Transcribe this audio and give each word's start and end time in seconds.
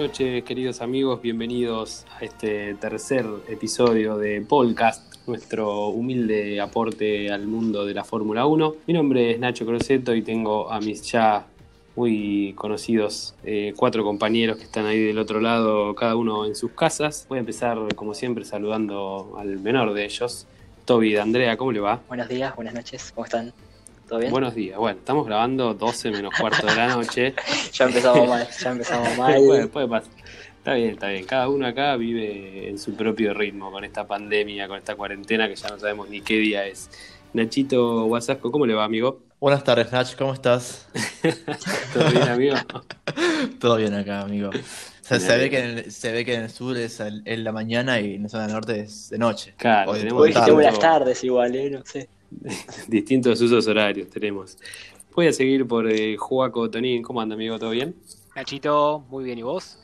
Noches, 0.00 0.44
queridos 0.44 0.80
amigos. 0.80 1.20
Bienvenidos 1.20 2.06
a 2.18 2.24
este 2.24 2.72
tercer 2.76 3.26
episodio 3.50 4.16
de 4.16 4.40
Podcast, 4.40 5.14
nuestro 5.26 5.88
humilde 5.88 6.58
aporte 6.58 7.30
al 7.30 7.46
mundo 7.46 7.84
de 7.84 7.92
la 7.92 8.02
Fórmula 8.02 8.46
1. 8.46 8.76
Mi 8.86 8.94
nombre 8.94 9.32
es 9.32 9.38
Nacho 9.38 9.66
Croceto 9.66 10.14
y 10.14 10.22
tengo 10.22 10.72
a 10.72 10.80
mis 10.80 11.02
ya 11.02 11.44
muy 11.96 12.54
conocidos 12.56 13.34
eh, 13.44 13.74
cuatro 13.76 14.02
compañeros 14.02 14.56
que 14.56 14.64
están 14.64 14.86
ahí 14.86 15.00
del 15.00 15.18
otro 15.18 15.38
lado, 15.38 15.94
cada 15.94 16.16
uno 16.16 16.46
en 16.46 16.54
sus 16.54 16.70
casas. 16.70 17.26
Voy 17.28 17.36
a 17.36 17.40
empezar, 17.40 17.76
como 17.94 18.14
siempre, 18.14 18.46
saludando 18.46 19.34
al 19.36 19.58
menor 19.58 19.92
de 19.92 20.06
ellos, 20.06 20.46
Toby 20.86 21.12
de 21.12 21.20
Andrea. 21.20 21.58
¿Cómo 21.58 21.72
le 21.72 21.80
va? 21.80 22.00
Buenos 22.08 22.30
días, 22.30 22.56
buenas 22.56 22.72
noches, 22.72 23.12
¿cómo 23.14 23.26
están? 23.26 23.52
¿Todo 24.10 24.18
bien? 24.18 24.32
Buenos 24.32 24.56
días. 24.56 24.76
Bueno, 24.76 24.98
estamos 24.98 25.24
grabando 25.24 25.72
12 25.72 26.10
menos 26.10 26.34
cuarto 26.36 26.66
de 26.66 26.74
la 26.74 26.88
noche. 26.88 27.32
ya 27.72 27.84
empezamos 27.84 28.28
mal, 28.28 28.48
ya 28.60 28.70
empezamos 28.72 29.16
mal. 29.16 29.36
puede, 29.46 29.66
puede 29.68 29.86
pasar. 29.86 30.10
Está 30.58 30.74
bien, 30.74 30.90
está 30.90 31.06
bien. 31.10 31.24
Cada 31.26 31.48
uno 31.48 31.64
acá 31.64 31.94
vive 31.94 32.68
en 32.68 32.76
su 32.76 32.94
propio 32.96 33.32
ritmo 33.34 33.70
con 33.70 33.84
esta 33.84 34.08
pandemia, 34.08 34.66
con 34.66 34.78
esta 34.78 34.96
cuarentena 34.96 35.48
que 35.48 35.54
ya 35.54 35.68
no 35.68 35.78
sabemos 35.78 36.08
ni 36.08 36.22
qué 36.22 36.38
día 36.38 36.66
es. 36.66 36.90
Nachito 37.34 38.06
Guasasco, 38.06 38.50
¿cómo 38.50 38.66
le 38.66 38.74
va, 38.74 38.82
amigo? 38.82 39.20
Buenas 39.38 39.62
tardes, 39.62 39.92
Nach, 39.92 40.12
¿cómo 40.16 40.34
estás? 40.34 40.88
¿Todo 41.94 42.10
bien, 42.10 42.28
amigo? 42.28 42.56
Todo 43.60 43.76
bien 43.76 43.94
acá, 43.94 44.22
amigo. 44.22 44.50
O 44.50 44.52
sea, 45.02 45.20
se, 45.20 45.38
ve 45.38 45.50
que 45.50 45.58
en 45.60 45.78
el, 45.78 45.92
se 45.92 46.10
ve 46.10 46.24
que 46.24 46.34
en 46.34 46.42
el 46.42 46.50
sur 46.50 46.76
es 46.76 46.98
en 46.98 47.44
la 47.44 47.52
mañana 47.52 48.00
y 48.00 48.16
en 48.16 48.24
la 48.24 48.28
zona 48.28 48.42
del 48.46 48.54
norte 48.54 48.80
es 48.80 49.10
de 49.10 49.18
noche. 49.18 49.54
Claro, 49.56 49.92
de- 49.92 50.00
tenemos 50.00 50.20
Hoy 50.20 50.28
dijiste 50.30 50.40
tarde. 50.40 50.52
buenas 50.52 50.78
tardes 50.80 51.22
igual, 51.22 51.54
¿eh? 51.54 51.70
No 51.70 51.84
sé. 51.84 52.08
distintos 52.88 53.40
usos 53.40 53.66
horarios 53.66 54.08
tenemos. 54.08 54.58
Voy 55.14 55.26
a 55.26 55.32
seguir 55.32 55.66
por 55.66 55.90
eh, 55.90 56.16
Juaco 56.16 56.70
Tonín. 56.70 57.02
¿Cómo 57.02 57.20
anda, 57.20 57.34
amigo? 57.34 57.58
¿Todo 57.58 57.70
bien? 57.70 57.96
Nachito, 58.36 59.04
muy 59.10 59.24
bien, 59.24 59.38
¿y 59.38 59.42
vos? 59.42 59.78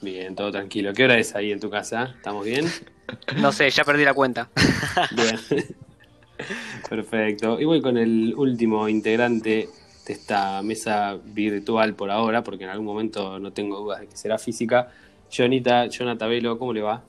Bien, 0.00 0.34
todo 0.36 0.52
tranquilo. 0.52 0.92
¿Qué 0.92 1.04
hora 1.04 1.18
es 1.18 1.34
ahí 1.34 1.50
en 1.50 1.58
tu 1.58 1.68
casa? 1.68 2.14
¿Estamos 2.16 2.44
bien? 2.44 2.66
No 3.40 3.52
sé, 3.52 3.70
ya 3.70 3.84
perdí 3.84 4.04
la 4.04 4.12
cuenta. 4.12 4.50
Bien. 5.16 5.38
Perfecto. 6.90 7.58
Y 7.58 7.64
voy 7.64 7.80
con 7.80 7.96
el 7.96 8.34
último 8.36 8.86
integrante 8.86 9.66
de 10.06 10.12
esta 10.12 10.60
mesa 10.60 11.18
virtual 11.24 11.94
por 11.94 12.10
ahora, 12.10 12.44
porque 12.44 12.64
en 12.64 12.70
algún 12.70 12.84
momento 12.84 13.38
no 13.38 13.50
tengo 13.54 13.80
dudas 13.80 14.00
de 14.00 14.08
que 14.08 14.16
será 14.18 14.36
física. 14.36 14.92
Jonita, 15.34 15.88
Jonata 15.88 16.26
Velo, 16.26 16.58
¿cómo 16.58 16.74
le 16.74 16.82
va? 16.82 17.02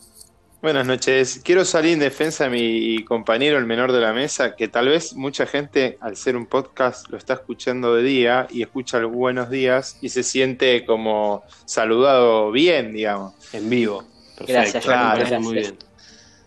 Buenas 0.61 0.85
noches. 0.85 1.39
Quiero 1.41 1.63
salir 1.63 1.93
en 1.93 1.99
defensa 1.99 2.43
de 2.43 2.49
mi 2.49 3.05
compañero, 3.05 3.57
el 3.57 3.65
menor 3.65 3.93
de 3.93 4.01
la 4.01 4.11
mesa, 4.11 4.57
que 4.57 4.67
tal 4.67 4.89
vez 4.89 5.13
mucha 5.15 5.45
gente, 5.45 5.97
al 6.01 6.17
ser 6.17 6.35
un 6.35 6.47
podcast, 6.47 7.07
lo 7.09 7.17
está 7.17 7.35
escuchando 7.35 7.95
de 7.95 8.03
día 8.03 8.45
y 8.49 8.61
escucha 8.61 8.99
los 8.99 9.09
buenos 9.09 9.49
días 9.49 9.97
y 10.01 10.09
se 10.09 10.21
siente 10.21 10.85
como 10.85 11.43
saludado 11.63 12.51
bien, 12.51 12.91
digamos. 12.93 13.35
En 13.53 13.69
vivo. 13.69 14.03
Perfecto. 14.37 14.51
Gracias, 14.51 14.85
me 14.85 14.93
Jonita, 14.95 15.11
parece 15.13 15.39
muy 15.39 15.53
gracias. 15.53 15.77
bien. 15.77 15.88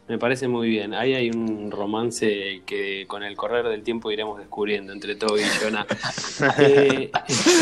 Me 0.09 0.19
parece 0.19 0.49
muy 0.49 0.69
bien. 0.69 0.95
Ahí 0.95 1.15
hay 1.15 1.31
un 1.31 1.71
romance 1.71 2.63
que 2.67 3.05
con 3.07 3.23
el 3.23 3.37
correr 3.37 3.67
del 3.69 3.83
tiempo 3.83 4.11
iremos 4.11 4.39
descubriendo 4.39 4.93
entre 4.93 5.15
Toby 5.15 5.41
y 5.43 5.65
Jonah. 5.65 5.87
Eh, 6.59 7.11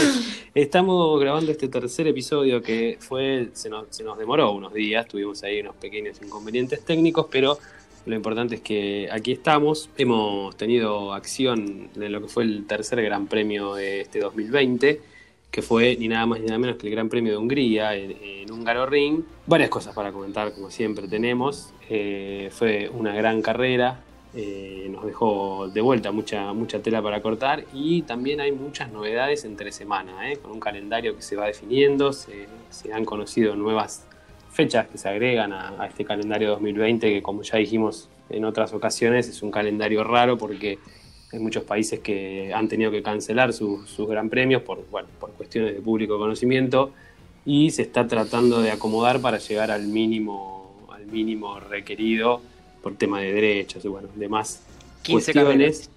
estamos 0.54 1.20
grabando 1.20 1.53
este 1.53 1.69
tercer 1.69 2.06
episodio 2.06 2.62
que 2.62 2.97
fue 2.98 3.50
se 3.53 3.69
nos, 3.69 3.87
se 3.91 4.03
nos 4.03 4.16
demoró 4.16 4.53
unos 4.53 4.72
días, 4.72 5.06
tuvimos 5.06 5.42
ahí 5.42 5.60
unos 5.60 5.76
pequeños 5.76 6.20
inconvenientes 6.22 6.82
técnicos, 6.82 7.26
pero 7.31 7.59
lo 8.06 8.16
importante 8.16 8.54
es 8.56 8.60
que 8.62 9.09
aquí 9.12 9.32
estamos. 9.32 9.91
Hemos 9.98 10.56
tenido 10.56 11.12
acción 11.12 11.91
en 11.94 12.12
lo 12.12 12.22
que 12.22 12.28
fue 12.28 12.44
el 12.44 12.66
tercer 12.66 13.03
Gran 13.03 13.26
Premio 13.26 13.75
de 13.75 14.00
este 14.00 14.20
2020, 14.20 15.00
que 15.50 15.62
fue 15.62 15.97
ni 15.99 16.09
nada 16.09 16.27
más 16.27 16.41
ni 16.41 16.47
nada 16.47 16.59
menos 16.59 16.77
que 16.77 16.87
el 16.87 16.93
Gran 16.93 17.09
Premio 17.09 17.33
de 17.33 17.38
Hungría 17.38 17.94
en, 17.97 18.16
en 18.22 18.50
Húngaro 18.50 18.87
Ring. 18.87 19.22
Varias 19.47 19.71
cosas 19.71 19.94
para 19.94 20.12
comentar, 20.12 20.53
como 20.53 20.71
siempre 20.71 21.09
tenemos. 21.09 21.72
Eh, 21.88 22.50
fue 22.53 22.88
una 22.88 23.15
gran 23.15 23.43
carrera, 23.43 24.00
eh, 24.34 24.88
nos 24.91 25.05
dejó 25.05 25.69
de 25.69 25.81
vuelta 25.81 26.12
mucha, 26.12 26.53
mucha 26.53 26.81
tela 26.81 27.03
para 27.03 27.21
cortar 27.21 27.65
y 27.75 28.03
también 28.03 28.41
hay 28.41 28.53
muchas 28.53 28.93
novedades 28.93 29.44
entre 29.44 29.72
semana, 29.72 30.31
¿eh? 30.31 30.37
con 30.37 30.53
un 30.53 30.61
calendario 30.61 31.16
que 31.16 31.22
se 31.22 31.34
va 31.34 31.47
definiendo, 31.47 32.12
se, 32.12 32.47
han 32.93 33.05
conocido 33.05 33.56
nuevas 33.56 34.06
fechas 34.53 34.87
que 34.87 34.99
se 34.99 35.09
agregan 35.09 35.53
a 35.53 35.87
este 35.87 36.05
calendario 36.05 36.50
2020 36.50 37.09
que 37.09 37.22
como 37.22 37.43
ya 37.43 37.59
dijimos 37.59 38.09
en 38.31 38.44
otras 38.44 38.72
ocasiones 38.72 39.28
es 39.28 39.43
un 39.43 39.50
calendario 39.50 40.05
raro 40.05 40.38
porque 40.38 40.78
hay 41.32 41.38
muchos 41.38 41.64
países 41.64 42.00
que 42.00 42.52
han 42.52 42.68
tenido 42.68 42.91
que 42.91 43.02
cancelar 43.02 43.52
sus, 43.52 43.88
sus 43.88 44.08
gran 44.08 44.28
premios 44.28 44.62
por, 44.62 44.84
bueno, 44.91 45.08
por 45.18 45.30
cuestiones 45.32 45.74
de 45.74 45.80
público 45.80 46.18
conocimiento 46.18 46.92
y 47.44 47.70
se 47.70 47.82
está 47.82 48.06
tratando 48.06 48.60
de 48.60 48.70
acomodar 48.70 49.20
para 49.20 49.38
llegar 49.38 49.70
al 49.70 49.86
mínimo, 49.86 50.86
al 50.92 51.06
mínimo 51.06 51.60
requerido 51.60 52.40
por 52.82 52.96
tema 52.96 53.20
de 53.20 53.32
derechos 53.32 53.84
y 53.84 53.88
bueno, 53.88 54.08
demás 54.14 54.62
15 55.02 55.32
cuestiones. 55.32 55.78
carreras. 55.78 55.90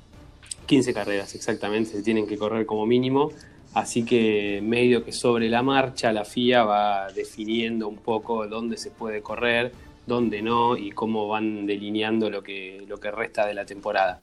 15 0.66 0.94
carreras, 0.94 1.36
exactamente, 1.36 1.92
se 1.92 2.04
tienen 2.04 2.26
que 2.26 2.38
correr 2.38 2.66
como 2.66 2.86
mínimo. 2.86 3.32
Así 3.74 4.06
que 4.06 4.62
medio 4.64 5.04
que 5.04 5.12
sobre 5.12 5.50
la 5.50 5.64
marcha 5.64 6.12
la 6.12 6.26
FIA 6.26 6.64
va 6.64 7.12
definiendo 7.12 7.88
un 7.88 7.98
poco 7.98 8.48
dónde 8.48 8.78
se 8.78 8.92
puede 8.92 9.22
correr, 9.22 9.72
dónde 10.06 10.44
no 10.44 10.78
y 10.78 10.92
cómo 10.92 11.28
van 11.28 11.66
delineando 11.66 12.30
lo 12.30 12.44
que, 12.44 12.84
lo 12.88 13.00
que 13.00 13.10
resta 13.10 13.48
de 13.48 13.56
la 13.56 13.66
temporada. 13.66 14.22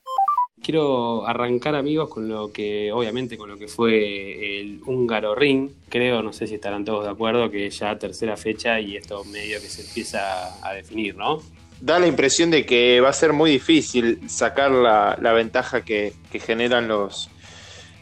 Quiero 0.63 1.27
arrancar 1.27 1.75
amigos 1.75 2.11
con 2.11 2.29
lo 2.29 2.53
que, 2.53 2.93
obviamente, 2.93 3.39
con 3.39 3.49
lo 3.49 3.59
que 3.59 3.67
fue 3.67 4.61
el 4.61 4.81
húngaro 4.85 5.35
ring. 5.35 5.71
Creo, 5.89 6.23
no 6.23 6.33
sé 6.33 6.47
si 6.47 6.57
estarán 6.57 6.85
todos 6.85 7.05
de 7.05 7.11
acuerdo, 7.11 7.51
que 7.51 7.69
ya 7.71 7.99
tercera 7.99 8.37
fecha 8.37 8.79
y 8.79 8.97
esto 8.97 9.25
medio 9.25 9.61
que 9.61 9.69
se 9.69 9.83
empieza 9.83 10.67
a 10.67 10.75
definir, 10.75 11.17
¿no? 11.17 11.43
Da 11.81 11.99
la 11.99 12.07
impresión 12.07 12.51
de 12.51 12.67
que 12.67 13.01
va 13.01 13.09
a 13.09 13.15
ser 13.15 13.33
muy 13.33 13.51
difícil 13.51 14.29
sacar 14.29 14.71
la, 14.71 15.19
la 15.21 15.33
ventaja 15.33 15.83
que, 15.83 16.13
que 16.31 16.39
generan 16.39 16.89
los, 16.89 17.31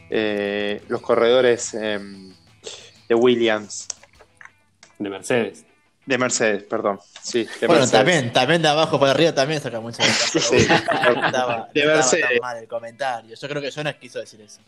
eh, 0.09 0.81
los 0.89 1.01
corredores 1.01 1.73
em, 1.73 2.33
de 3.07 3.15
Williams, 3.15 3.87
De 4.97 5.09
Mercedes. 5.09 5.65
De 6.09 6.17
Mercedes, 6.17 6.63
perdón. 6.63 6.99
Sí, 7.21 7.43
de 7.61 7.67
Bueno, 7.67 7.81
Mercedes. 7.81 7.91
también, 7.91 8.33
también 8.33 8.61
de 8.61 8.67
abajo 8.67 8.99
para 8.99 9.11
arriba 9.11 9.33
también 9.33 9.61
saca 9.61 9.79
mucha 9.79 10.03
ventaja. 10.03 10.39
Sí. 10.39 10.55
Estaba, 10.57 11.69
De 11.73 11.85
Mercedes. 11.85 12.25
tan 12.29 12.37
mal 12.41 12.57
el 12.57 12.67
comentario. 12.67 13.35
Yo 13.39 13.47
creo 13.47 13.61
que 13.61 13.69
Jonas 13.71 13.95
quiso 13.95 14.19
decir 14.19 14.41
eso. 14.41 14.59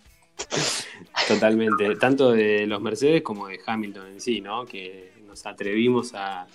Totalmente, 1.27 1.95
tanto 1.95 2.31
de 2.31 2.65
los 2.67 2.81
Mercedes 2.81 3.21
como 3.21 3.47
de 3.47 3.59
Hamilton 3.65 4.07
en 4.07 4.21
sí, 4.21 4.41
¿no? 4.41 4.65
Que 4.65 5.11
nos 5.27 5.45
atrevimos 5.45 6.13
a, 6.13 6.45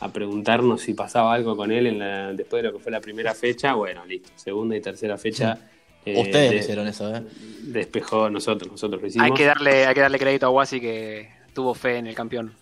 a 0.00 0.08
preguntarnos 0.12 0.80
si 0.82 0.94
pasaba 0.94 1.34
algo 1.34 1.56
con 1.56 1.70
él 1.70 1.86
en 1.86 1.98
la- 1.98 2.32
después 2.32 2.62
de 2.62 2.68
lo 2.70 2.76
que 2.76 2.82
fue 2.82 2.92
la 2.92 3.00
primera 3.00 3.34
fecha. 3.34 3.74
Bueno, 3.74 4.04
listo, 4.06 4.30
segunda 4.36 4.76
y 4.76 4.80
tercera 4.80 5.16
fecha. 5.18 5.58
eh, 6.04 6.20
Ustedes 6.20 6.50
de- 6.50 6.56
hicieron 6.56 6.88
eso, 6.88 7.14
¿eh? 7.14 7.22
Despejó 7.62 8.28
nosotros, 8.30 8.72
nosotros 8.72 9.00
lo 9.00 9.06
hicimos. 9.08 9.24
Hay 9.26 9.32
que 9.34 9.44
darle, 9.44 9.86
hay 9.86 9.94
que 9.94 10.00
darle 10.00 10.18
crédito 10.18 10.46
a 10.46 10.50
Wasi 10.50 10.80
que 10.80 11.30
tuvo 11.54 11.74
fe 11.74 11.98
en 11.98 12.06
el 12.08 12.14
campeón. 12.14 12.52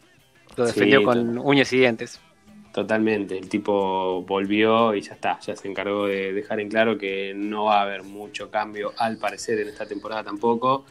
Lo 0.56 0.66
Sí, 0.66 0.73
defendió 0.73 1.02
con 1.02 1.38
uñas 1.38 1.73
y 1.73 1.79
dientes. 1.79 2.20
Totalmente, 2.73 3.37
el 3.37 3.49
tipo 3.49 4.23
volvió 4.23 4.94
y 4.94 5.00
ya 5.00 5.14
está, 5.14 5.41
ya 5.41 5.56
se 5.56 5.69
encargó 5.69 6.06
de 6.06 6.32
dejar 6.32 6.61
en 6.61 6.69
claro 6.69 6.97
que 6.97 7.32
no 7.35 7.64
va 7.64 7.81
a 7.81 7.82
haber 7.82 8.05
mucho 8.05 8.49
cambio 8.49 8.93
al 8.97 9.19
parecer 9.19 9.58
en 9.58 9.69
esta 9.69 9.87
temporada 9.87 10.23
tampoco, 10.23 10.85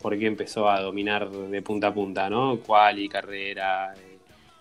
porque 0.00 0.26
empezó 0.26 0.70
a 0.70 0.80
dominar 0.80 1.28
de 1.30 1.62
punta 1.62 1.88
a 1.88 1.94
punta, 1.94 2.30
¿no? 2.30 2.58
Cual 2.60 3.00
y 3.00 3.08
carrera, 3.10 3.92
eh, 3.94 4.16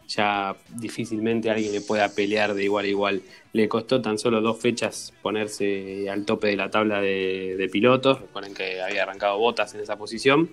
ya 0.07 0.53
difícilmente 0.69 1.49
alguien 1.49 1.71
le 1.71 1.79
pueda 1.79 2.09
pelear 2.09 2.53
de 2.53 2.65
igual 2.65 2.85
a 2.85 2.87
igual. 2.89 3.21
Le 3.53 3.69
costó 3.69 4.01
tan 4.01 4.17
solo 4.17 4.41
dos 4.41 4.59
fechas 4.59 5.13
ponerse 5.21 6.09
al 6.09 6.25
tope 6.25 6.47
de 6.47 6.57
la 6.57 6.69
tabla 6.69 6.99
de, 6.99 7.55
de 7.57 7.69
pilotos, 7.69 8.19
recuerden 8.19 8.53
que 8.53 8.81
había 8.81 9.03
arrancado 9.03 9.37
botas 9.37 9.73
en 9.75 9.81
esa 9.81 9.97
posición, 9.97 10.49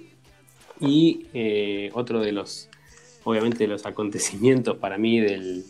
y 0.79 1.27
eh, 1.35 1.91
otro 1.95 2.21
de 2.21 2.33
los, 2.33 2.69
obviamente, 3.25 3.67
los 3.67 3.87
acontecimientos 3.87 4.77
para 4.77 4.99
mí 4.99 5.21
del, 5.21 5.65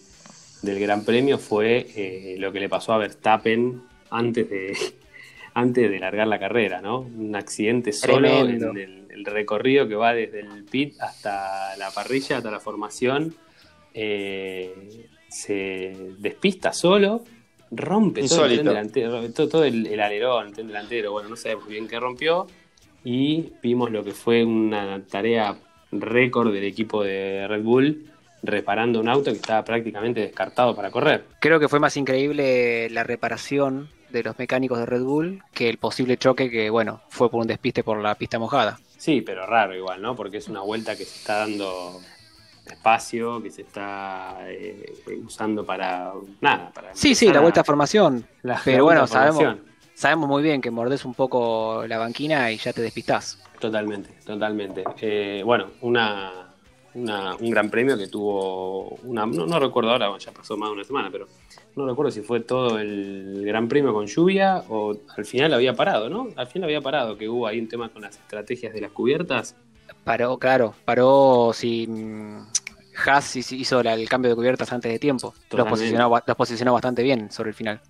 del 0.62 0.80
Gran 0.80 1.04
Premio 1.04 1.38
fue 1.38 1.86
eh, 1.96 2.36
lo 2.38 2.52
que 2.52 2.60
le 2.60 2.68
pasó 2.68 2.92
a 2.92 2.98
Verstappen 2.98 3.82
antes 4.10 4.48
de, 4.48 4.76
antes 5.54 5.90
de 5.90 5.98
largar 5.98 6.28
la 6.28 6.38
carrera, 6.38 6.80
¿no? 6.80 7.00
Un 7.00 7.34
accidente 7.36 7.92
solo 7.92 8.28
Tremendo. 8.28 8.70
en 8.70 8.78
el, 8.78 9.06
el 9.10 9.24
recorrido 9.24 9.86
que 9.88 9.94
va 9.94 10.14
desde 10.14 10.40
el 10.40 10.64
pit 10.64 11.00
hasta 11.00 11.76
la 11.76 11.90
parrilla, 11.90 12.38
hasta 12.38 12.50
la 12.50 12.60
formación. 12.60 13.34
eh, 13.94 15.06
se 15.32 15.96
despista 16.18 16.72
solo, 16.72 17.24
rompe 17.70 18.28
todo 18.28 18.44
el, 18.44 18.62
delantero, 18.62 19.30
todo, 19.32 19.48
todo 19.48 19.64
el, 19.64 19.86
el 19.86 20.00
alerón, 20.00 20.48
el 20.48 20.52
tren 20.52 20.66
delantero, 20.66 21.12
bueno, 21.12 21.30
no 21.30 21.36
sabemos 21.36 21.66
bien 21.66 21.88
qué 21.88 21.98
rompió. 21.98 22.46
Y 23.04 23.52
vimos 23.62 23.90
lo 23.90 24.04
que 24.04 24.12
fue 24.12 24.44
una 24.44 25.02
tarea 25.10 25.56
récord 25.92 26.52
del 26.52 26.64
equipo 26.64 27.02
de 27.04 27.46
Red 27.48 27.62
Bull 27.62 28.06
reparando 28.42 28.98
un 29.00 29.08
auto 29.08 29.30
que 29.30 29.36
estaba 29.36 29.64
prácticamente 29.64 30.20
descartado 30.20 30.74
para 30.74 30.90
correr. 30.90 31.24
Creo 31.38 31.60
que 31.60 31.68
fue 31.68 31.78
más 31.78 31.96
increíble 31.96 32.88
la 32.90 33.04
reparación 33.04 33.88
de 34.10 34.22
los 34.24 34.36
mecánicos 34.38 34.78
de 34.78 34.86
Red 34.86 35.02
Bull 35.02 35.42
que 35.54 35.68
el 35.68 35.78
posible 35.78 36.16
choque 36.16 36.50
que, 36.50 36.68
bueno, 36.70 37.00
fue 37.08 37.30
por 37.30 37.40
un 37.40 37.46
despiste 37.46 37.84
por 37.84 37.98
la 38.02 38.14
pista 38.16 38.38
mojada. 38.38 38.78
Sí, 38.96 39.20
pero 39.20 39.46
raro 39.46 39.74
igual, 39.76 40.02
¿no? 40.02 40.14
Porque 40.16 40.38
es 40.38 40.48
una 40.48 40.60
vuelta 40.60 40.96
que 40.96 41.04
se 41.04 41.16
está 41.18 41.38
dando 41.38 42.00
espacio 42.66 43.42
que 43.42 43.50
se 43.50 43.62
está 43.62 44.38
eh, 44.48 44.84
usando 45.24 45.64
para 45.64 46.12
nada. 46.40 46.70
Para 46.72 46.94
Sí, 46.94 47.14
sí, 47.14 47.32
la 47.32 47.40
vuelta 47.40 47.62
a 47.62 47.64
formación. 47.64 48.24
la- 48.42 48.60
Pero 48.64 48.84
bueno, 48.84 49.02
a 49.02 49.06
formación. 49.06 49.34
sabemos, 49.56 49.66
sabemos 49.94 50.28
muy 50.28 50.42
bien 50.42 50.60
que 50.60 50.70
mordés 50.70 51.04
un 51.04 51.14
poco 51.14 51.84
la 51.86 51.98
banquina 51.98 52.50
y 52.50 52.58
ya 52.58 52.72
te 52.72 52.82
despistás. 52.82 53.38
Totalmente, 53.62 54.10
totalmente. 54.26 54.82
Eh, 55.00 55.40
bueno, 55.44 55.68
una, 55.82 56.48
una- 56.94 57.36
un 57.36 57.48
gran 57.48 57.70
premio 57.70 57.96
que 57.96 58.08
tuvo 58.08 58.88
una, 59.04 59.24
no, 59.24 59.46
no 59.46 59.60
recuerdo 59.60 59.92
ahora, 59.92 60.08
bueno, 60.08 60.18
ya 60.18 60.32
pasó 60.32 60.56
más 60.56 60.68
de 60.70 60.74
una 60.74 60.84
semana, 60.84 61.10
pero 61.12 61.28
no 61.76 61.86
recuerdo 61.86 62.10
si 62.10 62.22
fue 62.22 62.40
todo 62.40 62.80
el 62.80 63.44
gran 63.46 63.68
premio 63.68 63.92
con 63.94 64.06
lluvia 64.08 64.64
o 64.68 64.96
al 65.16 65.24
final 65.24 65.54
había 65.54 65.74
parado, 65.74 66.08
¿no? 66.10 66.26
Al 66.34 66.48
final 66.48 66.64
había 66.64 66.80
parado, 66.80 67.16
que 67.16 67.28
hubo 67.28 67.46
ahí 67.46 67.60
un 67.60 67.68
tema 67.68 67.88
con 67.88 68.02
las 68.02 68.16
estrategias 68.16 68.74
de 68.74 68.80
las 68.80 68.90
cubiertas. 68.90 69.54
Paró, 70.02 70.36
claro, 70.38 70.74
paró 70.84 71.52
si 71.54 71.86
mm, 71.86 72.38
Haas 73.06 73.36
hizo- 73.36 73.80
la- 73.84 73.94
el 73.94 74.08
cambio 74.08 74.30
de 74.30 74.34
cubiertas 74.36 74.72
antes 74.72 74.90
de 74.90 74.98
tiempo. 74.98 75.32
Los 75.52 75.68
posicionó, 75.68 76.10
los 76.26 76.36
posicionó 76.36 76.72
bastante 76.72 77.04
bien 77.04 77.30
sobre 77.30 77.50
el 77.50 77.54
final. 77.54 77.80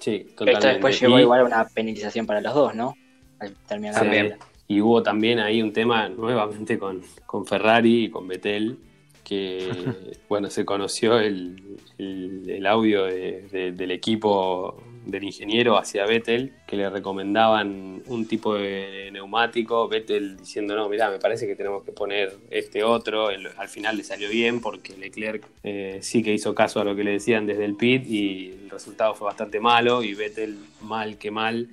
Sí, 0.00 0.24
Esto 0.28 0.34
totalmente. 0.44 0.66
después 0.68 1.00
llevó 1.00 1.18
Y- 1.18 1.22
igual 1.22 1.40
a 1.40 1.44
una 1.44 1.64
penalización 1.68 2.26
para 2.26 2.40
los 2.40 2.52
dos, 2.54 2.74
¿no? 2.74 2.94
Al 3.38 3.54
terminar 3.68 3.94
la 3.94 4.00
Sí. 4.00 4.49
Y 4.70 4.80
hubo 4.80 5.02
también 5.02 5.40
ahí 5.40 5.60
un 5.62 5.72
tema 5.72 6.08
nuevamente 6.08 6.78
con, 6.78 7.02
con 7.26 7.44
Ferrari 7.44 8.04
y 8.04 8.08
con 8.08 8.28
Vettel, 8.28 8.78
que 9.24 9.68
bueno, 10.28 10.48
se 10.48 10.64
conoció 10.64 11.18
el, 11.18 11.60
el- 11.98 12.48
el 12.48 12.66
audio 12.66 13.02
de- 13.06 13.48
de- 13.50 13.72
del 13.72 13.90
equipo 13.90 14.80
del 15.04 15.24
ingeniero 15.24 15.76
hacia 15.76 16.06
Vettel, 16.06 16.52
que 16.68 16.76
le 16.76 16.88
recomendaban 16.88 18.00
un 18.06 18.26
tipo 18.28 18.54
de 18.54 19.08
neumático, 19.12 19.88
Vettel 19.88 20.36
diciendo, 20.36 20.76
no, 20.76 20.88
mira, 20.88 21.10
me 21.10 21.18
parece 21.18 21.48
que 21.48 21.56
tenemos 21.56 21.82
que 21.82 21.90
poner 21.90 22.32
este 22.50 22.84
otro, 22.84 23.30
El- 23.30 23.48
al 23.56 23.68
final 23.68 23.96
le 23.96 24.04
salió 24.04 24.28
bien 24.30 24.60
porque 24.60 24.96
Leclerc 24.96 25.48
eh, 25.64 25.98
sí 26.00 26.22
que 26.22 26.32
hizo 26.32 26.54
caso 26.54 26.78
a 26.80 26.84
lo 26.84 26.94
que 26.94 27.02
le 27.02 27.10
decían 27.10 27.44
desde 27.44 27.64
el 27.64 27.74
pit 27.74 28.06
y 28.08 28.50
el 28.62 28.70
resultado 28.70 29.16
fue 29.16 29.24
bastante 29.26 29.58
malo 29.58 30.04
y 30.04 30.14
Vettel 30.14 30.58
mal 30.82 31.18
que 31.18 31.32
mal 31.32 31.66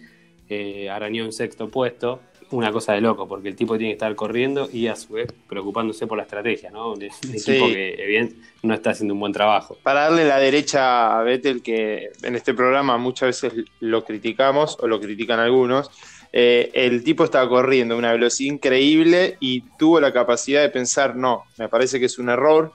eh, 0.49 0.89
arañó 0.89 1.25
en 1.25 1.31
sexto 1.31 1.69
puesto. 1.69 2.21
Una 2.49 2.71
cosa 2.71 2.94
de 2.94 3.01
loco, 3.01 3.27
porque 3.27 3.49
el 3.49 3.55
tipo 3.57 3.77
tiene 3.77 3.91
que 3.91 3.95
estar 3.97 4.15
corriendo 4.15 4.69
y 4.71 4.88
a 4.88 4.95
su 4.95 5.13
vez 5.13 5.27
preocupándose 5.49 6.07
por 6.07 6.17
la 6.17 6.23
estrategia, 6.23 6.71
¿no? 6.71 6.94
Un, 6.94 7.01
Sí. 7.01 7.51
equipo 7.51 7.67
que 7.67 8.01
evidente, 8.01 8.35
no 8.63 8.73
está 8.73 8.91
haciendo 8.91 9.13
un 9.13 9.19
buen 9.19 9.33
trabajo. 9.33 9.77
Para 9.83 10.03
darle 10.03 10.25
la 10.25 10.39
derecha 10.39 11.19
a 11.19 11.23
Vettel, 11.23 11.61
que 11.61 12.09
en 12.23 12.35
este 12.35 12.53
programa 12.53 12.97
muchas 12.97 13.41
veces 13.41 13.65
lo 13.81 14.05
criticamos 14.05 14.77
o 14.79 14.88
lo 14.88 15.01
critican 15.01 15.39
algunos, 15.41 15.91
eh, 16.31 16.71
el 16.73 17.03
tipo 17.03 17.25
estaba 17.25 17.49
corriendo 17.49 17.95
a 17.95 17.97
una 17.97 18.11
velocidad 18.13 18.53
increíble 18.53 19.38
y 19.41 19.61
tuvo 19.77 19.99
la 19.99 20.13
capacidad 20.13 20.61
de 20.61 20.69
pensar, 20.69 21.15
no, 21.15 21.44
me 21.57 21.67
parece 21.67 21.99
que 21.99 22.05
es 22.05 22.17
un 22.17 22.29
error, 22.29 22.71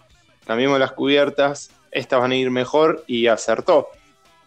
cambiemos 0.46 0.78
las 0.78 0.92
cubiertas, 0.92 1.70
estas 1.90 2.20
van 2.20 2.32
a 2.32 2.36
ir 2.36 2.50
mejor 2.50 3.04
y 3.06 3.26
acertó. 3.26 3.88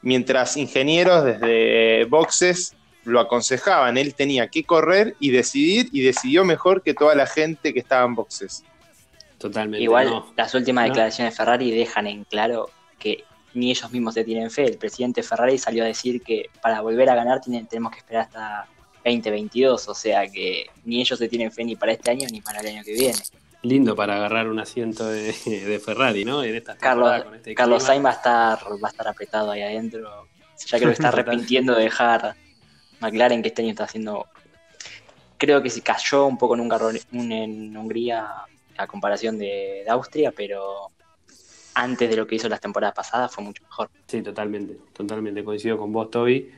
Mientras 0.02 0.56
ingenieros 0.58 1.24
desde 1.24 2.06
boxes 2.06 2.76
lo 3.06 3.20
aconsejaban, 3.20 3.98
él 3.98 4.14
tenía 4.16 4.48
que 4.50 4.64
correr 4.64 5.16
y 5.20 5.32
decidir 5.32 5.90
y 5.92 6.02
decidió 6.02 6.44
mejor 6.44 6.82
que 6.84 6.94
toda 6.94 7.16
la 7.16 7.26
gente 7.28 7.74
que 7.74 7.80
estaba 7.80 8.06
en 8.06 8.16
boxes. 8.16 8.64
Totalmente. 9.38 9.84
Igual 9.84 10.10
no. 10.10 10.34
las 10.36 10.54
últimas 10.56 10.84
No. 10.86 10.90
declaraciones 10.90 11.34
de 11.34 11.38
Ferrari 11.38 11.72
dejan 11.72 12.08
en 12.08 12.24
claro 12.24 12.70
que 13.00 13.24
ni 13.54 13.72
ellos 13.72 13.92
mismos 13.92 14.14
se 14.14 14.24
tienen 14.24 14.50
fe. 14.50 14.66
El 14.66 14.78
presidente 14.78 15.24
Ferrari 15.24 15.58
salió 15.58 15.84
a 15.84 15.88
decir 15.88 16.22
que 16.22 16.50
para 16.62 16.82
volver 16.82 17.10
a 17.10 17.16
ganar 17.16 17.42
tienen- 17.42 17.68
tenemos 17.68 17.92
que 17.92 18.00
esperar 18.00 18.24
hasta 18.24 18.68
2022, 19.04 19.88
o 19.88 19.94
sea 19.94 20.28
que 20.28 20.66
ni 20.84 21.00
ellos 21.02 21.20
se 21.20 21.28
tienen 21.28 21.52
fe 21.52 21.64
ni 21.64 21.76
para 21.76 21.92
este 21.92 22.10
año 22.12 22.28
ni 22.32 22.42
para 22.42 22.60
el 22.62 22.68
año 22.68 22.84
que 22.84 22.94
viene. 22.94 23.20
Lindo 23.62 23.96
para 23.96 24.16
agarrar 24.16 24.48
un 24.48 24.60
asiento 24.60 25.06
de, 25.08 25.32
de 25.46 25.80
Ferrari, 25.80 26.26
¿no? 26.26 26.44
En 26.44 26.56
esta 26.56 26.76
Carlos, 26.78 27.24
con 27.24 27.36
este 27.36 27.54
Carlos. 27.56 27.84
Sainz 27.84 28.04
va 28.06 28.10
a 28.10 28.14
estar 28.14 28.60
va 28.84 28.88
a 28.88 28.92
estar 28.92 29.08
apretado 29.08 29.52
ahí 29.52 29.62
adentro. 29.62 30.28
Ya 30.68 30.80
que 30.80 30.86
está 30.92 31.10
Total. 31.12 31.20
arrepintiendo 31.20 31.76
de 31.76 31.84
dejar 31.84 32.36
McLaren 33.00 33.42
que 33.42 33.50
este 33.50 33.62
año 33.62 33.72
está 33.72 33.86
haciendo 33.86 34.28
creo 35.38 35.62
que 35.62 35.70
se 35.70 35.82
cayó 35.82 36.26
un 36.26 36.38
poco 36.38 36.56
en 36.56 36.62
un 36.62 37.32
en 37.32 37.78
Hungría 37.78 38.46
a 38.78 38.88
comparación 38.88 39.38
de, 39.38 39.84
de 39.86 39.90
Austria, 39.90 40.32
pero 40.36 40.92
antes 41.74 42.10
de 42.10 42.16
lo 42.16 42.26
que 42.26 42.36
hizo 42.36 42.50
las 42.50 42.62
temporadas 42.62 42.96
pasadas 42.96 43.34
fue 43.34 43.44
mucho 43.44 43.64
mejor. 43.64 43.90
Sí, 44.08 44.22
totalmente, 44.22 44.78
totalmente 44.94 45.44
coincido 45.44 45.78
con 45.78 45.92
vos, 45.92 46.10
Toby, 46.10 46.52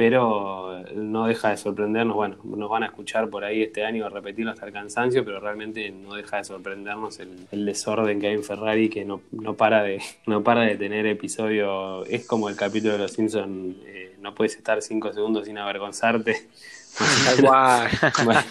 pero 0.00 0.82
no 0.94 1.26
deja 1.26 1.50
de 1.50 1.58
sorprendernos, 1.58 2.16
bueno, 2.16 2.38
nos 2.42 2.70
van 2.70 2.84
a 2.84 2.86
escuchar 2.86 3.28
por 3.28 3.44
ahí 3.44 3.62
este 3.62 3.84
año 3.84 4.08
repetirlo 4.08 4.50
hasta 4.50 4.64
el 4.64 4.72
cansancio, 4.72 5.26
pero 5.26 5.40
realmente 5.40 5.90
no 5.90 6.14
deja 6.14 6.38
de 6.38 6.44
sorprendernos 6.44 7.18
el, 7.18 7.46
el 7.52 7.66
desorden 7.66 8.18
que 8.18 8.28
hay 8.28 8.32
en 8.32 8.42
Ferrari, 8.42 8.88
que 8.88 9.04
no, 9.04 9.20
no 9.30 9.52
para 9.58 9.82
de 9.82 10.00
no 10.26 10.42
para 10.42 10.62
de 10.62 10.76
tener 10.76 11.04
episodio, 11.04 12.06
es 12.06 12.26
como 12.26 12.48
el 12.48 12.56
capítulo 12.56 12.94
de 12.94 12.98
Los 13.00 13.12
Simpsons, 13.12 13.76
eh, 13.84 14.16
no 14.22 14.34
puedes 14.34 14.56
estar 14.56 14.80
cinco 14.80 15.12
segundos 15.12 15.44
sin 15.44 15.58
avergonzarte. 15.58 16.48
Tal 17.26 17.44
cual. 17.44 17.90
Bueno, 18.24 18.42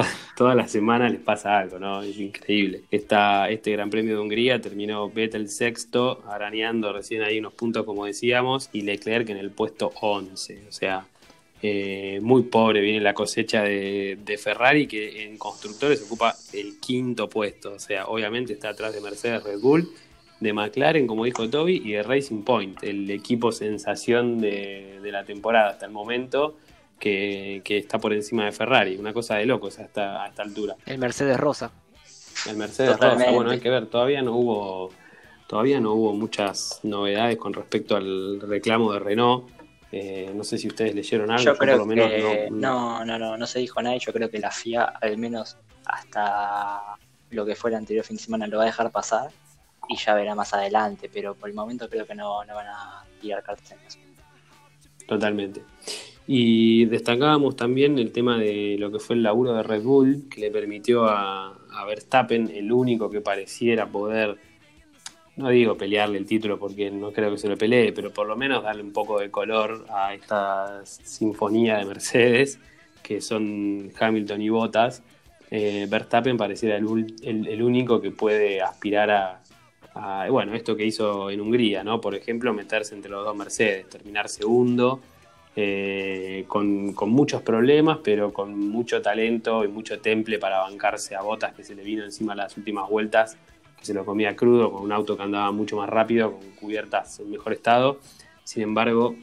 to- 0.00 0.08
toda 0.36 0.54
la 0.54 0.66
semana 0.68 1.08
les 1.08 1.20
pasa 1.20 1.58
algo, 1.58 1.78
¿no? 1.78 2.02
Es 2.02 2.18
increíble. 2.18 2.82
Este 2.90 3.70
Gran 3.72 3.90
Premio 3.90 4.14
de 4.14 4.20
Hungría 4.20 4.60
terminó 4.60 5.08
Vettel 5.10 5.48
sexto, 5.48 6.22
arañando 6.28 6.92
recién 6.92 7.22
ahí 7.22 7.38
unos 7.38 7.54
puntos, 7.54 7.84
como 7.84 8.04
decíamos, 8.04 8.70
y 8.72 8.82
Leclerc 8.82 9.28
en 9.30 9.36
el 9.36 9.50
puesto 9.50 9.92
11. 10.00 10.64
O 10.68 10.72
sea, 10.72 11.06
eh, 11.62 12.18
muy 12.22 12.42
pobre 12.42 12.80
viene 12.80 13.00
la 13.00 13.14
cosecha 13.14 13.62
de, 13.62 14.38
Ferrari, 14.42 14.86
que 14.86 15.24
en 15.24 15.38
constructores 15.38 16.02
ocupa 16.02 16.34
el 16.52 16.78
quinto 16.80 17.28
puesto. 17.28 17.72
O 17.72 17.78
sea, 17.78 18.06
obviamente 18.06 18.52
está 18.52 18.70
atrás 18.70 18.94
de 18.94 19.00
Mercedes 19.00 19.42
Red 19.44 19.60
Bull, 19.60 19.88
de 20.40 20.52
McLaren, 20.52 21.06
como 21.06 21.24
dijo 21.24 21.48
Toby, 21.48 21.80
y 21.84 21.92
de 21.92 22.02
Racing 22.02 22.42
Point, 22.42 22.82
el 22.82 23.08
equipo 23.10 23.52
sensación 23.52 24.40
de 24.40 24.98
la 25.04 25.24
temporada 25.24 25.70
hasta 25.70 25.86
el 25.86 25.92
momento 25.92 26.56
que, 26.98 27.62
que 27.64 27.78
está 27.78 27.98
por 27.98 28.12
encima 28.12 28.44
de 28.46 28.52
Ferrari. 28.52 28.96
Una 28.96 29.12
cosa 29.12 29.36
de 29.36 29.46
locos 29.46 29.78
hasta 29.78 30.22
a 30.22 30.28
esta 30.28 30.42
altura. 30.42 30.76
El 30.86 30.98
Mercedes 30.98 31.38
Rosa. 31.38 31.70
El 32.48 32.56
Mercedes 32.56 32.92
Totalmente. 32.92 33.24
Rosa, 33.24 33.36
bueno, 33.36 33.50
hay 33.50 33.60
que 33.60 33.70
ver, 33.70 33.86
todavía 33.86 34.22
no 34.22 34.36
hubo 34.36 34.90
todavía 35.46 35.78
no 35.80 35.92
hubo 35.92 36.14
muchas 36.14 36.80
novedades 36.82 37.36
con 37.36 37.52
respecto 37.52 37.96
al 37.96 38.40
reclamo 38.40 38.92
de 38.92 38.98
Renault. 38.98 39.48
Eh, 39.92 40.32
no 40.34 40.42
sé 40.42 40.58
si 40.58 40.66
ustedes 40.66 40.94
leyeron 40.94 41.30
algo, 41.30 41.44
yo 41.44 41.56
creo 41.56 41.78
por 41.78 41.86
lo 41.86 41.94
menos 41.94 42.10
que 42.10 42.48
no, 42.50 43.04
no, 43.04 43.04
no, 43.04 43.18
no, 43.18 43.36
no 43.36 43.46
se 43.46 43.60
dijo 43.60 43.80
nada 43.80 43.96
yo 43.96 44.12
creo 44.12 44.28
que 44.28 44.40
la 44.40 44.50
FIA 44.50 44.82
al 44.82 45.16
menos 45.18 45.56
hasta 45.84 46.96
lo 47.30 47.46
que 47.46 47.54
fue 47.54 47.70
el 47.70 47.76
anterior 47.76 48.04
fin 48.04 48.16
de 48.16 48.22
semana 48.24 48.48
lo 48.48 48.56
va 48.56 48.64
a 48.64 48.66
dejar 48.66 48.90
pasar 48.90 49.30
y 49.88 49.96
ya 49.96 50.14
verá 50.14 50.34
más 50.34 50.52
adelante, 50.54 51.10
pero 51.12 51.34
por 51.34 51.48
el 51.48 51.54
momento 51.54 51.88
creo 51.88 52.06
que 52.06 52.14
no, 52.14 52.44
no 52.44 52.54
van 52.54 52.66
a 52.66 53.04
tirar 53.20 53.42
cartas 53.42 53.72
en 53.72 53.78
eso. 53.86 53.98
Totalmente. 55.06 55.62
Y 56.26 56.86
destacábamos 56.86 57.54
también 57.56 57.98
el 57.98 58.10
tema 58.10 58.38
de 58.38 58.76
lo 58.78 58.90
que 58.90 58.98
fue 58.98 59.16
el 59.16 59.22
laburo 59.22 59.52
de 59.54 59.62
Red 59.62 59.82
Bull, 59.82 60.28
que 60.30 60.40
le 60.40 60.50
permitió 60.50 61.04
a, 61.04 61.58
a 61.70 61.84
Verstappen, 61.84 62.48
el 62.48 62.72
único 62.72 63.10
que 63.10 63.20
pareciera 63.20 63.86
poder, 63.86 64.38
no 65.36 65.50
digo 65.50 65.76
pelearle 65.76 66.16
el 66.16 66.26
título 66.26 66.58
porque 66.58 66.90
no 66.90 67.12
creo 67.12 67.30
que 67.32 67.38
se 67.38 67.48
lo 67.48 67.58
pelee, 67.58 67.92
pero 67.92 68.10
por 68.10 68.26
lo 68.26 68.36
menos 68.36 68.62
darle 68.62 68.82
un 68.82 68.92
poco 68.92 69.20
de 69.20 69.30
color 69.30 69.84
a 69.90 70.14
esta 70.14 70.84
sinfonía 70.86 71.76
de 71.76 71.84
Mercedes, 71.84 72.58
que 73.02 73.20
son 73.20 73.92
Hamilton 73.98 74.40
y 74.40 74.48
Bottas. 74.48 75.02
Eh, 75.50 75.86
Verstappen 75.90 76.38
pareciera 76.38 76.78
el, 76.78 77.14
el 77.22 77.62
único 77.62 78.00
que 78.00 78.10
puede 78.10 78.62
aspirar 78.62 79.10
a, 79.10 79.42
a, 79.94 80.28
bueno, 80.30 80.54
esto 80.54 80.74
que 80.76 80.86
hizo 80.86 81.30
en 81.30 81.40
Hungría, 81.40 81.84
¿no? 81.84 82.00
Por 82.00 82.14
ejemplo, 82.14 82.52
meterse 82.52 82.94
entre 82.94 83.10
los 83.10 83.24
dos 83.24 83.36
Mercedes, 83.36 83.88
terminar 83.88 84.28
segundo, 84.28 85.00
eh, 85.56 86.44
con, 86.48 86.92
con 86.94 87.10
muchos 87.10 87.42
problemas, 87.42 87.98
pero 88.02 88.32
con 88.32 88.58
mucho 88.58 89.00
talento 89.02 89.64
y 89.64 89.68
mucho 89.68 90.00
temple 90.00 90.38
para 90.38 90.58
bancarse 90.60 91.14
a 91.14 91.22
Botas 91.22 91.54
que 91.54 91.62
se 91.64 91.74
le 91.74 91.82
vino 91.84 92.04
encima 92.04 92.34
las 92.34 92.56
últimas 92.56 92.88
vueltas, 92.90 93.36
que 93.78 93.84
se 93.86 93.94
lo 93.94 94.04
comía 94.04 94.34
crudo, 94.34 94.72
con 94.72 94.82
un 94.82 94.92
auto 94.92 95.16
que 95.16 95.22
andaba 95.22 95.52
mucho 95.52 95.76
más 95.76 95.88
rápido, 95.88 96.32
con 96.32 96.50
cubiertas 96.60 97.20
en 97.20 97.30
mejor 97.30 97.52
estado. 97.52 98.00
Sin 98.42 98.62
embargo, 98.62 99.14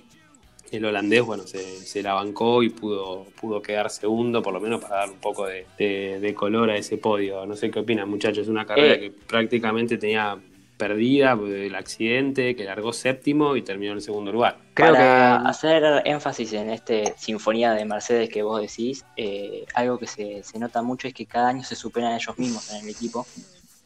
el 0.71 0.85
holandés, 0.85 1.21
bueno, 1.23 1.43
se, 1.45 1.59
se 1.59 2.01
la 2.01 2.13
bancó 2.13 2.63
y 2.63 2.69
pudo, 2.69 3.25
pudo 3.39 3.61
quedar 3.61 3.89
segundo, 3.89 4.41
por 4.41 4.53
lo 4.53 4.61
menos 4.61 4.79
para 4.81 4.97
dar 4.97 5.09
un 5.09 5.17
poco 5.17 5.45
de, 5.45 5.65
de- 5.77 6.19
de 6.21 6.33
color 6.33 6.69
a 6.69 6.77
ese 6.77 6.97
podio. 6.97 7.45
No 7.45 7.57
sé 7.57 7.69
qué 7.69 7.79
opinan, 7.79 8.09
muchachos. 8.09 8.47
Una 8.47 8.65
carrera 8.65 8.93
Eh. 8.95 8.99
que 9.01 9.11
prácticamente 9.11 9.97
tenía 9.97 10.37
perdida 10.81 11.35
por 11.35 11.47
el 11.47 11.75
accidente, 11.75 12.55
que 12.55 12.63
largó 12.63 12.91
séptimo 12.91 13.55
y 13.55 13.61
terminó 13.61 13.91
en 13.91 13.97
el 13.99 14.03
segundo 14.03 14.31
lugar. 14.31 14.57
Creo 14.73 14.93
Para 14.93 15.43
que 15.43 15.49
hacer 15.49 16.01
énfasis 16.05 16.53
en 16.53 16.71
este 16.71 17.13
sinfonía 17.19 17.73
de 17.73 17.85
Mercedes 17.85 18.29
que 18.29 18.41
vos 18.41 18.59
decís, 18.59 19.05
eh, 19.15 19.63
algo 19.75 19.99
que 19.99 20.07
se, 20.07 20.41
se 20.41 20.57
nota 20.57 20.81
mucho 20.81 21.07
es 21.07 21.13
que 21.13 21.27
cada 21.27 21.49
año 21.49 21.63
se 21.63 21.75
superan 21.75 22.13
ellos 22.13 22.35
mismos 22.39 22.71
en 22.71 22.81
el 22.81 22.89
equipo, 22.89 23.27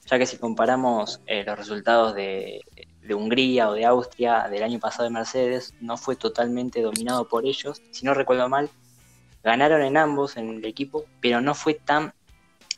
ya 0.06 0.18
que 0.18 0.26
si 0.26 0.38
comparamos 0.38 1.20
eh, 1.28 1.44
los 1.46 1.58
resultados 1.58 2.16
de, 2.16 2.62
de 3.02 3.14
Hungría 3.14 3.68
o 3.68 3.74
de 3.74 3.84
Austria 3.84 4.48
del 4.50 4.64
año 4.64 4.80
pasado 4.80 5.04
de 5.04 5.10
Mercedes, 5.10 5.74
no 5.82 5.98
fue 5.98 6.16
totalmente 6.16 6.82
dominado 6.82 7.28
por 7.28 7.46
ellos, 7.46 7.82
si 7.92 8.06
no 8.06 8.14
recuerdo 8.14 8.48
mal, 8.48 8.70
ganaron 9.44 9.82
en 9.82 9.98
ambos 9.98 10.38
en 10.38 10.48
el 10.50 10.64
equipo, 10.64 11.04
pero 11.20 11.42
no 11.42 11.56
fue 11.56 11.74
tan 11.74 12.14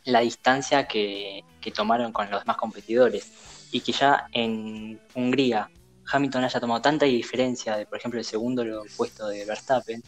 la 0.05 0.21
distancia 0.21 0.87
que, 0.87 1.43
que 1.61 1.69
tomaron 1.69 2.11
con 2.11 2.31
los 2.31 2.39
demás 2.39 2.57
competidores 2.57 3.31
y 3.71 3.81
que 3.81 3.91
ya 3.91 4.27
en 4.31 4.99
Hungría 5.13 5.69
Hamilton 6.11 6.43
haya 6.43 6.59
tomado 6.59 6.81
tanta 6.81 7.05
diferencia 7.05 7.75
de, 7.77 7.85
por 7.85 7.97
ejemplo, 7.97 8.19
el 8.19 8.25
segundo 8.25 8.63
puesto 8.95 9.27
de 9.27 9.45
Verstappen, 9.45 10.01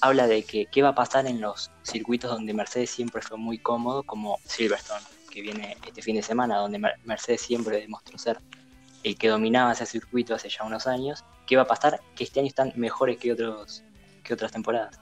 habla 0.00 0.26
de 0.26 0.42
que 0.42 0.66
qué 0.66 0.82
va 0.82 0.90
a 0.90 0.94
pasar 0.94 1.26
en 1.26 1.40
los 1.40 1.70
circuitos 1.82 2.30
donde 2.30 2.52
Mercedes 2.52 2.90
siempre 2.90 3.22
fue 3.22 3.38
muy 3.38 3.58
cómodo, 3.58 4.02
como 4.02 4.38
Silverstone, 4.44 5.04
que 5.30 5.40
viene 5.40 5.76
este 5.86 6.02
fin 6.02 6.16
de 6.16 6.22
semana, 6.22 6.58
donde 6.58 6.78
Mercedes 7.04 7.40
siempre 7.40 7.80
demostró 7.80 8.18
ser 8.18 8.38
el 9.02 9.16
que 9.16 9.28
dominaba 9.28 9.72
ese 9.72 9.86
circuito 9.86 10.34
hace 10.34 10.48
ya 10.48 10.64
unos 10.64 10.86
años. 10.86 11.24
¿Qué 11.46 11.56
va 11.56 11.62
a 11.62 11.66
pasar? 11.66 12.00
Que 12.14 12.24
este 12.24 12.40
año 12.40 12.48
están 12.48 12.72
mejores 12.76 13.18
que, 13.18 13.32
otros, 13.32 13.82
que 14.22 14.34
otras 14.34 14.52
temporadas. 14.52 15.00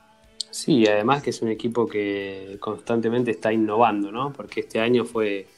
Sí, 0.50 0.86
además 0.86 1.22
que 1.22 1.30
es 1.30 1.42
un 1.42 1.48
equipo 1.48 1.86
que 1.86 2.58
constantemente 2.60 3.32
está 3.32 3.52
innovando, 3.52 4.12
¿no? 4.12 4.32
Porque 4.32 4.60
este 4.60 4.78
año 4.78 5.04
fue 5.04 5.48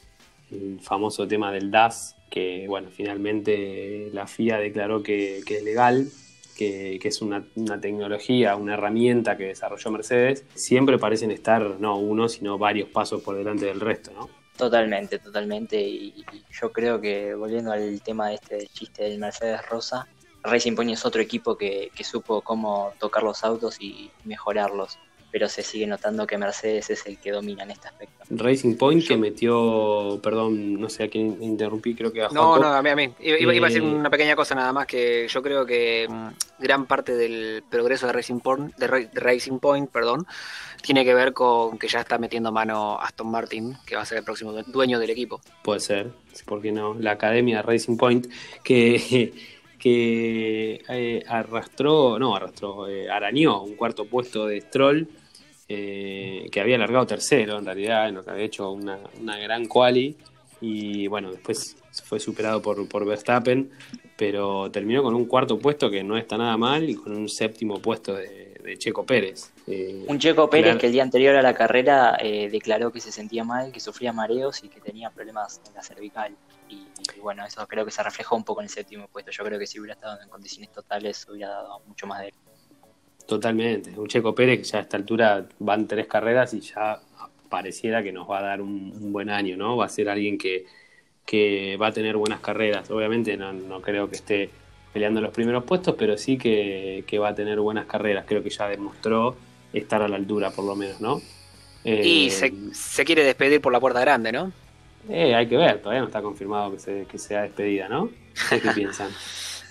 el 0.50 0.80
famoso 0.80 1.26
tema 1.26 1.52
del 1.52 1.70
DAS, 1.70 2.15
que 2.30 2.66
bueno, 2.68 2.88
finalmente 2.90 4.10
la 4.12 4.26
FIA 4.26 4.58
declaró 4.58 5.02
que, 5.02 5.38
es 5.38 5.62
legal, 5.62 6.08
que, 6.56 6.98
es 7.02 7.22
una, 7.22 7.44
tecnología, 7.80 8.56
una 8.56 8.74
herramienta 8.74 9.36
que 9.36 9.44
desarrolló 9.44 9.90
Mercedes, 9.90 10.44
siempre 10.54 10.98
parecen 10.98 11.30
estar 11.30 11.80
no 11.80 11.98
uno, 11.98 12.28
sino 12.28 12.58
varios 12.58 12.88
pasos 12.88 13.22
por 13.22 13.36
delante 13.36 13.66
del 13.66 13.80
resto, 13.80 14.12
¿no? 14.12 14.28
Totalmente, 14.56 15.18
totalmente. 15.18 15.80
Y, 15.80 16.24
yo 16.60 16.72
creo 16.72 17.00
que 17.00 17.34
volviendo 17.34 17.72
al 17.72 18.00
tema 18.00 18.28
de 18.28 18.34
este 18.36 18.66
chiste 18.68 19.04
del 19.04 19.18
Mercedes 19.18 19.66
Rosa, 19.68 20.08
Racing 20.42 20.74
Point 20.74 20.92
es 20.92 21.04
otro 21.04 21.20
equipo 21.20 21.56
que 21.56 21.90
supo 22.02 22.40
cómo 22.40 22.92
tocar 22.98 23.22
los 23.22 23.44
autos 23.44 23.80
y 23.80 24.10
mejorarlos 24.24 24.98
pero 25.30 25.48
se 25.48 25.62
sigue 25.62 25.86
notando 25.86 26.26
que 26.26 26.38
Mercedes 26.38 26.90
es 26.90 27.06
el 27.06 27.18
que 27.18 27.30
domina 27.30 27.64
en 27.64 27.72
este 27.72 27.88
aspecto. 27.88 28.24
Racing 28.30 28.76
Point 28.76 29.06
que 29.06 29.16
metió, 29.16 30.20
perdón, 30.22 30.80
no 30.80 30.88
sé 30.88 31.04
a 31.04 31.08
quién 31.08 31.42
interrumpí, 31.42 31.94
creo 31.94 32.12
que 32.12 32.22
a 32.22 32.28
No, 32.28 32.58
no, 32.58 32.68
a 32.68 32.82
mí, 32.82 32.90
a 32.90 32.96
mí. 32.96 33.12
Iba, 33.20 33.52
a 33.52 33.68
decir 33.68 33.82
eh, 33.82 33.86
una 33.86 34.10
pequeña 34.10 34.34
cosa 34.34 34.54
nada 34.54 34.72
más, 34.72 34.86
que 34.86 35.26
yo 35.28 35.42
creo 35.42 35.64
que 35.64 36.06
mm, 36.08 36.28
gran 36.62 36.86
parte 36.86 37.14
del 37.14 37.62
progreso 37.68 38.06
de 38.06 38.12
Racing 38.12 38.40
Point, 38.40 38.74
de, 38.76 39.08
Racing 39.14 39.58
Point, 39.58 39.90
perdón, 39.90 40.26
tiene 40.82 41.04
que 41.04 41.14
ver 41.14 41.32
con 41.32 41.78
que 41.78 41.88
ya 41.88 42.00
está 42.00 42.18
metiendo 42.18 42.50
mano 42.52 42.98
Aston 43.00 43.30
Martin, 43.30 43.76
que 43.86 43.96
va 43.96 44.02
a 44.02 44.06
ser 44.06 44.18
el 44.18 44.24
próximo 44.24 44.52
dueño 44.52 44.98
del 44.98 45.10
equipo. 45.10 45.40
Puede 45.62 45.80
ser, 45.80 46.10
¿por 46.44 46.62
qué 46.62 46.72
no? 46.72 46.94
La 46.94 47.12
academia 47.12 47.58
de 47.58 47.62
Racing 47.62 47.96
Point, 47.96 48.26
que 48.62 49.32
que 49.78 50.82
eh, 50.88 51.22
arrastró, 51.26 52.18
no 52.18 52.34
arrastró, 52.34 52.88
eh, 52.88 53.10
arañó 53.10 53.62
un 53.62 53.74
cuarto 53.76 54.06
puesto 54.06 54.46
de 54.46 54.60
Stroll 54.60 55.08
eh, 55.68 56.46
que 56.52 56.60
había 56.60 56.76
alargado 56.76 57.06
tercero 57.06 57.58
en 57.58 57.66
realidad, 57.66 58.08
en 58.08 58.14
lo 58.14 58.24
que 58.24 58.30
había 58.30 58.44
hecho 58.44 58.70
una, 58.70 58.98
gran 59.38 59.66
quali 59.66 60.16
y 60.60 61.06
bueno, 61.08 61.32
después 61.32 61.76
fue 62.04 62.20
superado 62.20 62.62
por, 62.62 62.88
por 62.88 63.04
Verstappen, 63.04 63.70
pero 64.16 64.70
terminó 64.70 65.02
con 65.02 65.14
un 65.14 65.26
cuarto 65.26 65.58
puesto 65.58 65.90
que 65.90 66.02
no 66.02 66.16
está 66.16 66.38
nada 66.38 66.56
mal 66.56 66.88
y 66.88 66.94
con 66.94 67.12
un 67.16 67.28
séptimo 67.28 67.80
puesto 67.80 68.14
de, 68.14 68.46
Checo 68.78 69.06
Pérez. 69.06 69.52
Eh, 69.68 70.04
un 70.08 70.18
Checo 70.18 70.50
Pérez 70.50 70.76
que 70.76 70.86
el 70.86 70.92
día 70.92 71.04
anterior 71.04 71.36
a 71.36 71.42
la 71.42 71.54
carrera 71.54 72.16
eh, 72.20 72.48
declaró 72.50 72.90
que 72.90 73.00
se 73.00 73.12
sentía 73.12 73.44
mal, 73.44 73.70
que 73.70 73.78
sufría 73.78 74.12
mareos 74.12 74.64
y 74.64 74.68
que 74.68 74.80
tenía 74.80 75.10
problemas 75.10 75.60
en 75.68 75.74
la 75.74 75.82
cervical. 75.84 76.34
Y, 77.16 77.20
bueno, 77.20 77.44
eso 77.44 77.66
creo 77.66 77.84
que 77.84 77.90
se 77.90 78.02
reflejó 78.02 78.36
un 78.36 78.44
poco 78.44 78.60
en 78.60 78.64
el 78.64 78.70
séptimo 78.70 79.08
puesto. 79.08 79.30
Yo 79.30 79.44
creo 79.44 79.58
que 79.58 79.66
si 79.66 79.78
hubiera 79.78 79.94
estado 79.94 80.20
en 80.22 80.28
condiciones 80.28 80.72
totales 80.72 81.26
hubiera 81.30 81.52
dado 81.52 81.80
mucho 81.86 82.06
más 82.06 82.20
de 82.20 82.28
él. 82.28 82.34
Totalmente. 83.26 83.98
Un 83.98 84.06
Checo 84.06 84.34
Pérez 84.34 84.58
que 84.58 84.64
ya 84.64 84.78
a 84.78 84.82
esta 84.82 84.96
altura 84.96 85.46
van 85.58 85.86
tres 85.86 86.06
carreras 86.06 86.54
y 86.54 86.60
ya 86.60 87.00
pareciera 87.48 88.02
que 88.02 88.12
nos 88.12 88.28
va 88.30 88.38
a 88.38 88.42
dar 88.42 88.60
un, 88.60 89.12
buen 89.12 89.30
año, 89.30 89.56
¿no? 89.56 89.76
Va 89.76 89.86
a 89.86 89.88
ser 89.88 90.08
alguien 90.08 90.38
que, 90.38 90.64
que 91.24 91.76
va 91.76 91.88
a 91.88 91.92
tener 91.92 92.16
buenas 92.16 92.40
carreras. 92.40 92.90
Obviamente 92.90 93.36
no, 93.36 93.52
no, 93.52 93.82
creo 93.82 94.08
que 94.08 94.16
esté 94.16 94.50
peleando 94.92 95.20
los 95.20 95.32
primeros 95.32 95.64
puestos, 95.64 95.94
pero 95.98 96.16
sí 96.16 96.38
que, 96.38 97.18
va 97.20 97.28
a 97.28 97.34
tener 97.34 97.58
buenas 97.60 97.86
carreras. 97.86 98.24
Creo 98.26 98.42
que 98.42 98.50
ya 98.50 98.68
demostró 98.68 99.36
estar 99.72 100.02
a 100.02 100.08
la 100.08 100.16
altura, 100.16 100.50
por 100.50 100.64
lo 100.64 100.76
menos, 100.76 101.00
¿no? 101.00 101.20
y 101.84 102.30
se, 102.30 102.46
eh, 102.46 102.54
se, 102.72 103.04
quiere 103.04 103.22
despedir 103.22 103.60
por 103.60 103.72
la 103.72 103.78
puerta 103.78 104.00
grande, 104.00 104.32
¿no? 104.32 104.52
Eh, 105.08 105.34
hay 105.34 105.46
que 105.46 105.56
ver, 105.56 105.80
todavía 105.80 106.00
no 106.00 106.06
está 106.06 106.22
confirmado 106.22 106.72
que, 106.72 106.78
se, 106.78 107.06
que 107.06 107.18
sea 107.18 107.42
despedida, 107.42 107.88
¿no? 107.88 108.10
¿Qué 108.50 108.70
piensan? 108.74 109.10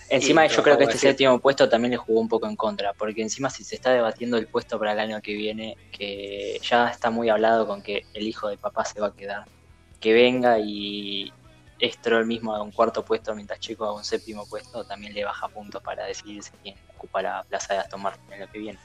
Encima 0.07 0.45
yo 0.45 0.61
creo 0.61 0.77
que 0.77 0.83
este 0.83 0.99
séptimo 0.99 1.39
puesto 1.39 1.67
también 1.67 1.91
le 1.91 1.97
jugó 1.97 2.19
un 2.21 2.29
poco 2.29 2.47
en 2.47 2.55
contra, 2.55 2.93
porque 2.93 3.21
encima 3.21 3.49
si 3.49 3.63
se 3.63 3.75
está 3.75 3.91
debatiendo 3.91 4.37
el 4.37 4.47
puesto 4.47 4.77
para 4.77 4.93
el 4.93 4.99
año 4.99 5.19
que 5.21 5.33
viene, 5.33 5.77
que 5.91 6.59
ya 6.61 6.89
está 6.89 7.09
muy 7.09 7.29
hablado 7.29 7.65
con 7.65 7.81
que 7.81 8.05
el 8.13 8.27
hijo 8.27 8.47
de 8.47 8.57
papá 8.57 8.85
se 8.85 9.01
va 9.01 9.07
a 9.07 9.15
quedar, 9.15 9.45
que 9.99 10.13
venga 10.13 10.59
y 10.59 11.33
Stroll 11.81 12.25
mismo 12.25 12.55
a 12.55 12.61
un 12.61 12.71
cuarto 12.71 13.03
puesto 13.03 13.35
mientras 13.35 13.59
Chico 13.59 13.85
a 13.85 13.93
un 13.93 14.03
séptimo 14.03 14.45
puesto, 14.47 14.85
también 14.85 15.13
le 15.13 15.25
baja 15.25 15.47
puntos 15.47 15.81
para 15.81 16.05
decidirse 16.05 16.51
quién 16.63 16.75
ocupa 16.95 17.21
la 17.21 17.43
plaza 17.43 17.73
de 17.73 17.79
Aston 17.81 18.01
Martin 18.01 18.33
en 18.33 18.39
lo 18.41 18.47
que 18.47 18.59
viene. 18.59 18.79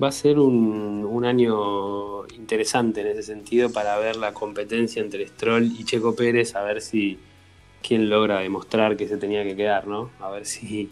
Va 0.00 0.08
a 0.08 0.12
ser 0.12 0.38
un, 0.38 1.06
un 1.08 1.24
año 1.24 2.26
interesante 2.28 3.00
en 3.00 3.06
ese 3.08 3.22
sentido 3.22 3.72
para 3.72 3.96
ver 3.98 4.16
la 4.16 4.32
competencia 4.32 5.00
entre 5.02 5.26
Stroll 5.26 5.64
y 5.64 5.84
Checo 5.84 6.14
Pérez, 6.14 6.54
a 6.54 6.62
ver 6.62 6.82
si 6.82 7.18
quién 7.82 8.10
logra 8.10 8.40
demostrar 8.40 8.96
que 8.96 9.08
se 9.08 9.16
tenía 9.16 9.42
que 9.44 9.56
quedar, 9.56 9.86
¿no? 9.86 10.10
A 10.20 10.30
ver 10.30 10.44
si, 10.44 10.90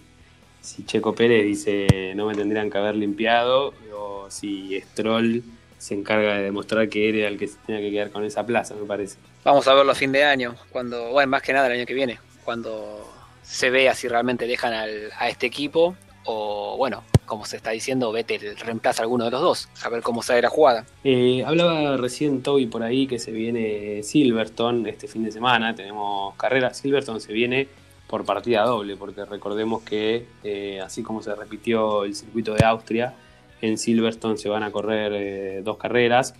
si 0.60 0.84
Checo 0.84 1.14
Pérez 1.14 1.44
dice 1.44 2.12
no 2.14 2.26
me 2.26 2.34
tendrían 2.34 2.70
que 2.70 2.78
haber 2.78 2.96
limpiado 2.96 3.74
o 3.94 4.30
si 4.30 4.80
Stroll 4.80 5.42
se 5.76 5.94
encarga 5.94 6.36
de 6.36 6.44
demostrar 6.44 6.88
que 6.88 7.08
era 7.08 7.28
el 7.28 7.36
que 7.36 7.48
se 7.48 7.58
tenía 7.66 7.82
que 7.82 7.90
quedar 7.90 8.10
con 8.10 8.24
esa 8.24 8.46
plaza, 8.46 8.74
me 8.74 8.86
parece. 8.86 9.18
Vamos 9.44 9.68
a 9.68 9.74
verlo 9.74 9.92
a 9.92 9.94
fin 9.94 10.12
de 10.12 10.24
año, 10.24 10.56
cuando, 10.70 11.10
bueno, 11.10 11.30
más 11.30 11.42
que 11.42 11.52
nada 11.52 11.66
el 11.66 11.74
año 11.74 11.84
que 11.84 11.92
viene, 11.92 12.18
cuando 12.42 13.06
se 13.42 13.68
vea 13.68 13.94
si 13.94 14.08
realmente 14.08 14.46
dejan 14.46 14.72
al, 14.72 15.10
a 15.18 15.28
este 15.28 15.46
equipo 15.46 15.94
o, 16.24 16.76
bueno, 16.76 17.02
como 17.26 17.44
se 17.44 17.56
está 17.56 17.70
diciendo, 17.70 18.12
Vettel 18.12 18.56
reemplaza 18.58 19.02
a 19.02 19.04
alguno 19.04 19.24
de 19.24 19.30
los 19.30 19.40
dos, 19.40 19.68
a 19.82 19.88
ver 19.88 20.02
cómo 20.02 20.22
sale 20.22 20.42
la 20.42 20.48
jugada. 20.48 20.84
Eh, 21.02 21.42
hablaba 21.44 21.96
recién 21.96 22.42
Toby 22.42 22.66
por 22.66 22.82
ahí 22.82 23.06
que 23.06 23.18
se 23.18 23.30
viene 23.30 24.02
Silverstone 24.02 24.88
este 24.88 25.08
fin 25.08 25.24
de 25.24 25.32
semana, 25.32 25.74
tenemos 25.74 26.34
carrera, 26.36 26.72
Silverstone 26.74 27.20
se 27.20 27.32
viene 27.32 27.68
por 28.06 28.24
partida 28.24 28.62
doble, 28.62 28.96
porque 28.96 29.24
recordemos 29.24 29.82
que 29.82 30.26
eh, 30.42 30.80
así 30.80 31.02
como 31.02 31.22
se 31.22 31.34
repitió 31.34 32.04
el 32.04 32.14
circuito 32.14 32.54
de 32.54 32.64
Austria, 32.64 33.14
en 33.60 33.78
Silverstone 33.78 34.36
se 34.36 34.48
van 34.48 34.62
a 34.62 34.70
correr 34.70 35.12
eh, 35.14 35.62
dos 35.62 35.78
carreras, 35.78 36.34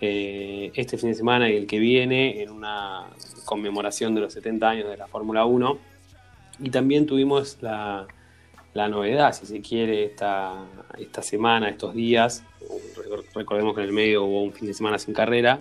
este 0.00 0.98
fin 0.98 1.10
de 1.10 1.14
semana 1.14 1.48
y 1.48 1.56
el 1.56 1.66
que 1.66 1.78
viene 1.78 2.42
en 2.42 2.50
una 2.50 3.04
conmemoración 3.44 4.14
de 4.14 4.20
los 4.20 4.32
70 4.32 4.68
años 4.68 4.90
de 4.90 4.96
la 4.96 5.06
Fórmula 5.06 5.46
1, 5.46 5.78
y 6.60 6.70
también 6.70 7.06
tuvimos 7.06 7.58
la 7.60 8.06
la 8.76 8.88
novedad, 8.88 9.32
si 9.32 9.46
se 9.46 9.60
quiere, 9.60 10.04
esta, 10.04 10.66
esta 10.98 11.22
semana, 11.22 11.68
estos 11.68 11.94
días. 11.94 12.44
Recordemos 13.34 13.74
que 13.74 13.80
en 13.80 13.86
el 13.86 13.92
medio 13.92 14.24
hubo 14.24 14.42
un 14.42 14.52
fin 14.52 14.68
de 14.68 14.74
semana 14.74 14.98
sin 14.98 15.14
carrera, 15.14 15.60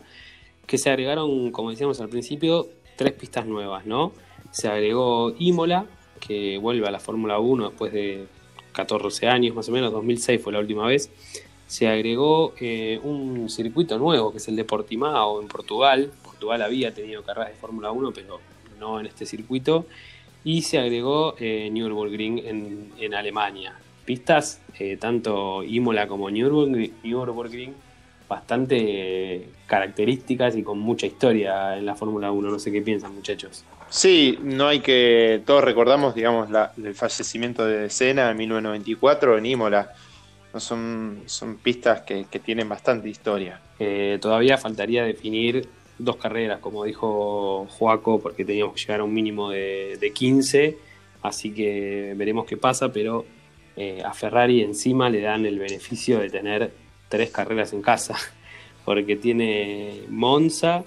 que 0.67 0.77
se 0.77 0.89
agregaron, 0.89 1.51
como 1.51 1.71
decíamos 1.71 1.99
al 2.01 2.09
principio, 2.09 2.67
tres 2.95 3.13
pistas 3.13 3.45
nuevas, 3.45 3.85
¿no? 3.85 4.11
Se 4.51 4.67
agregó 4.67 5.33
Imola, 5.39 5.85
que 6.19 6.57
vuelve 6.57 6.87
a 6.87 6.91
la 6.91 6.99
Fórmula 6.99 7.39
1 7.39 7.69
después 7.69 7.93
de 7.93 8.27
14 8.73 9.27
años 9.27 9.55
más 9.55 9.69
o 9.69 9.71
menos, 9.71 9.91
2006 9.91 10.41
fue 10.41 10.53
la 10.53 10.59
última 10.59 10.85
vez. 10.85 11.09
Se 11.67 11.87
agregó 11.87 12.53
eh, 12.59 12.99
un 13.03 13.49
circuito 13.49 13.97
nuevo, 13.97 14.31
que 14.31 14.37
es 14.37 14.47
el 14.47 14.55
de 14.55 14.65
Portimao 14.65 15.41
en 15.41 15.47
Portugal. 15.47 16.11
Portugal 16.23 16.61
había 16.61 16.93
tenido 16.93 17.23
carreras 17.23 17.49
de 17.49 17.55
Fórmula 17.55 17.91
1, 17.91 18.11
pero 18.13 18.39
no 18.79 18.99
en 18.99 19.07
este 19.07 19.25
circuito 19.25 19.85
y 20.45 20.61
se 20.61 20.77
agregó 20.77 21.35
eh, 21.39 21.69
Nürburgring 21.71 22.37
en, 22.45 22.91
en, 22.99 23.13
Alemania. 23.15 23.73
Pistas, 24.05 24.61
eh, 24.77 24.95
tanto 24.95 25.63
Imola 25.63 26.07
como 26.07 26.29
Nürburgring, 26.29 27.73
bastante 28.29 29.49
características 29.65 30.55
y 30.55 30.61
con 30.61 30.77
mucha 30.77 31.07
historia 31.07 31.75
en 31.75 31.87
la 31.87 31.95
Fórmula 31.95 32.31
1. 32.31 32.51
No 32.51 32.59
sé 32.59 32.71
qué 32.71 32.83
piensan, 32.83 33.15
muchachos. 33.15 33.65
Sí, 33.89 34.37
no 34.43 34.67
hay 34.67 34.81
que. 34.81 35.41
Todos 35.45 35.63
recordamos, 35.63 36.13
digamos, 36.13 36.47
el 36.77 36.93
fallecimiento 36.93 37.65
de 37.65 37.89
Senna 37.89 38.29
en 38.29 38.37
1994 38.37 39.39
en 39.39 39.45
Imola. 39.47 39.93
Son, 40.57 41.23
son 41.25 41.57
pistas 41.57 42.01
que, 42.01 42.25
tienen 42.43 42.69
bastante 42.69 43.09
historia. 43.09 43.59
Eh, 43.79 44.19
todavía 44.21 44.57
faltaría 44.57 45.03
definir 45.03 45.67
dos 45.97 46.17
carreras, 46.17 46.59
como 46.59 46.83
dijo 46.83 47.67
Joaco, 47.69 48.19
porque 48.19 48.45
teníamos 48.45 48.75
que 48.75 48.81
llegar 48.81 48.99
a 48.99 49.03
un 49.03 49.13
mínimo 49.13 49.49
de, 49.49 50.11
15, 50.13 50.77
así 51.21 51.53
que 51.53 52.13
veremos 52.15 52.45
qué 52.45 52.57
pasa, 52.57 52.91
pero 52.91 53.25
eh, 53.75 54.01
a 54.03 54.13
Ferrari 54.13 54.61
encima 54.61 55.09
le 55.09 55.21
dan 55.21 55.45
el 55.45 55.59
beneficio 55.59 56.19
de 56.19 56.29
tener 56.29 56.71
tres 57.09 57.31
carreras 57.31 57.73
en 57.73 57.81
casa, 57.81 58.15
porque 58.85 59.15
tiene 59.15 60.01
Monza, 60.09 60.83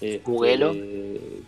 este, 0.00 0.22
Mugello. 0.30 0.74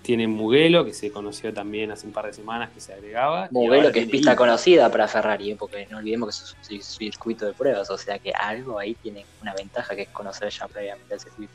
tiene 0.03 0.29
Mugello, 0.29 0.85
que 0.85 0.93
se 0.93 1.11
conoció 1.11 1.55
también 1.55 1.91
hace 1.91 2.07
un 2.07 2.13
par 2.13 2.27
de 2.27 2.35
semanas 2.35 2.71
que 2.71 2.81
se 2.81 2.93
agregaba. 2.93 3.49
Mugello, 3.51 3.91
que 3.91 4.01
es 4.01 4.09
pista 4.09 4.37
conocida 4.37 4.91
para 4.91 5.09
Ferrari, 5.09 5.53
¿eh? 5.53 5.57
porque 5.59 5.87
no 5.91 5.99
olvidemos 5.99 6.55
que 6.69 6.77
es 6.77 6.83
un 6.83 6.83
circuito 6.83 7.47
de 7.47 7.55
pruebas, 7.55 7.89
o 7.91 7.97
sea 7.97 8.19
que 8.19 8.31
algo 8.33 8.79
ahí 8.79 8.95
tiene 8.95 9.25
una 9.41 9.55
ventaja 9.55 9.97
que 9.97 10.03
es 10.03 10.09
conocer 10.09 10.51
ya 10.51 10.69
previamente 10.69 11.15
el 11.15 11.21
circuito. 11.21 11.53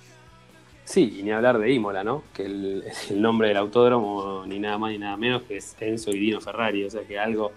Sí, 0.89 1.17
y 1.19 1.23
ni 1.23 1.31
hablar 1.31 1.57
de 1.59 1.69
Imola, 1.69 2.01
¿no? 2.05 2.23
Que 2.33 2.45
el, 2.45 2.83
el 3.09 3.21
nombre 3.21 3.49
del 3.49 3.57
autódromo, 3.57 4.45
ni 4.47 4.57
nada 4.57 4.77
más 4.77 4.91
ni 4.91 4.97
nada 4.99 5.17
menos, 5.17 5.41
que 5.43 5.57
es 5.57 5.75
Enzo 5.81 6.11
y 6.11 6.19
Dino 6.19 6.39
Ferrari. 6.39 6.85
O 6.85 6.89
sea 6.89 7.01
que 7.03 7.19
algo, 7.19 7.51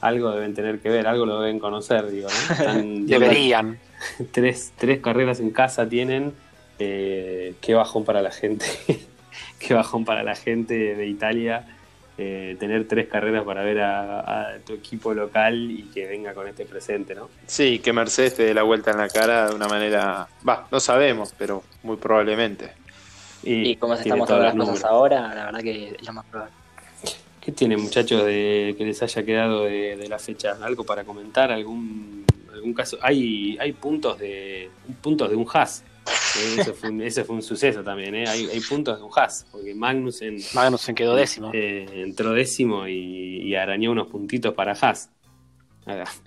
algo 0.00 0.30
deben 0.30 0.54
tener 0.54 0.78
que 0.80 0.88
ver, 0.88 1.06
algo 1.06 1.26
lo 1.26 1.40
deben 1.42 1.58
conocer, 1.58 2.10
digo, 2.10 2.28
¿no? 2.28 2.54
Están- 2.54 3.06
Deberían. 3.06 3.78
tres, 4.32 4.72
tres 4.78 5.00
carreras 5.00 5.40
en 5.40 5.50
casa 5.50 5.86
tienen. 5.88 6.32
eh, 6.78 7.54
qué 7.60 7.74
bajón 7.74 8.04
para 8.06 8.22
la 8.22 8.30
gente. 8.30 8.64
qué 9.58 9.74
bajón 9.74 10.06
para 10.06 10.22
la 10.22 10.34
gente 10.34 10.94
de 10.96 11.06
Italia. 11.06 11.66
Eh, 12.22 12.56
tener 12.60 12.86
tres 12.86 13.08
carreras 13.08 13.44
para 13.44 13.64
ver 13.64 13.80
a, 13.80 14.50
a 14.50 14.58
tu 14.58 14.74
equipo 14.74 15.14
local 15.14 15.70
y 15.70 15.84
que 15.84 16.06
venga 16.06 16.34
con 16.34 16.46
este 16.46 16.66
presente, 16.66 17.14
¿no? 17.14 17.30
Sí, 17.46 17.78
que 17.78 17.94
Mercedes 17.94 18.34
te 18.36 18.42
dé 18.42 18.52
la 18.52 18.62
vuelta 18.62 18.90
en 18.90 18.98
la 18.98 19.08
cara 19.08 19.48
de 19.48 19.54
una 19.54 19.66
manera. 19.66 20.28
Va, 20.46 20.68
no 20.70 20.80
sabemos, 20.80 21.34
pero 21.38 21.62
muy 21.82 21.96
probablemente. 21.96 22.72
Y 23.42 23.74
como 23.76 23.96
se 23.96 24.02
tiene 24.02 24.20
están 24.20 24.36
mostrando 24.36 24.64
las 24.64 24.70
cosas 24.70 24.84
ahora, 24.84 25.34
la 25.34 25.46
verdad 25.46 25.60
que 25.60 25.96
es 25.98 26.06
lo 26.06 26.12
más 26.12 26.26
probable. 26.26 26.52
¿Qué 27.40 27.52
tienen, 27.52 27.80
muchachos, 27.80 28.26
de 28.26 28.74
que 28.76 28.84
les 28.84 29.02
haya 29.02 29.24
quedado 29.24 29.64
de, 29.64 29.96
de 29.96 30.08
la 30.08 30.18
fecha? 30.18 30.58
¿Algo 30.60 30.84
para 30.84 31.04
comentar? 31.04 31.50
¿Algún, 31.50 32.26
algún 32.52 32.74
caso? 32.74 32.98
Hay, 33.00 33.56
hay 33.58 33.72
puntos 33.72 34.18
de 34.18 34.68
puntos 35.00 35.30
de 35.30 35.36
un 35.36 35.46
Haas. 35.50 35.84
Eh, 36.38 36.56
Eso 36.60 36.74
fue 36.74 36.90
un, 36.90 37.00
eso 37.02 37.24
fue 37.24 37.36
un 37.36 37.42
suceso 37.42 37.82
también. 37.82 38.14
¿eh? 38.14 38.24
Hay, 38.28 38.46
hay 38.46 38.60
puntos 38.60 38.98
de 38.98 39.04
un 39.04 39.10
Haas, 39.14 39.46
porque 39.50 39.74
Magnussen 39.74 40.36
Magnussen 40.54 40.94
quedó 40.94 41.14
décimo. 41.14 41.50
eh, 41.52 41.86
entró 41.92 42.32
décimo 42.32 42.86
y, 42.88 43.42
y 43.42 43.54
arañó 43.54 43.90
unos 43.92 44.08
puntitos 44.08 44.54
para 44.54 44.72
Haas. 44.72 45.10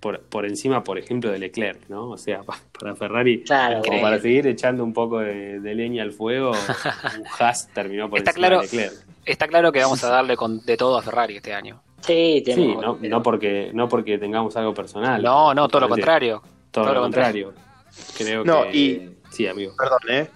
Por, 0.02 0.20
por 0.24 0.46
encima, 0.46 0.84
por 0.84 0.98
ejemplo, 0.98 1.32
de 1.32 1.40
Leclerc, 1.40 1.88
¿no? 1.88 2.10
O 2.10 2.18
sea, 2.18 2.42
pa- 2.42 2.60
para 2.78 2.96
Ferrari, 2.96 3.44
Claro, 3.44 3.82
como 3.86 4.02
para 4.02 4.20
seguir 4.20 4.46
echando 4.48 4.84
un 4.84 4.92
poco 4.94 5.20
de, 5.20 5.62
de 5.62 5.76
leña 5.76 6.04
al 6.04 6.12
fuego, 6.12 6.52
un 6.52 7.24
Haas 7.40 7.70
terminó 7.74 8.10
por 8.10 8.20
Está 8.20 8.32
encima 8.32 8.48
claro. 8.48 8.62
de 8.62 8.68
Leclerc. 8.68 8.94
Está 9.26 9.48
claro 9.48 9.72
que 9.72 9.80
vamos 9.80 10.04
a 10.04 10.10
darle 10.10 10.36
con, 10.36 10.66
de 10.66 10.76
todo 10.76 10.98
a 10.98 11.02
Ferrari 11.02 11.38
este 11.38 11.54
año. 11.54 11.82
Sí, 12.02 12.34
Sí, 12.40 12.44
tenemos, 12.44 12.84
no, 12.84 12.98
pero- 12.98 13.10
no 13.18 13.24
porque, 13.24 13.72
no 13.74 13.88
porque 13.88 14.18
tengamos 14.18 14.58
algo 14.58 14.74
personal. 14.74 15.22
No, 15.24 15.54
no, 15.54 15.68
todo 15.70 15.82
lo 15.82 15.90
contrario. 15.90 16.42
Todo, 16.70 16.84
todo 16.86 16.94
lo 16.96 17.02
contrario. 17.04 17.54
Creo 18.18 18.44
No, 18.44 18.64
que. 18.64 18.78
y- 18.78 19.10
Sí, 19.34 19.48
amigo. 19.48 19.74
Perdón, 19.78 20.00
¿eh? 20.10 20.28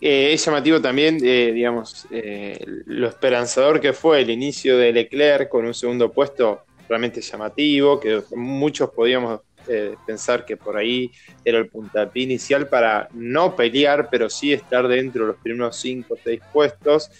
Eh, 0.00 0.32
es 0.32 0.44
llamativo 0.44 0.80
también, 0.80 1.18
eh, 1.22 1.52
digamos, 1.52 2.06
eh, 2.10 2.58
lo 2.86 3.06
esperanzador 3.06 3.80
que 3.80 3.92
fue 3.92 4.22
el 4.22 4.30
inicio 4.30 4.76
de 4.76 4.92
Leclerc 4.92 5.48
con 5.48 5.66
un 5.66 5.74
segundo 5.74 6.10
puesto 6.10 6.64
realmente 6.88 7.20
llamativo, 7.20 8.00
que 8.00 8.22
muchos 8.34 8.90
podíamos 8.90 9.40
eh, 9.68 9.94
pensar 10.04 10.44
que 10.44 10.56
por 10.56 10.76
ahí 10.76 11.12
era 11.44 11.58
el 11.58 11.68
puntapié 11.68 12.24
inicial 12.24 12.68
para 12.68 13.08
no 13.12 13.54
pelear, 13.54 14.08
pero 14.10 14.28
sí 14.28 14.52
estar 14.52 14.88
dentro 14.88 15.22
de 15.22 15.32
los 15.32 15.36
primeros 15.36 15.76
5 15.76 16.14
o 16.14 16.18
6 16.22 16.40
puestos. 16.52 17.10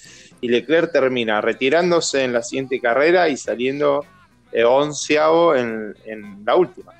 Y 0.41 0.49
Leclerc 0.49 0.91
termina 0.91 1.41
retirándose 1.41 2.25
en 2.25 2.33
la 2.33 2.43
siguiente 2.43 2.81
carrera 2.81 3.29
y 3.29 3.37
saliendo 3.37 4.05
eh, 4.51 4.65
onceavo 4.65 5.55
en, 5.55 5.95
en 6.07 6.43
la 6.45 6.57
última. 6.57 6.93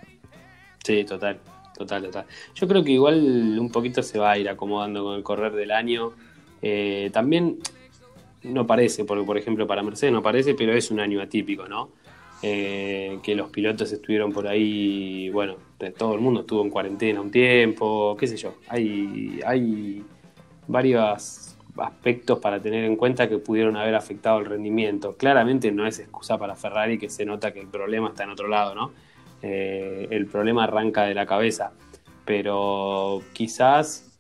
Sí, 0.85 1.05
total, 1.05 1.41
total, 1.81 2.03
total. 2.05 2.27
Yo 2.55 2.69
creo 2.69 2.85
que 2.85 2.93
igual 2.93 3.59
un 3.59 3.71
poquito 3.71 4.03
se 4.03 4.19
va 4.19 4.33
a 4.33 4.39
ir 4.39 4.49
acomodando 4.49 5.03
con 5.03 5.15
el 5.15 5.23
correr 5.23 5.53
del 5.53 5.71
año. 5.71 6.13
Eh, 6.61 7.11
también 7.13 7.59
no 8.43 8.67
parece, 8.67 9.05
porque 9.05 9.25
por 9.25 9.39
ejemplo 9.39 9.67
para 9.67 9.83
Mercedes 9.83 10.13
no 10.13 10.23
parece, 10.23 10.55
pero 10.55 10.75
es 10.75 10.91
un 10.91 11.01
año 11.01 11.21
atípico, 11.23 11.67
¿no? 11.69 11.91
Eh, 12.43 13.19
que 13.23 13.35
los 13.35 13.51
pilotos 13.51 13.93
estuvieron 13.93 14.33
por 14.33 14.47
ahí, 14.47 15.29
bueno, 15.31 15.57
todo 15.97 16.15
el 16.15 16.21
mundo 16.21 16.41
estuvo 16.41 16.63
en 16.63 16.71
cuarentena 16.71 17.21
un 17.21 17.31
tiempo, 17.31 18.17
qué 18.19 18.27
sé 18.27 18.37
yo. 18.37 18.55
Hay, 18.69 19.41
hay 19.45 20.03
varios 20.67 21.57
aspectos 21.79 22.39
para 22.39 22.61
tener 22.61 22.85
en 22.85 22.97
cuenta 22.97 23.29
que 23.29 23.39
pudieron 23.39 23.77
haber 23.77 23.95
afectado 23.95 24.39
el 24.39 24.47
rendimiento. 24.47 25.17
Claramente 25.17 25.71
no 25.73 25.87
es 25.87 25.99
excusa 25.99 26.39
para 26.39 26.57
Ferrari 26.57 26.99
que 26.99 27.09
se 27.09 27.25
nota 27.25 27.53
que 27.53 27.61
el 27.61 27.69
problema 27.69 28.09
está 28.09 28.25
en 28.25 28.31
otro 28.31 28.49
lado, 28.49 28.75
¿no? 28.75 28.93
Eh, 29.43 30.07
el 30.11 30.27
problema 30.27 30.65
arranca 30.65 31.05
de 31.05 31.15
la 31.15 31.27
cabeza, 31.27 31.73
pero 32.25 33.23
quizás 33.33 34.19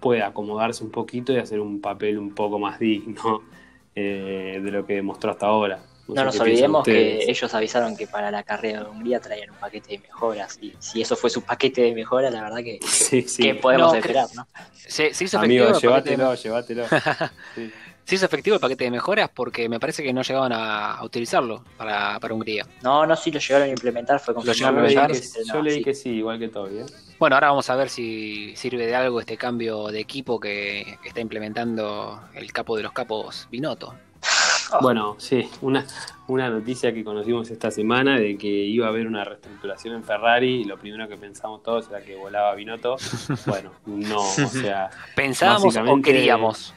pueda 0.00 0.26
acomodarse 0.28 0.82
un 0.82 0.90
poquito 0.90 1.32
y 1.32 1.36
hacer 1.36 1.60
un 1.60 1.80
papel 1.80 2.18
un 2.18 2.34
poco 2.34 2.58
más 2.58 2.78
digno 2.78 3.42
eh, 3.94 4.60
de 4.62 4.70
lo 4.70 4.84
que 4.86 4.94
demostró 4.94 5.30
hasta 5.30 5.46
ahora. 5.46 5.78
No 6.08 6.16
sé 6.16 6.24
nos 6.24 6.40
olvidemos 6.40 6.84
que 6.84 7.30
ellos 7.30 7.54
avisaron 7.54 7.96
que 7.96 8.06
para 8.08 8.30
la 8.32 8.42
carrera 8.42 8.82
de 8.82 8.90
Hungría 8.90 9.20
traían 9.20 9.50
un 9.50 9.56
paquete 9.56 9.92
de 9.92 9.98
mejoras. 10.00 10.58
Y 10.60 10.74
si 10.80 11.00
eso 11.00 11.14
fue 11.14 11.30
su 11.30 11.42
paquete 11.42 11.82
de 11.82 11.94
mejoras, 11.94 12.32
la 12.32 12.42
verdad 12.42 12.58
que, 12.58 12.80
Sí, 12.86 13.22
sí. 13.22 13.42
¿qué 13.42 13.54
podemos 13.54 13.92
No, 13.92 13.98
esperar? 13.98 14.26
¿no? 14.34 14.46
Se, 14.74 15.14
se 15.14 15.24
hizo 15.24 15.36
efectivo 15.38 15.64
Amigo, 15.66 15.66
de- 15.66 15.80
llévatelo, 15.80 16.34
llévatelo. 16.34 16.84
Sí. 17.54 17.70
Se 18.04 18.16
hizo 18.16 18.26
efectivo 18.26 18.54
el 18.54 18.60
paquete 18.60 18.84
de 18.84 18.90
mejoras 18.90 19.30
porque 19.34 19.68
me 19.68 19.78
parece 19.78 20.02
que 20.02 20.12
no 20.12 20.22
llegaban 20.22 20.52
a, 20.52 20.94
a 20.94 21.04
utilizarlo 21.04 21.64
para, 21.76 22.18
para 22.20 22.34
Hungría. 22.34 22.66
No, 22.82 23.06
no, 23.06 23.16
sí 23.16 23.30
lo 23.30 23.38
llegaron 23.38 23.68
a 23.68 23.70
implementar, 23.70 24.20
fue 24.20 24.34
Lo 24.34 24.42
Yo 24.42 24.52
llegaron 24.52 24.80
a 24.80 24.82
leí, 24.82 24.92
implementar, 24.94 25.22
que, 25.22 25.52
yo 25.52 25.62
leí 25.62 25.76
sí. 25.76 25.84
que 25.84 25.94
sí, 25.94 26.10
igual 26.10 26.38
que 26.38 26.48
todo, 26.48 26.66
¿bien? 26.66 26.86
Bueno, 27.18 27.36
ahora 27.36 27.48
vamos 27.48 27.70
a 27.70 27.76
ver 27.76 27.88
si 27.88 28.54
sirve 28.56 28.86
de 28.86 28.94
algo 28.96 29.20
este 29.20 29.36
cambio 29.36 29.88
de 29.88 30.00
equipo 30.00 30.40
que 30.40 30.98
está 31.04 31.20
implementando 31.20 32.20
el 32.34 32.52
capo 32.52 32.76
de 32.76 32.82
los 32.82 32.92
capos 32.92 33.48
Binotto. 33.50 33.94
Bueno, 34.80 35.16
sí, 35.18 35.50
una, 35.60 35.84
una 36.28 36.48
noticia 36.48 36.94
que 36.94 37.04
conocimos 37.04 37.50
esta 37.50 37.70
semana 37.70 38.18
de 38.18 38.38
que 38.38 38.48
iba 38.48 38.86
a 38.86 38.88
haber 38.88 39.06
una 39.06 39.22
reestructuración 39.22 39.96
en 39.96 40.02
Ferrari 40.02 40.62
y 40.62 40.64
lo 40.64 40.78
primero 40.78 41.06
que 41.08 41.16
pensamos 41.18 41.62
todos 41.62 41.90
era 41.90 42.00
que 42.00 42.16
volaba 42.16 42.54
Binotto. 42.54 42.96
Bueno, 43.46 43.72
no, 43.84 44.20
o 44.20 44.48
sea, 44.48 44.88
¿Pensábamos 45.14 45.76
o 45.76 46.02
queríamos? 46.02 46.72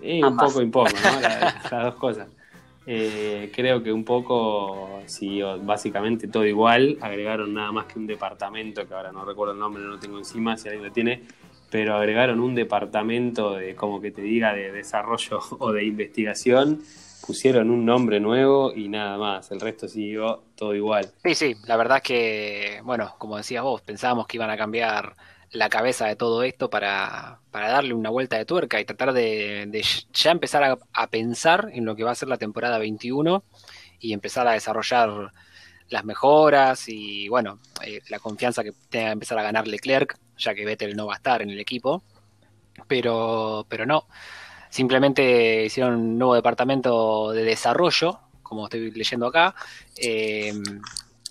Eh, 0.00 0.26
un 0.28 0.36
poco 0.38 0.60
y 0.60 0.64
un 0.64 0.70
poco, 0.70 1.00
¿no? 1.00 1.20
La- 1.20 1.40
las 1.70 1.84
dos 1.84 1.94
cosas. 1.96 2.28
Eh, 2.86 3.50
creo 3.54 3.82
que 3.82 3.92
un 3.92 4.04
poco, 4.04 5.04
o- 5.04 5.58
básicamente 5.60 6.28
todo 6.28 6.46
igual, 6.46 6.98
agregaron 7.00 7.52
nada 7.52 7.70
más 7.72 7.86
que 7.86 7.98
un 7.98 8.06
departamento, 8.06 8.86
que 8.86 8.94
ahora 8.94 9.12
no 9.12 9.24
recuerdo 9.24 9.52
el 9.52 9.58
nombre, 9.58 9.82
no 9.82 9.90
lo 9.90 9.98
tengo 9.98 10.18
encima, 10.18 10.56
si 10.56 10.68
alguien 10.68 10.84
lo 10.86 10.92
tiene, 10.92 11.22
pero 11.70 11.96
agregaron 11.96 12.40
un 12.40 12.54
departamento 12.54 13.54
de, 13.54 13.74
como 13.74 14.00
que 14.00 14.10
te 14.10 14.22
diga, 14.22 14.54
de 14.54 14.72
desarrollo 14.72 15.40
o 15.58 15.72
de 15.72 15.84
investigación, 15.84 16.80
pusieron 17.26 17.70
un 17.70 17.84
nombre 17.84 18.20
nuevo 18.20 18.72
y 18.74 18.88
nada 18.88 19.18
más, 19.18 19.50
el 19.50 19.60
resto 19.60 19.86
siguió 19.86 20.44
todo 20.56 20.74
igual. 20.74 21.12
Sí, 21.24 21.34
sí, 21.34 21.54
la 21.66 21.76
verdad 21.76 21.98
es 21.98 22.02
que, 22.04 22.80
bueno, 22.84 23.14
como 23.18 23.36
decías 23.36 23.62
vos, 23.62 23.82
pensábamos 23.82 24.26
que 24.26 24.36
iban 24.36 24.50
a 24.50 24.56
cambiar 24.56 25.16
la 25.50 25.68
cabeza 25.68 26.06
de 26.06 26.16
todo 26.16 26.42
esto 26.42 26.68
para, 26.70 27.40
para 27.50 27.70
darle 27.70 27.94
una 27.94 28.10
vuelta 28.10 28.36
de 28.36 28.44
tuerca 28.44 28.80
y 28.80 28.84
tratar 28.84 29.12
de, 29.12 29.82
ya 30.12 30.30
empezar 30.30 30.62
a, 30.64 30.78
a 30.92 31.06
pensar 31.08 31.70
en 31.72 31.84
lo 31.84 31.96
que 31.96 32.04
va 32.04 32.10
a 32.10 32.14
ser 32.14 32.28
la 32.28 32.36
temporada 32.36 32.78
21 32.78 33.42
y 34.00 34.12
empezar 34.12 34.46
a 34.46 34.52
desarrollar 34.52 35.32
las 35.90 36.04
mejoras 36.04 36.88
y, 36.88 37.28
bueno, 37.28 37.58
eh, 37.84 38.00
la 38.08 38.18
confianza 38.18 38.62
que 38.62 38.72
tenga 38.90 39.06
que 39.06 39.12
empezar 39.12 39.38
a 39.38 39.42
ganar 39.42 39.66
Leclerc, 39.66 40.18
ya 40.36 40.54
que 40.54 40.64
Vettel 40.64 40.96
no 40.96 41.06
va 41.06 41.14
a 41.14 41.16
estar 41.16 41.42
en 41.42 41.50
el 41.50 41.58
equipo. 41.58 42.02
Pero, 42.86 43.66
pero 43.68 43.86
no, 43.86 44.06
simplemente 44.70 45.64
hicieron 45.64 45.94
un 45.94 46.18
nuevo 46.18 46.34
departamento 46.34 47.32
de 47.32 47.42
desarrollo, 47.42 48.20
como 48.42 48.64
estoy 48.64 48.90
leyendo 48.92 49.26
acá, 49.26 49.54
eh, 49.96 50.52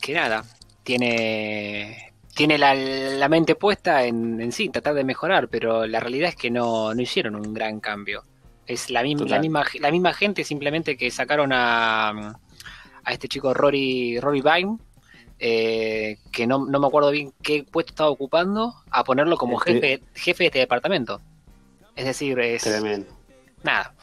que 0.02 0.14
nada, 0.14 0.44
tiene, 0.84 2.07
tiene 2.38 2.58
la, 2.60 2.76
la 2.76 3.28
mente 3.30 3.56
puesta 3.56 4.04
en, 4.06 4.40
en 4.40 4.52
sí, 4.52 4.70
tratar 4.70 4.94
de 4.94 5.04
mejorar, 5.04 5.50
pero 5.50 5.88
la 5.88 6.00
realidad 6.00 6.30
es 6.30 6.36
que 6.36 6.52
no, 6.52 6.94
no 6.94 7.02
hicieron 7.02 7.36
un 7.36 7.52
gran 7.54 7.80
cambio. 7.80 8.24
Es 8.68 8.92
la, 8.92 9.02
misma 9.02 9.26
la, 9.26 9.40
misma, 9.40 9.66
la 9.80 9.92
misma 9.92 10.14
gente 10.14 10.44
simplemente 10.44 10.96
que 10.96 11.10
sacaron 11.10 11.52
a, 11.52 12.10
a 13.04 13.12
este 13.12 13.28
chico 13.28 13.54
Rory, 13.56 14.20
Rory 14.20 14.42
Vine, 14.42 14.78
eh, 15.40 16.18
que 16.32 16.46
no, 16.46 16.66
no 16.66 16.80
me 16.80 16.86
acuerdo 16.88 17.10
bien 17.10 17.34
qué 17.42 17.64
puesto 17.64 17.92
estaba 17.92 18.10
ocupando, 18.12 18.76
a 18.92 19.04
ponerlo 19.04 19.36
como 19.38 19.58
Este- 19.60 19.74
jefe, 19.74 20.04
jefe 20.14 20.44
de 20.44 20.48
este 20.48 20.60
departamento. 20.60 21.20
Es 21.96 22.06
decir, 22.06 22.38
es 22.40 22.62
Tremendo. 22.62 23.12
nada. 23.64 23.96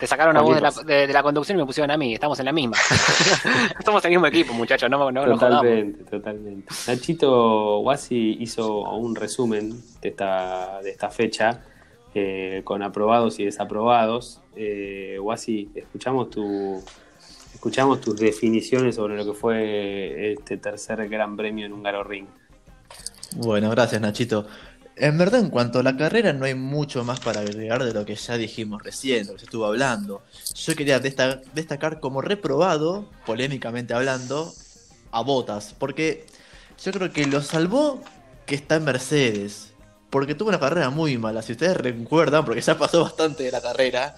Te 0.00 0.06
sacaron 0.06 0.34
a 0.34 0.40
vos 0.40 0.54
de 0.54 0.62
la, 0.62 0.70
de, 0.70 1.06
de 1.06 1.12
la 1.12 1.22
conducción 1.22 1.58
y 1.58 1.60
me 1.60 1.66
pusieron 1.66 1.90
a 1.90 1.98
mí. 1.98 2.14
Estamos 2.14 2.40
en 2.40 2.46
la 2.46 2.52
misma. 2.52 2.74
Estamos 3.78 4.02
en 4.02 4.12
el 4.12 4.16
mismo 4.16 4.26
equipo, 4.28 4.54
muchachos. 4.54 4.88
No, 4.88 5.12
no. 5.12 5.24
Totalmente, 5.26 6.04
totalmente. 6.04 6.74
Nachito 6.88 7.80
Guasi 7.80 8.38
hizo 8.40 8.80
un 8.94 9.14
resumen 9.14 9.74
de 10.00 10.08
esta, 10.08 10.80
de 10.82 10.90
esta 10.90 11.10
fecha 11.10 11.64
eh, 12.14 12.62
con 12.64 12.82
aprobados 12.82 13.38
y 13.40 13.44
desaprobados. 13.44 14.40
Eh, 14.56 15.18
Guasi, 15.20 15.70
escuchamos 15.74 16.30
tu 16.30 16.82
escuchamos 17.52 18.00
tus 18.00 18.16
definiciones 18.16 18.94
sobre 18.94 19.18
lo 19.18 19.26
que 19.26 19.34
fue 19.34 20.32
este 20.32 20.56
tercer 20.56 21.10
gran 21.10 21.36
premio 21.36 21.66
en 21.66 21.74
Húngaro 21.74 22.02
Ring. 22.04 22.26
Bueno, 23.36 23.68
gracias 23.68 24.00
Nachito. 24.00 24.46
En 25.00 25.16
verdad, 25.16 25.40
en 25.40 25.48
cuanto 25.48 25.78
a 25.78 25.82
la 25.82 25.96
carrera, 25.96 26.32
no 26.34 26.44
hay 26.44 26.54
mucho 26.54 27.04
más 27.04 27.20
para 27.20 27.40
agregar 27.40 27.82
de 27.82 27.94
lo 27.94 28.04
que 28.04 28.14
ya 28.16 28.36
dijimos 28.36 28.82
recién, 28.82 29.26
lo 29.26 29.32
que 29.32 29.38
se 29.38 29.44
estuvo 29.46 29.64
hablando. 29.64 30.22
Yo 30.54 30.76
quería 30.76 31.00
desta- 31.00 31.40
destacar 31.54 32.00
como 32.00 32.20
reprobado, 32.20 33.08
polémicamente 33.24 33.94
hablando, 33.94 34.52
a 35.10 35.22
Botas, 35.22 35.74
porque 35.78 36.26
yo 36.84 36.92
creo 36.92 37.10
que 37.12 37.26
lo 37.26 37.40
salvó 37.42 38.02
que 38.46 38.54
está 38.54 38.76
en 38.76 38.84
Mercedes. 38.84 39.66
porque 40.10 40.34
tuvo 40.34 40.48
una 40.48 40.58
carrera 40.58 40.90
muy 40.90 41.16
mala. 41.18 41.40
Si 41.40 41.52
ustedes 41.52 41.76
recuerdan, 41.76 42.44
porque 42.44 42.60
ya 42.60 42.76
pasó 42.76 43.04
bastante 43.04 43.44
de 43.44 43.52
la 43.52 43.60
carrera, 43.60 44.16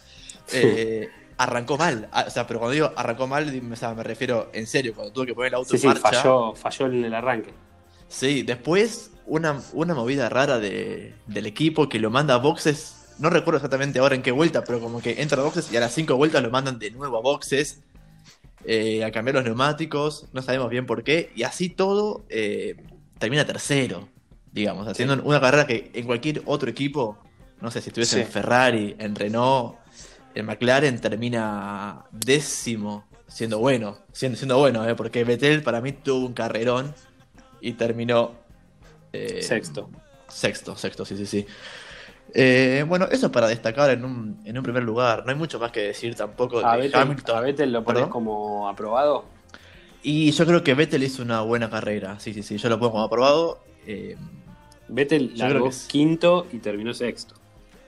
eh, 0.51 1.07
arrancó 1.37 1.77
mal. 1.77 2.09
Ah, 2.13 2.25
O 2.27 2.31
sea, 2.31 2.47
pero 2.47 2.61
cuando 2.61 2.73
digo 2.73 2.93
arrancó 2.97 3.27
mal, 3.27 3.45
o 3.73 3.77
sea, 3.77 3.93
me 3.95 4.03
refiero 4.03 4.49
en 4.55 4.67
serio, 4.67 4.95
cuando 4.95 5.13
tuvo 5.13 5.27
que 5.27 5.35
poner 5.35 5.49
el 5.49 5.57
auto 5.57 5.69
Sí, 5.69 5.77
en 5.77 5.81
sí, 5.83 5.87
marcha. 6.01 6.01
falló, 6.23 6.55
falló 6.55 6.87
en 6.87 7.05
el 7.05 7.15
arranque. 7.15 7.53
Sí, 8.09 8.43
después 8.43 9.11
una, 9.33 9.61
una 9.73 9.95
movida 9.95 10.29
rara 10.29 10.59
de- 10.59 11.15
del 11.27 11.47
equipo 11.47 11.89
que 11.89 11.99
lo 11.99 12.11
manda 12.11 12.35
a 12.35 12.39
boxes. 12.39 13.15
No 13.19 13.31
recuerdo 13.31 13.57
exactamente 13.59 13.99
ahora 13.99 14.15
en 14.15 14.23
qué 14.23 14.31
vuelta, 14.31 14.63
pero 14.65 14.79
como 14.81 15.01
que 15.01 15.23
entra 15.23 15.41
a 15.41 15.45
boxes 15.45 15.73
y 15.73 15.77
a 15.77 15.81
las 15.81 15.93
cinco 15.95 16.17
vueltas 16.17 16.43
lo 16.43 16.51
mandan 16.51 16.79
de 16.79 16.91
nuevo 16.91 17.17
a 17.17 17.21
boxes. 17.21 17.81
eh, 18.65 19.03
a 19.05 19.11
cambiar 19.11 19.35
los 19.37 19.45
neumáticos, 19.45 20.27
no 20.33 20.41
sabemos 20.43 20.71
bien 20.71 20.87
por 20.87 21.03
qué. 21.03 21.33
Y 21.35 21.43
así 21.45 21.69
todo 21.69 22.25
eh, 22.29 22.77
termina 23.19 23.45
tercero, 23.45 24.09
digamos, 24.53 24.87
haciendo 24.87 25.21
una 25.25 25.41
carrera 25.41 25.67
que 25.67 25.91
en 25.95 26.07
cualquier 26.07 26.43
otro 26.47 26.69
equipo, 26.71 27.19
no 27.61 27.71
sé 27.71 27.81
si 27.81 27.89
estuviese 27.89 28.21
en. 28.21 28.27
Ferrari, 28.29 28.95
en 28.99 29.15
Renault, 29.17 29.77
en 30.35 30.47
McLaren, 30.47 31.01
termina 31.01 32.05
décimo, 32.13 33.05
siendo 33.27 33.59
bueno, 33.59 33.99
siendo, 34.13 34.37
siendo 34.39 34.59
bueno, 34.59 34.87
eh, 34.89 34.95
porque 34.95 35.25
Vettel 35.25 35.63
para 35.63 35.81
mí 35.81 35.91
tuvo 35.93 36.27
un 36.27 36.33
carrerón 36.35 36.95
y 37.61 37.73
terminó 37.73 38.33
eh, 39.13 39.43
Sexto. 39.43 39.91
Sexto, 40.29 40.77
sexto, 40.77 41.05
sí, 41.05 41.17
sí, 41.17 41.27
sí. 41.27 41.47
Eh, 42.35 42.85
bueno, 42.89 43.07
eso 43.11 43.31
para 43.31 43.49
destacar 43.49 43.91
en 43.91 44.05
un, 44.05 44.41
en 44.45 44.57
un 44.57 44.63
primer 44.65 44.83
lugar. 44.83 45.25
No 45.25 45.33
hay 45.33 45.37
mucho 45.39 45.59
más 45.59 45.71
que 45.73 45.81
decir 45.81 46.15
tampoco 46.15 46.61
de 46.61 46.65
A 46.65 46.77
Vettel, 46.77 47.01
Hamilton. 47.01 47.37
a 47.37 47.41
Vettel 47.41 47.73
lo 47.73 47.85
pones 47.85 48.05
¿Perdón? 48.05 48.11
como 48.11 48.69
aprobado. 48.69 49.27
Y 50.03 50.31
yo 50.33 50.47
creo 50.47 50.65
que 50.65 50.75
Vettel 50.75 51.03
hizo 51.03 51.23
una 51.23 51.43
buena 51.43 51.69
carrera. 51.71 52.19
Sí, 52.19 52.33
sí, 52.33 52.43
sí. 52.43 52.57
Yo 52.57 52.69
lo 52.69 52.79
pongo 52.79 52.93
como 52.93 53.05
aprobado. 53.05 53.61
Eh, 53.87 54.17
Vettel 54.89 55.33
largó 55.37 55.69
que 55.71 55.77
quinto 55.89 56.47
y 56.53 56.59
terminó 56.59 56.95
sexto. 56.95 57.35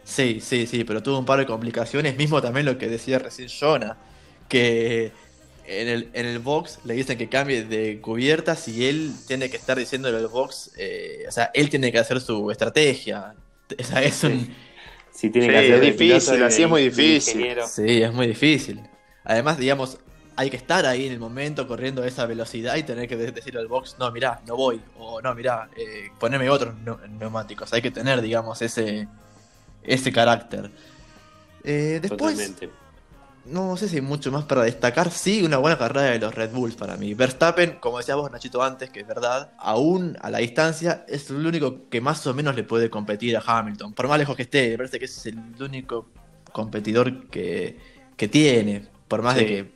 sí, 0.03 0.41
sí, 0.41 0.67
sí. 0.67 0.85
Pero 0.85 1.03
tuvo 1.03 1.19
un 1.19 1.25
par 1.25 1.39
de 1.39 1.47
complicaciones. 1.47 2.17
Mismo 2.17 2.43
también 2.43 2.67
lo 2.67 2.77
que 2.79 2.89
decía 2.89 3.19
recién 3.19 3.49
Jonah. 3.49 3.97
Que 4.49 5.13
en 5.67 5.89
el, 5.89 6.11
en 6.13 6.27
el 6.27 6.39
box 6.41 6.79
le 6.85 6.95
dicen 6.95 7.17
que 7.19 7.29
cambie 7.29 7.65
de 7.65 8.01
cubiertas 8.01 8.69
y 8.69 8.87
él 8.87 9.13
tiene 9.27 9.49
que 9.51 9.57
estar 9.57 9.79
diciéndole 9.79 10.19
al 10.19 10.29
box. 10.29 10.73
eh, 10.77 11.25
o 11.29 11.33
sea, 11.33 11.51
él 11.55 11.71
tiene 11.71 11.91
que 11.93 11.99
hacer 11.99 12.21
su 12.21 12.51
estrategia. 12.51 13.35
O 13.81 13.83
sea, 13.83 14.03
es 14.03 14.23
un. 14.25 14.55
Si 15.11 15.31
tiene 15.31 15.47
Sí, 15.47 15.53
que 15.53 15.59
hacer 15.59 15.75
es 15.85 15.97
difícil, 15.99 16.43
así 16.43 16.63
es 16.65 16.69
muy 16.69 16.83
difícil. 16.83 17.35
ingeniero. 17.37 17.67
Sí, 17.69 18.03
es 18.03 18.13
muy 18.13 18.27
difícil. 18.27 18.81
Además, 19.25 19.57
digamos, 19.59 19.99
hay 20.37 20.51
que 20.51 20.57
estar 20.57 20.85
ahí 20.85 21.07
en 21.07 21.13
el 21.13 21.19
momento 21.21 21.67
corriendo 21.67 22.03
a 22.03 22.07
esa 22.07 22.27
velocidad 22.27 22.75
y 22.77 22.83
tener 22.83 23.09
que 23.09 23.17
de- 23.17 23.31
decirle 23.33 23.61
al 23.61 23.69
box, 23.69 23.97
no, 23.99 24.11
mirá, 24.13 24.41
no 24.47 24.57
voy. 24.57 24.81
O 24.99 25.23
no, 25.23 25.35
mirá, 25.35 25.71
eh, 25.77 26.11
poneme 26.21 26.51
otros 26.51 26.75
neu- 26.85 27.09
neumáticos. 27.09 27.73
Hay 27.73 27.81
que 27.81 27.91
tener, 27.93 28.21
digamos, 28.21 28.61
ese, 28.61 29.07
ese 29.83 30.13
carácter. 30.13 30.71
Eh, 31.63 32.01
después, 32.03 32.35
Totalmente. 32.37 32.69
No 33.47 33.77
sé 33.77 33.89
si 33.89 33.97
hay 33.97 34.03
mucho 34.03 34.33
más 34.33 34.45
para 34.45 34.63
destacar. 34.63 35.11
Sí, 35.11 35.43
una 35.43 35.59
buena 35.59 35.77
carrera 35.77 36.11
de 36.11 36.19
los 36.19 36.35
Red 36.35 36.51
Bulls 36.51 36.77
para 36.77 36.97
mí. 36.97 37.15
Verstappen, 37.15 37.79
como 37.81 37.99
decía 37.99 38.15
vos, 38.15 38.31
Nachito, 38.31 38.63
antes, 38.63 38.91
que 38.91 39.01
es 39.01 39.07
verdad, 39.07 39.53
aún 39.59 40.17
a 40.23 40.31
la 40.31 40.39
distancia, 40.39 41.05
es 41.09 41.29
el 41.31 41.47
único 41.47 41.89
que 41.91 42.01
más 42.01 42.27
o 42.27 42.35
menos 42.35 42.55
le 42.57 42.65
puede 42.65 42.91
competir 42.91 43.37
a 43.37 43.43
Hamilton. 43.45 43.93
Por 43.93 44.09
más 44.09 44.19
lejos 44.19 44.37
que 44.37 44.43
esté, 44.43 44.71
me 44.71 44.77
parece 44.79 44.99
que 44.99 45.05
es 45.05 45.27
el 45.27 45.39
único 45.61 46.07
competidor 46.53 47.29
que, 47.29 47.79
que 48.17 48.29
tiene. 48.29 48.87
Por 49.09 49.23
más 49.23 49.37
de 49.37 49.47
que 49.47 49.73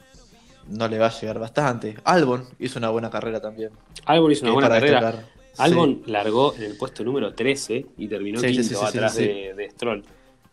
no 0.68 0.88
le 0.88 0.98
va 0.98 1.06
a 1.06 1.20
llegar 1.20 1.38
bastante. 1.38 1.96
Albon 2.04 2.46
hizo 2.58 2.78
una 2.78 2.90
buena 2.90 3.10
carrera 3.10 3.40
también. 3.40 3.70
Albon 4.06 4.32
hizo 4.32 4.44
una 4.44 4.54
buena 4.54 4.68
carrera. 4.68 5.00
destacar. 5.00 5.38
Albon 5.58 6.02
largó 6.06 6.54
en 6.54 6.62
el 6.62 6.76
puesto 6.76 7.02
número 7.04 7.34
13 7.34 7.86
y 7.98 8.08
terminó 8.08 8.40
Sí, 8.40 8.52
quinto 8.52 8.86
atrás. 8.86 9.16
De, 9.16 9.54
de 9.56 9.70
Stroll. 9.70 10.04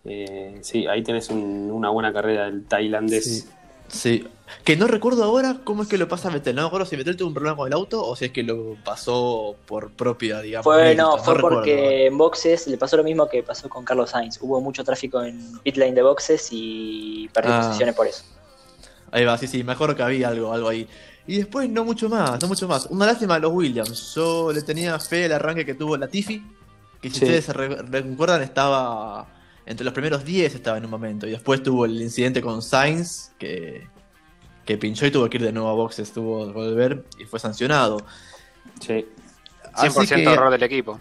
Eh, 0.05 0.59
sí, 0.61 0.85
ahí 0.87 1.03
tenés 1.03 1.29
un- 1.29 1.69
una 1.71 1.89
buena 1.89 2.13
carrera 2.13 2.45
del 2.45 2.65
tailandés. 2.65 3.23
Sí. 3.25 3.49
Sí. 3.87 4.27
Que 4.63 4.77
no 4.77 4.85
recuerdo 4.87 5.23
ahora 5.23 5.57
cómo 5.63 5.83
es 5.83 5.89
que 5.89 5.97
lo 5.97 6.07
pasa 6.07 6.29
Vettel. 6.29 6.55
No 6.55 6.61
me 6.63 6.67
acuerdo 6.67 6.85
si 6.85 6.95
Vettel 6.95 7.17
tuvo 7.17 7.29
un 7.29 7.33
problema 7.33 7.55
con 7.57 7.67
el 7.67 7.73
auto 7.73 8.03
o 8.05 8.15
si 8.15 8.25
es 8.25 8.31
que 8.31 8.43
lo 8.43 8.75
pasó 8.83 9.55
por 9.67 9.91
propia, 9.91 10.41
digamos. 10.41 10.63
Fue, 10.63 10.93
no, 10.95 11.17
fue 11.17 11.33
recuerdo 11.35 11.57
porque 11.57 12.05
en 12.07 12.17
boxes 12.17 12.67
le 12.67 12.77
pasó 12.77 12.97
lo 12.97 13.03
mismo 13.03 13.27
que 13.27 13.41
pasó 13.43 13.67
con 13.69 13.83
Carlos 13.85 14.11
Sainz. 14.11 14.37
Hubo 14.41 14.61
mucho 14.61 14.83
tráfico 14.83 15.23
en 15.23 15.59
pit 15.61 15.77
lane 15.77 15.93
de 15.93 16.01
boxes 16.03 16.47
y 16.51 17.27
perdió 17.33 17.53
Ah. 17.53 17.61
posiciones 17.67 17.95
por 17.95 18.05
eso. 18.07 18.23
Ahí 19.11 19.23
va, 19.25 19.37
sí, 19.37 19.47
sí, 19.47 19.63
me 19.63 19.73
acuerdo 19.73 19.95
que 19.95 20.03
había 20.03 20.27
algo, 20.29 20.51
algo 20.53 20.69
ahí. 20.69 20.87
Y 21.27 21.37
después 21.37 21.67
no 21.69 21.83
mucho 21.83 22.07
más, 22.09 22.39
no 22.41 22.47
mucho 22.47 22.67
más. 22.67 22.85
Una 22.87 23.07
lástima 23.07 23.35
a 23.35 23.39
los 23.39 23.51
Williams. 23.51 24.13
Yo 24.15 24.51
le 24.51 24.61
tenía 24.61 24.99
fe 24.99 25.25
al 25.25 25.31
arranque 25.33 25.65
que 25.65 25.73
tuvo 25.73 25.97
la 25.97 26.07
Tiffy, 26.07 26.43
que 27.01 27.09
si 27.09 27.17
Sí. 27.19 27.25
ustedes 27.25 27.45
se 27.45 27.53
re- 27.53 27.81
recuerdan 27.81 28.43
estaba 28.43 29.27
entre 29.65 29.83
los 29.85 29.93
primeros 29.93 30.23
10 30.25 30.55
estaba 30.55 30.77
en 30.77 30.85
un 30.85 30.91
momento. 30.91 31.25
Y 31.27 31.31
después 31.31 31.61
tuvo 31.63 31.85
el 31.85 32.01
incidente 32.01 32.41
con 32.41 32.61
Sainz, 32.61 33.31
que, 33.39 33.87
que 34.65 34.77
pinchó 34.77 35.05
y 35.05 35.11
tuvo 35.11 35.29
que 35.29 35.37
ir 35.37 35.43
de 35.43 35.51
nuevo 35.51 35.69
a 35.69 35.73
boxes, 35.73 36.11
tuvo 36.13 36.45
que 36.47 36.53
volver 36.53 37.05
y 37.19 37.25
fue 37.25 37.39
sancionado. 37.39 38.05
Sí. 38.79 39.05
100% 39.75 39.97
Así 40.01 40.07
que- 40.15 40.23
error 40.23 40.51
del 40.51 40.63
equipo. 40.63 40.99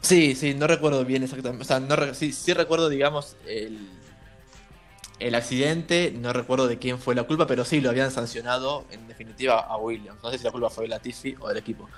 Sí, 0.00 0.34
sí, 0.34 0.54
no 0.54 0.66
recuerdo 0.66 1.04
bien 1.04 1.22
exactamente. 1.24 1.62
O 1.62 1.66
sea, 1.66 1.80
no 1.80 1.96
re- 1.96 2.14
sí, 2.14 2.32
sí 2.32 2.52
recuerdo, 2.54 2.88
digamos, 2.88 3.36
el, 3.46 3.78
el 5.18 5.34
accidente. 5.34 6.14
No 6.16 6.32
recuerdo 6.32 6.68
de 6.68 6.78
quién 6.78 6.98
fue 6.98 7.14
la 7.14 7.24
culpa, 7.24 7.46
pero 7.46 7.64
sí 7.64 7.80
lo 7.80 7.90
habían 7.90 8.10
sancionado 8.10 8.84
en 8.90 9.06
definitiva 9.08 9.58
a 9.60 9.76
Williams. 9.76 10.22
No 10.22 10.30
sé 10.30 10.38
si 10.38 10.44
la 10.44 10.52
culpa 10.52 10.70
fue 10.70 10.84
de 10.84 10.88
Latifi 10.88 11.34
o 11.40 11.48
del 11.48 11.58
equipo. 11.58 11.88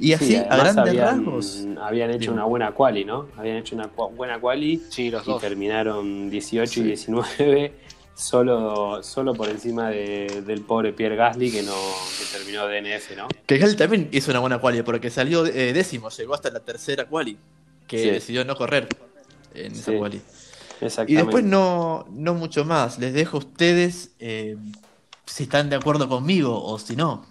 Y 0.00 0.12
así, 0.12 0.26
Sí, 0.26 0.36
a 0.36 0.42
además 0.50 0.74
grandes 0.74 0.88
habían, 1.02 1.24
rasgos. 1.24 1.64
habían 1.80 2.10
hecho 2.10 2.32
una 2.32 2.44
buena 2.44 2.72
quali, 2.72 3.04
¿no? 3.04 3.28
Habían 3.36 3.56
hecho 3.56 3.74
una 3.74 3.86
buena 3.88 4.40
quali 4.40 4.82
Sí, 4.90 5.10
los 5.10 5.26
y 5.26 5.30
dos. 5.30 5.40
terminaron 5.40 6.30
18 6.30 6.72
Sí. 6.72 6.80
y 6.80 6.84
19 6.84 7.72
solo, 8.14 9.02
solo 9.02 9.34
por 9.34 9.48
encima 9.48 9.90
de- 9.90 10.42
del 10.46 10.62
pobre 10.62 10.92
Pierre 10.92 11.16
Gasly 11.16 11.50
que 11.50 11.62
no 11.62 11.72
que 11.72 12.36
terminó 12.38 12.66
DNF, 12.66 13.16
¿no? 13.16 13.28
Que 13.46 13.56
él 13.56 13.76
también 13.76 14.08
hizo 14.12 14.30
una 14.30 14.40
buena 14.40 14.58
quali, 14.60 14.82
porque 14.82 15.10
salió 15.10 15.46
eh, 15.46 15.72
décimo, 15.72 16.10
llegó 16.10 16.34
hasta 16.34 16.50
la 16.50 16.60
tercera 16.60 17.06
quali. 17.06 17.36
Que 17.86 17.98
Sí. 18.02 18.10
decidió 18.10 18.44
no 18.44 18.54
correr 18.56 18.86
en 19.54 19.72
esa 19.72 19.92
Sí. 19.92 19.98
quali. 19.98 20.20
Y 21.08 21.14
después 21.16 21.42
no, 21.42 22.06
no 22.12 22.34
mucho 22.34 22.64
más. 22.64 22.98
Les 23.00 23.12
dejo 23.12 23.38
a 23.38 23.40
ustedes 23.40 24.10
eh, 24.20 24.56
si 25.26 25.44
están 25.44 25.70
de 25.70 25.76
acuerdo 25.76 26.08
conmigo 26.08 26.62
o 26.64 26.78
si 26.78 26.94
no. 26.94 27.24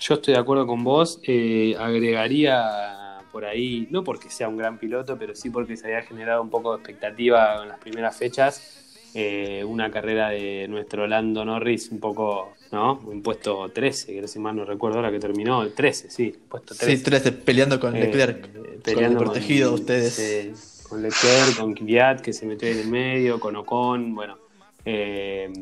Yo 0.00 0.14
estoy 0.14 0.34
de 0.34 0.40
acuerdo 0.40 0.66
con 0.66 0.82
vos. 0.82 1.20
eh, 1.24 1.76
agregaría 1.78 3.18
por 3.32 3.44
ahí, 3.44 3.86
no 3.90 4.02
porque 4.02 4.28
sea 4.30 4.48
un 4.48 4.56
gran 4.56 4.78
piloto, 4.78 5.16
pero 5.18 5.34
sí 5.34 5.50
porque 5.50 5.76
se 5.76 5.86
había 5.86 6.02
generado 6.02 6.42
un 6.42 6.50
poco 6.50 6.72
de 6.72 6.78
expectativa 6.78 7.62
en 7.62 7.68
las 7.68 7.78
primeras 7.78 8.16
fechas. 8.16 8.76
eh, 9.12 9.64
una 9.64 9.90
carrera 9.90 10.28
de 10.30 10.68
nuestro 10.68 11.04
Lando 11.08 11.44
Norris 11.44 11.90
un 11.90 11.98
poco, 11.98 12.52
¿no? 12.70 13.00
Un 13.06 13.22
puesto 13.22 13.68
13, 13.68 14.20
que 14.20 14.28
si 14.28 14.38
mal 14.38 14.54
no 14.54 14.64
recuerdo 14.64 14.98
ahora 14.98 15.10
que 15.10 15.18
terminó, 15.18 15.62
el 15.64 15.72
13, 15.74 16.08
sí, 16.10 16.32
puesto 16.48 16.76
13. 16.76 16.96
Sí, 16.96 17.02
13 17.02 17.32
peleando 17.32 17.80
con 17.80 17.96
Eh, 17.96 18.02
Leclerc. 18.02 18.46
eh, 18.46 18.94
con 18.94 19.04
el 19.04 19.16
protegido 19.16 19.72
ustedes. 19.74 20.12
sí, 20.14 20.82
con 20.88 21.02
Leclerc, 21.02 21.56
con 21.58 21.74
Kvyat, 21.74 22.20
que 22.20 22.32
se 22.32 22.46
metió 22.46 22.68
en 22.68 22.78
el 22.78 22.86
medio, 22.86 23.40
con 23.40 23.56
Ocon, 23.56 24.14
bueno. 24.14 24.38
Eh, 24.84 25.52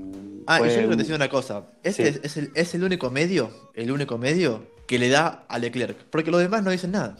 Ah, 0.47 0.59
fue 0.59 0.69
y 0.69 0.71
yo 0.71 0.77
quiero 0.79 0.97
decir 0.97 1.15
una 1.15 1.29
cosa. 1.29 1.65
Este 1.83 2.05
Sí. 2.13 2.19
es, 2.23 2.25
es 2.25 2.37
el, 2.39 2.51
es 2.55 2.75
el 2.75 2.85
único 2.85 3.11
medio, 3.11 3.71
el 3.75 3.91
único 3.91 4.17
medio 4.19 4.67
que 4.87 4.99
le 4.99 5.09
da 5.11 5.45
a 5.49 5.59
Leclerc. 5.59 5.97
Porque 6.11 6.31
los 6.31 6.41
demás 6.41 6.63
no 6.63 6.71
dicen 6.71 6.93
nada. 6.93 7.17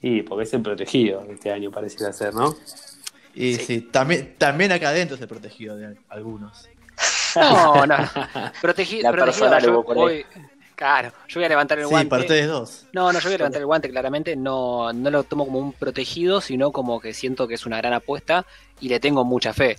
Y 0.00 0.22
porque 0.22 0.44
es 0.44 0.54
el 0.54 0.62
protegido 0.62 1.24
este 1.30 1.50
año, 1.52 1.70
pareciera 1.70 2.12
ser, 2.12 2.34
¿no? 2.34 2.54
Y 3.34 3.54
sí, 3.56 3.80
también, 3.80 4.34
también 4.38 4.70
acá 4.72 4.90
adentro 4.90 5.16
es 5.16 5.22
el 5.22 5.28
protegido 5.28 5.76
de 5.76 5.96
algunos. 6.08 6.68
No, 7.36 7.86
no. 7.86 7.96
Protegi- 8.62 9.02
La 9.02 9.10
protegido, 9.10 9.24
personal 9.24 9.62
yo 9.62 9.72
hubo 9.72 9.84
por 9.84 9.96
ahí. 9.96 10.02
voy- 10.02 10.26
Claro, 10.76 11.12
yo 11.28 11.38
voy 11.40 11.44
a 11.44 11.48
levantar 11.48 11.78
el 11.78 11.84
Sí, 11.84 11.90
guante. 11.90 12.10
para 12.10 12.22
ustedes 12.22 12.48
dos. 12.48 12.86
No, 12.92 13.12
no, 13.12 13.18
yo 13.20 13.26
voy 13.28 13.34
a 13.34 13.38
levantar 13.38 13.60
el 13.60 13.66
guante 13.66 13.88
claramente. 13.90 14.34
No, 14.34 14.92
no 14.92 15.10
lo 15.10 15.22
tomo 15.22 15.44
como 15.46 15.58
un 15.60 15.72
protegido, 15.72 16.40
sino 16.40 16.72
como 16.72 17.00
que 17.00 17.14
siento 17.14 17.46
que 17.46 17.54
es 17.54 17.64
una 17.64 17.76
gran 17.76 17.92
apuesta 17.92 18.44
y 18.80 18.88
le 18.88 18.98
tengo 18.98 19.24
mucha 19.24 19.52
fe. 19.52 19.76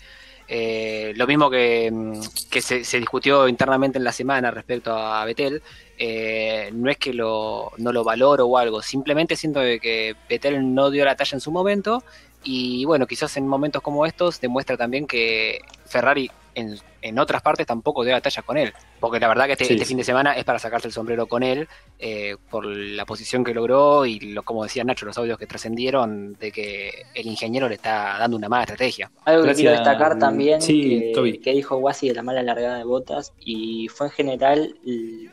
Eh, 0.47 1.13
lo 1.15 1.25
mismo 1.27 1.49
que, 1.49 1.89
mm, 1.91 2.21
que 2.51 2.61
se, 2.61 2.83
se 2.83 2.99
discutió 2.99 3.47
internamente 3.47 3.97
en 3.97 4.03
la 4.03 4.11
semana 4.11 4.51
respecto 4.51 4.95
a 4.95 5.25
Betel. 5.25 5.61
eh, 5.97 6.69
no 6.73 6.89
es 6.91 6.97
que 6.97 7.13
lo, 7.13 7.71
no 7.77 7.91
lo 7.93 8.03
valoro 8.03 8.45
o 8.47 8.57
algo, 8.57 8.81
simplemente 8.81 9.35
siento 9.37 9.61
que 9.61 10.15
Betel 10.29 10.73
no 10.75 10.89
dio 10.91 11.05
la 11.05 11.15
talla 11.15 11.35
en 11.37 11.41
su 11.41 11.51
momento. 11.51 12.03
Y 12.45 12.85
bueno, 12.85 13.07
quizás 13.07 13.35
en 13.37 13.47
momentos 13.47 13.81
como 13.81 14.05
estos 14.05 14.39
demuestra 14.39 14.77
también 14.77 15.07
que 15.07 15.59
Ferrari 15.85 16.29
en, 16.53 16.77
en 17.01 17.19
otras 17.19 17.41
partes 17.41 17.67
tampoco 17.67 18.03
dio 18.03 18.13
la 18.13 18.21
talla 18.21 18.41
con 18.41 18.57
él. 18.57 18.73
Porque 18.99 19.19
la 19.19 19.27
verdad 19.27 19.45
que 19.45 19.53
este, 19.53 19.65
Sí, 19.65 19.73
este 19.73 19.85
fin 19.85 19.97
de 19.97 20.03
semana 20.03 20.33
es 20.33 20.43
para 20.43 20.57
sacarse 20.57 20.87
el 20.87 20.93
sombrero 20.93 21.27
con 21.27 21.43
él 21.43 21.67
eh, 21.99 22.37
por 22.49 22.65
la 22.65 23.05
posición 23.05 23.43
que 23.43 23.53
logró 23.53 24.05
y 24.05 24.19
lo, 24.19 24.43
como 24.43 24.63
decía 24.63 24.83
Nacho, 24.83 25.05
los 25.05 25.17
audios 25.17 25.37
que 25.37 25.47
trascendieron 25.47 26.33
de 26.39 26.51
que 26.51 27.05
el 27.13 27.27
ingeniero 27.27 27.67
le 27.67 27.75
está 27.75 28.17
dando 28.17 28.37
una 28.37 28.47
mala 28.47 28.63
estrategia. 28.63 29.11
Algo 29.25 29.43
que 29.43 29.55
quiero 29.55 29.71
destacar 29.71 30.17
también 30.17 30.61
sí, 30.61 31.11
que, 31.13 31.39
que 31.41 31.51
dijo 31.51 31.77
Wasi 31.77 32.07
de 32.07 32.13
la 32.13 32.23
mala 32.23 32.41
largada 32.41 32.77
de 32.77 32.83
botas 32.83 33.33
y 33.39 33.87
fue 33.89 34.07
en 34.07 34.13
general 34.13 34.79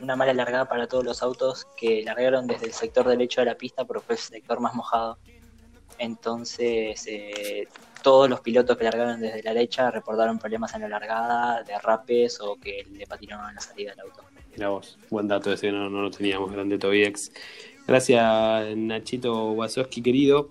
una 0.01 0.15
mala 0.15 0.33
largada 0.33 0.65
para 0.67 0.87
todos 0.87 1.05
los 1.05 1.23
autos 1.23 1.67
que 1.77 2.03
largaron 2.03 2.47
desde 2.47 2.65
el 2.65 2.73
sector 2.73 3.07
derecho 3.07 3.41
de 3.41 3.45
la 3.45 3.55
pista 3.55 3.85
porque 3.85 4.03
fue 4.05 4.15
el 4.15 4.21
sector 4.21 4.59
más 4.59 4.73
mojado. 4.73 5.17
Entonces 5.97 7.05
eh, 7.07 7.67
todos 8.01 8.29
los 8.29 8.41
pilotos 8.41 8.77
que 8.77 8.83
largaron 8.83 9.19
desde 9.19 9.41
la 9.43 9.53
derecha 9.53 9.89
reportaron 9.91 10.37
problemas 10.37 10.73
en 10.75 10.81
la 10.81 10.89
largada, 10.89 11.63
derrapes 11.63 12.39
o 12.41 12.55
que 12.55 12.85
le 12.91 13.07
patinaron 13.07 13.49
en 13.49 13.55
la 13.55 13.61
salida 13.61 13.91
del 13.91 14.01
auto. 14.01 14.23
Mira 14.55 14.69
vos, 14.69 14.99
buen 15.09 15.27
dato 15.27 15.51
ese, 15.51 15.71
no, 15.71 15.89
no 15.89 16.01
lo 16.01 16.11
teníamos, 16.11 16.51
grande 16.51 16.77
Tobiex. 16.77 17.31
Gracias, 17.87 18.77
Nachito 18.77 19.51
Wasowski, 19.51 20.01
querido. 20.01 20.49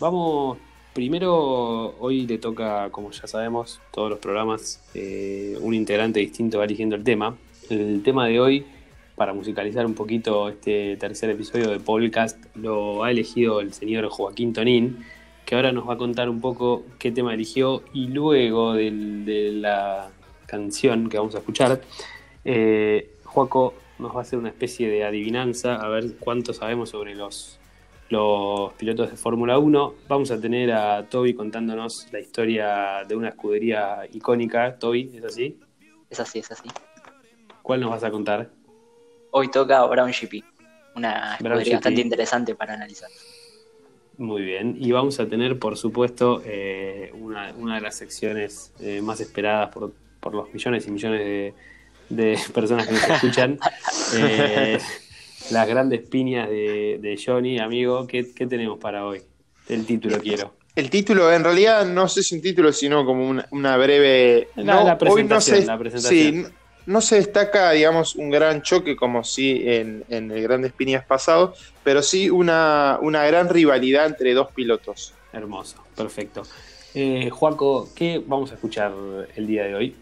Vamos, 0.00 0.58
primero, 0.92 1.94
hoy 1.98 2.26
le 2.26 2.38
toca, 2.38 2.90
como 2.90 3.10
ya 3.10 3.26
sabemos, 3.26 3.80
todos 3.92 4.10
los 4.10 4.18
programas, 4.18 4.82
eh, 4.94 5.56
un 5.60 5.72
integrante 5.72 6.20
distinto 6.20 6.58
va 6.58 6.64
eligiendo 6.64 6.96
el 6.96 7.04
tema. 7.04 7.36
El 7.70 8.02
tema 8.02 8.26
de 8.26 8.40
hoy, 8.40 8.66
para 9.16 9.32
musicalizar 9.32 9.86
un 9.86 9.94
poquito 9.94 10.48
este 10.48 10.96
tercer 10.96 11.30
episodio 11.30 11.70
de 11.70 11.78
podcast, 11.80 12.44
lo 12.56 13.04
ha 13.04 13.10
elegido 13.10 13.60
el 13.60 13.72
señor 13.72 14.08
Joaquín 14.08 14.52
Tonín, 14.52 15.04
que 15.46 15.54
ahora 15.54 15.72
nos 15.72 15.88
va 15.88 15.94
a 15.94 15.96
contar 15.98 16.28
un 16.28 16.40
poco 16.40 16.84
qué 16.98 17.12
tema 17.12 17.34
eligió 17.34 17.82
y 17.92 18.08
luego 18.08 18.74
del- 18.74 19.24
de, 19.24 19.52
la 19.52 20.10
canción 20.46 21.08
que 21.08 21.18
vamos 21.18 21.34
a 21.34 21.38
escuchar, 21.38 21.80
eh, 22.44 23.10
Joaco 23.24 23.74
nos 23.98 24.12
va 24.14 24.18
a 24.18 24.22
hacer 24.22 24.38
una 24.38 24.48
especie 24.48 24.88
de 24.88 25.04
adivinanza, 25.04 25.76
a 25.76 25.88
ver 25.88 26.16
cuánto 26.18 26.52
sabemos 26.52 26.90
sobre 26.90 27.14
los, 27.14 27.58
los 28.10 28.72
pilotos 28.74 29.10
de 29.10 29.16
Fórmula 29.16 29.58
1. 29.58 29.94
Vamos 30.08 30.30
a 30.30 30.40
tener 30.40 30.72
a 30.72 31.08
Toby 31.08 31.34
contándonos 31.34 32.08
la 32.12 32.20
historia 32.20 33.04
de 33.06 33.14
una 33.16 33.28
escudería 33.28 34.00
icónica. 34.12 34.76
Toby, 34.78 35.12
¿es 35.14 35.24
así? 35.24 35.58
Es 36.10 36.20
así, 36.20 36.40
es 36.40 36.50
así. 36.50 36.68
¿Cuál 37.62 37.80
nos 37.80 37.90
vas 37.90 38.04
a 38.04 38.10
contar? 38.10 38.50
Hoy 39.36 39.50
toca 39.50 39.84
Brown 39.86 40.12
GP, 40.12 40.44
una 40.94 41.34
escudería 41.34 41.74
bastante 41.74 42.00
interesante 42.00 42.54
para 42.54 42.74
analizar. 42.74 43.10
Muy 44.16 44.42
bien, 44.42 44.76
y 44.78 44.92
vamos 44.92 45.18
a 45.18 45.26
tener, 45.26 45.58
por 45.58 45.76
supuesto, 45.76 46.40
eh, 46.44 47.10
una, 47.14 47.52
una 47.58 47.74
de 47.74 47.80
las 47.80 47.96
secciones 47.96 48.72
eh, 48.78 49.00
más 49.02 49.18
esperadas 49.20 49.70
por, 49.74 49.92
por 50.20 50.34
los 50.36 50.54
millones 50.54 50.86
y 50.86 50.92
millones 50.92 51.18
de, 51.20 51.54
de 52.10 52.38
personas 52.54 52.86
que 52.86 52.92
nos 52.94 53.08
escuchan. 53.08 53.58
Eh, 54.16 54.78
las 55.50 55.66
grandes 55.66 56.02
piñas 56.08 56.48
de, 56.48 56.98
de 57.00 57.20
Johnny, 57.22 57.58
amigo, 57.58 58.06
¿qué, 58.06 58.32
qué 58.32 58.46
tenemos 58.46 58.78
para 58.78 59.04
hoy? 59.04 59.20
El 59.68 59.84
título 59.84 60.20
quiero. 60.20 60.54
El 60.76 60.88
título, 60.90 61.32
en 61.32 61.42
realidad, 61.42 61.84
no 61.86 62.06
sé 62.06 62.22
si 62.22 62.36
un 62.36 62.42
título, 62.42 62.72
sino 62.72 63.04
como 63.04 63.28
una, 63.28 63.48
una 63.50 63.76
breve. 63.76 64.48
La- 64.56 64.62
no, 64.62 64.84
la 64.84 64.98
hoy 65.10 65.24
no 65.24 65.40
se, 65.40 65.64
la 65.64 65.76
presentación. 65.76 66.44
sí, 66.46 66.54
no- 66.86 67.00
se 67.00 67.16
destaca, 67.16 67.70
digamos, 67.72 68.14
un 68.16 68.30
gran 68.30 68.62
choque 68.62 68.96
como 68.96 69.24
sí 69.24 69.62
en, 69.66 70.04
en 70.08 70.30
el 70.30 70.42
Grandes 70.42 70.72
Piñas 70.72 71.04
pasado, 71.04 71.54
pero 71.82 72.02
sí 72.02 72.30
una, 72.30 72.98
una 73.02 73.24
gran 73.26 73.48
rivalidad 73.48 74.06
entre 74.06 74.34
dos 74.34 74.50
pilotos. 74.52 75.14
Hermoso, 75.32 75.76
perfecto. 75.96 76.42
Eh, 76.94 77.28
Juaco, 77.30 77.88
¿qué 77.94 78.22
vamos 78.24 78.52
a 78.52 78.54
escuchar 78.54 78.92
el 79.34 79.46
día 79.46 79.64
de 79.64 79.74
hoy? 79.74 79.96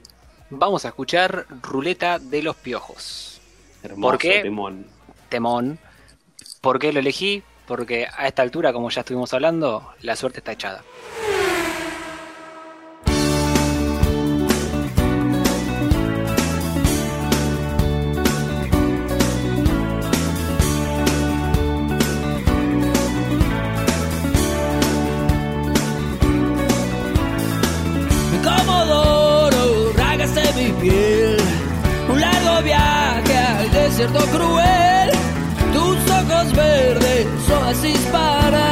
Vamos 0.51 0.85
a 0.85 0.89
escuchar 0.89 1.47
Ruleta 1.63 2.19
de 2.19 2.43
los 2.43 2.57
Piojos. 2.57 3.41
Hermoso, 3.83 4.11
¿Por 4.11 4.19
qué? 4.19 4.41
temón. 4.43 4.85
Temón. 5.31 5.79
¿Por 6.61 6.79
qué 6.79 6.93
lo 6.93 7.01
elegí? 7.01 7.43
Porque 7.67 8.07
a 8.15 8.29
esta 8.29 8.43
altura, 8.43 8.73
como 8.73 8.91
ya 8.91 9.01
estuvimos 9.01 9.33
hablando, 9.33 9.89
la 10.03 10.15
suerte 10.17 10.41
está 10.41 10.53
echada. 10.53 10.83
fazes 37.73 38.05
para 38.11 38.72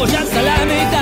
hoy? 0.00 0.08
Tengo 0.08 0.46
ya 0.92 0.99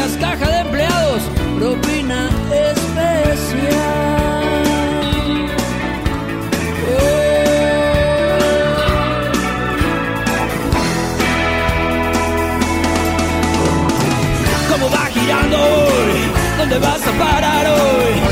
caja 0.00 0.48
de 0.50 0.58
empleados 0.60 1.22
propina 1.58 2.30
especial 2.50 3.92
¿Cómo 14.70 14.90
va 14.90 15.06
girando 15.12 15.56
hoy? 15.58 16.30
¿Dónde 16.56 16.78
vas 16.78 17.06
a 17.06 17.12
parar 17.12 17.66
hoy? 17.66 18.31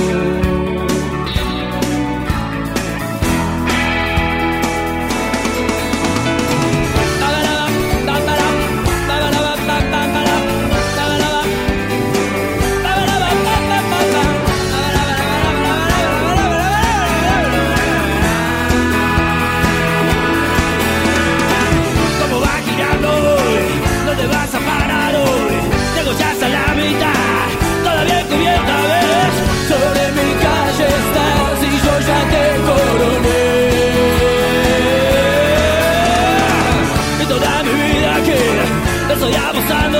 Apostando, 39.51 39.99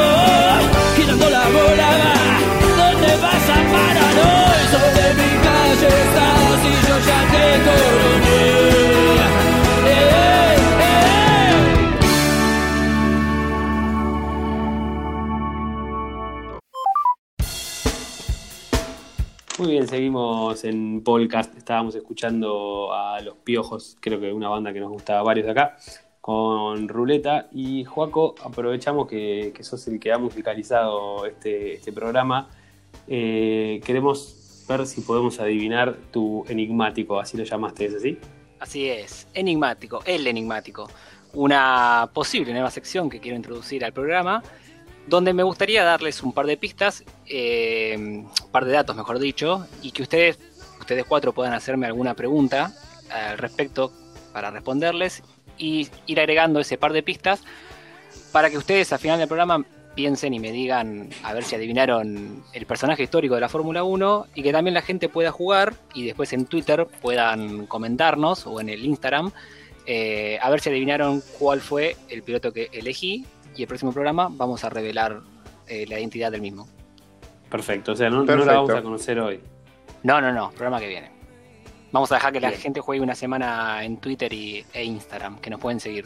girando 0.96 1.30
la 1.30 1.44
bola 1.50 1.90
va. 2.02 2.14
¿Dónde 2.78 3.12
vas 3.22 3.50
a 3.50 3.60
parar 3.74 4.16
hoy? 4.16 4.62
Sobre 4.72 5.06
mi 5.20 5.32
calle 5.46 5.88
estás 5.88 6.62
y 6.64 6.74
yo 6.88 6.96
ya 7.10 7.20
te 7.32 7.46
coroné. 7.66 8.46
Eh, 9.88 9.94
eh, 9.94 10.56
eh. 10.80 11.52
Muy 19.60 19.68
bien, 19.72 19.86
seguimos 19.88 20.64
en 20.64 21.04
podcast. 21.04 21.58
Estábamos 21.58 21.96
escuchando 21.96 22.94
a 22.94 23.20
Los 23.20 23.36
Piojos, 23.40 23.98
creo 24.00 24.22
que 24.22 24.32
una 24.32 24.48
banda 24.48 24.72
que 24.72 24.80
nos 24.80 24.92
gustaba 24.92 25.24
varios 25.24 25.46
de 25.46 25.52
acá, 25.52 25.76
con 26.22 26.88
Ruleta. 26.88 27.48
Y 27.52 27.84
Joaco, 27.84 28.36
aprovechamos 28.44 29.08
que, 29.08 29.54
sos 29.62 29.88
el 29.88 30.00
que 30.00 30.14
ha 30.14 30.18
musicalizado 30.18 31.26
este, 31.26 31.74
este 31.74 31.92
programa. 31.92 32.50
Eh, 33.08 33.82
queremos 33.84 34.66
ver 34.68 34.86
si 34.86 35.02
podemos 35.02 35.40
adivinar 35.40 35.98
tu 36.12 36.46
enigmático, 36.48 37.20
así 37.20 37.36
lo 37.36 37.44
llamaste, 37.44 37.86
¿es 37.86 37.96
así? 37.96 38.18
Así 38.60 38.88
es, 38.88 39.28
enigmático, 39.34 40.02
el 40.06 40.28
enigmático. 40.28 40.88
Una 41.34 42.10
posible 42.14 42.54
nueva 42.54 42.70
sección 42.70 43.10
que 43.10 43.20
quiero 43.20 43.36
introducir 43.36 43.84
al 43.84 43.92
programa, 43.92 44.44
donde 45.08 45.34
me 45.34 45.44
gustaría 45.44 45.84
darles 45.84 46.22
un 46.22 46.32
par 46.32 46.46
de 46.46 46.58
pistas, 46.58 47.04
eh, 47.26 47.96
un 47.98 48.52
par 48.52 48.66
de 48.66 48.74
datos, 48.74 48.96
mejor 48.96 49.18
dicho, 49.18 49.66
y 49.82 49.92
que 49.92 50.04
ustedes, 50.04 50.38
ustedes 50.80 51.06
cuatro 51.06 51.34
puedan 51.34 51.54
hacerme 51.54 51.88
alguna 51.88 52.14
pregunta 52.14 52.72
al 53.10 53.38
respecto 53.38 53.92
para 54.32 54.52
responderles 54.52 55.24
y 55.62 55.88
ir 56.08 56.20
agregando 56.20 56.60
ese 56.60 56.78
par 56.78 56.92
de 56.92 57.04
pistas 57.04 57.44
para 58.32 58.50
que 58.50 58.58
ustedes 58.58 58.92
al 58.92 59.00
final 59.00 59.20
del 59.20 59.28
programa 59.28 59.64
piensen 59.96 60.34
y 60.34 60.40
me 60.40 60.52
digan 60.52 61.10
a 61.24 61.34
ver 61.34 61.44
si 61.44 61.56
adivinaron 61.56 62.44
el 62.54 62.66
personaje 62.66 63.04
histórico 63.04 63.36
de 63.36 63.42
la 63.42 63.50
Fórmula 63.50 63.84
1 63.84 64.28
y 64.36 64.44
que 64.44 64.52
también 64.52 64.74
la 64.74 64.82
gente 64.82 65.10
pueda 65.10 65.32
jugar 65.32 65.74
y 65.94 66.06
después 66.06 66.34
en 66.34 66.46
Twitter 66.46 66.88
puedan 67.02 67.68
comentarnos 67.68 68.48
o 68.48 68.60
en 68.60 68.70
el 68.70 68.84
Instagram 68.86 69.32
eh, 69.86 70.40
a 70.42 70.50
ver 70.50 70.62
si 70.62 70.70
adivinaron 70.70 71.22
cuál 71.38 71.62
fue 71.62 71.96
el 72.10 72.24
piloto 72.24 72.52
que 72.52 72.70
elegí 72.72 73.26
y 73.56 73.62
el 73.62 73.68
próximo 73.68 73.92
programa 73.92 74.30
vamos 74.32 74.64
a 74.64 74.70
revelar 74.70 75.22
eh, 75.68 75.86
la 75.88 76.00
identidad 76.00 76.32
del 76.32 76.42
mismo. 76.42 76.68
Perfecto, 77.50 77.92
o 77.92 77.96
sea, 77.96 78.10
no, 78.10 78.20
no 78.20 78.26
Perfecto. 78.26 78.52
la 78.52 78.58
vamos 78.58 78.76
a 78.76 78.82
conocer 78.82 79.20
hoy. 79.20 79.42
No, 80.04 80.22
no, 80.22 80.32
no, 80.32 80.52
programa 80.52 80.80
que 80.80 80.88
viene. 80.88 81.21
Vamos 81.92 82.12
a 82.12 82.16
dejar 82.16 82.32
que 82.34 82.40
la 82.40 82.52
gente 82.52 82.80
juegue 82.80 83.02
una 83.02 83.16
semana 83.16 83.84
en 83.84 83.98
Twitter 83.98 84.32
y, 84.32 84.66
e 84.74 84.84
Instagram, 84.84 85.40
que 85.40 85.50
nos 85.50 85.60
pueden 85.60 85.80
seguir. 85.80 86.06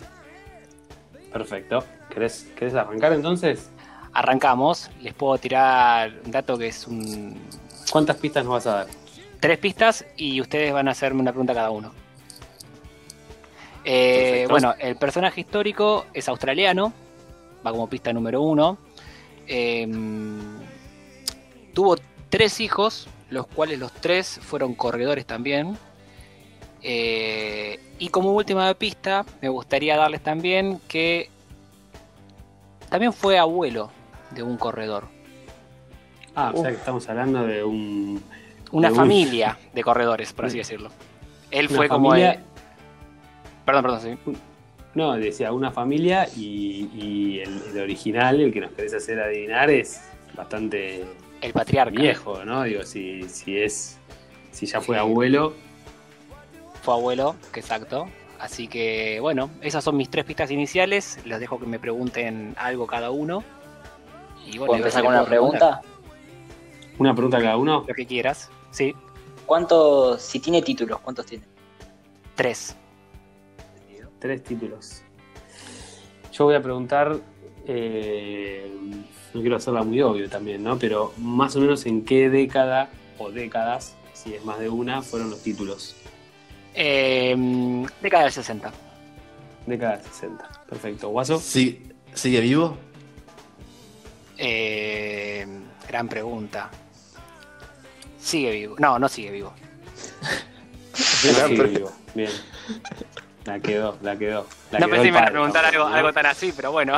Perfecto. 1.31 1.83
¿Querés, 2.09 2.51
querés 2.55 2.73
arrancar 2.75 3.13
entonces? 3.13 3.69
Arrancamos, 4.13 4.89
les 5.01 5.13
puedo 5.13 5.37
tirar 5.37 6.13
un 6.25 6.31
dato 6.31 6.57
que 6.57 6.67
es 6.67 6.87
un 6.87 7.37
¿Cuántas 7.91 8.17
pistas 8.17 8.43
nos 8.45 8.53
vas 8.53 8.67
a 8.67 8.71
dar? 8.77 8.87
tres 9.39 9.59
pistas 9.59 10.05
y 10.17 10.41
ustedes 10.41 10.73
van 10.73 10.87
a 10.87 10.91
hacerme 10.91 11.21
una 11.21 11.31
pregunta 11.31 11.53
cada 11.53 11.69
uno. 11.69 11.91
Eh, 13.83 14.47
bueno, 14.49 14.73
el 14.79 14.95
personaje 14.95 15.41
histórico 15.41 16.07
es 16.15 16.27
australiano, 16.27 16.91
va 17.65 17.71
como 17.71 17.87
pista 17.87 18.11
número 18.11 18.41
uno. 18.41 18.79
Eh, 19.47 19.87
tuvo 21.73 21.97
tres 22.35 22.59
hijos, 22.59 23.07
los 23.29 23.47
cuales 23.47 23.79
los 23.79 23.93
tres 23.93 24.39
fueron 24.41 24.75
corredores 24.75 25.25
también. 25.25 25.77
Eh, 26.81 27.79
y 27.97 28.09
como 28.09 28.31
última 28.33 28.73
pista, 28.73 29.25
me 29.41 29.47
gustaría 29.49 29.95
darles 29.95 30.21
también 30.21 30.79
que 30.89 31.29
también 32.89 33.13
fue 33.13 33.37
abuelo 33.39 33.89
de 34.31 34.43
un 34.43 34.57
corredor. 34.57 35.05
Ah, 36.35 36.51
o 36.53 36.61
sea 36.61 36.71
que 36.71 36.75
estamos 36.77 37.07
hablando 37.07 37.45
de 37.45 37.63
un... 37.63 38.21
Una 38.71 38.89
De 38.89 38.93
un- 38.93 38.99
familia 38.99 39.57
de 39.73 39.81
corredores, 39.83 40.33
por 40.33 40.45
así 40.45 40.57
decirlo. 40.57 40.89
Él 41.51 41.67
una 41.69 41.77
fue 41.77 41.87
como 41.87 42.09
familia- 42.09 42.33
el- 42.33 42.39
Perdón, 43.65 43.81
perdón, 43.81 44.01
sí. 44.01 44.33
No, 44.93 45.13
decía 45.13 45.53
una 45.53 45.71
familia 45.71 46.27
y, 46.35 46.89
y 46.93 47.39
el, 47.39 47.61
el 47.71 47.79
original, 47.81 48.41
el 48.41 48.51
que 48.53 48.59
nos 48.59 48.71
querés 48.73 48.93
hacer 48.93 49.19
adivinar, 49.21 49.69
es 49.69 50.01
bastante 50.35 51.05
El 51.45 51.53
patriarca. 51.53 52.01
viejo, 52.01 52.43
¿no? 52.45 52.63
Digo, 52.63 52.83
si, 52.83 53.23
si 53.29 53.57
es... 53.57 53.97
Si 54.51 54.65
ya 54.65 54.79
fue 54.81 54.95
Sí. 54.95 54.99
abuelo, 55.01 55.53
Fue 56.81 56.93
abuelo, 56.93 57.35
que 57.51 57.59
exacto. 57.59 58.07
Así 58.39 58.67
que, 58.67 59.19
bueno, 59.19 59.49
esas 59.61 59.83
son 59.83 59.97
mis 59.97 60.09
tres 60.09 60.23
pistas 60.25 60.49
iniciales. 60.51 61.19
Les 61.25 61.39
dejo 61.39 61.59
que 61.59 61.65
me 61.65 61.79
pregunten 61.79 62.53
algo 62.57 62.85
cada 62.87 63.11
uno. 63.11 63.43
Y 64.45 64.51
bueno, 64.57 64.67
¿Puedo 64.67 64.75
empezar 64.77 65.03
con 65.03 65.13
una 65.13 65.25
pregunta? 65.25 65.81
una 66.99 67.13
pregunta 67.13 67.39
cada 67.41 67.57
uno. 67.57 67.83
Lo 67.87 67.93
que 67.93 68.05
quieras. 68.05 68.49
Sí, 68.71 68.93
¿Cuántos, 69.45 70.21
si 70.21 70.39
tiene 70.39 70.61
títulos, 70.61 70.99
cuántos 71.01 71.25
tiene? 71.25 71.43
tres. 72.35 72.75
Tres 74.19 74.43
títulos. 74.43 75.01
Yo 76.31 76.45
voy 76.45 76.55
a 76.55 76.61
preguntar, 76.61 77.17
eh, 77.67 78.71
no 79.33 79.41
quiero 79.41 79.55
hacerla 79.57 79.83
muy 79.83 80.01
obvio 80.01 80.29
también, 80.29 80.63
¿no? 80.63 80.77
Pero 80.79 81.13
más 81.17 81.55
o 81.55 81.59
menos 81.59 81.85
en 81.85 82.03
qué 82.05 82.29
década 82.29 82.89
o 83.17 83.31
décadas, 83.31 83.95
si 84.13 84.33
es 84.33 84.43
más 84.45 84.59
de 84.59 84.69
una, 84.69 85.01
fueron 85.01 85.29
los 85.29 85.41
títulos. 85.41 85.95
Eh, 86.73 87.35
década 88.01 88.23
del 88.23 88.31
60. 88.33 88.71
Década 89.65 90.01
60. 90.01 90.49
Perfecto. 90.69 91.09
¿Guaso? 91.09 91.39
Sí, 91.39 91.81
¿Sigue 92.13 92.39
vivo? 92.39 92.77
Eh, 94.37 95.45
gran 95.87 96.07
pregunta. 96.07 96.69
Sigue 98.19 98.51
vivo. 98.51 98.75
No, 98.79 98.97
no 98.99 99.07
sigue 99.09 99.31
vivo. 99.31 99.53
Pre- 101.55 101.67
vivo. 101.67 101.91
Bien. 102.13 102.31
La 103.45 103.59
quedó, 103.59 103.97
la 104.01 104.17
quedó. 104.17 104.47
La 104.71 104.79
no 104.79 104.87
quedó 104.87 104.95
pensé 104.95 105.05
que 105.07 105.11
me 105.11 105.17
iban 105.19 105.23
a 105.27 105.31
preguntar 105.31 105.65
algo, 105.65 105.83
algo 105.85 106.11
tan 106.13 106.25
así, 106.25 106.51
pero 106.55 106.71
bueno. 106.71 106.97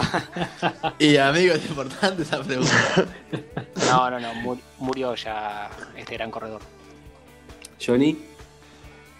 Y 0.99 1.17
amigo, 1.17 1.53
es 1.53 1.65
importante 1.69 2.23
esa 2.23 2.41
pregunta. 2.41 2.71
No, 3.87 4.09
no, 4.09 4.19
no. 4.19 4.33
mu- 4.35 4.57
Murió 4.79 5.15
ya 5.15 5.69
este 5.95 6.13
gran 6.15 6.31
corredor. 6.31 6.61
Johnny, 7.85 8.17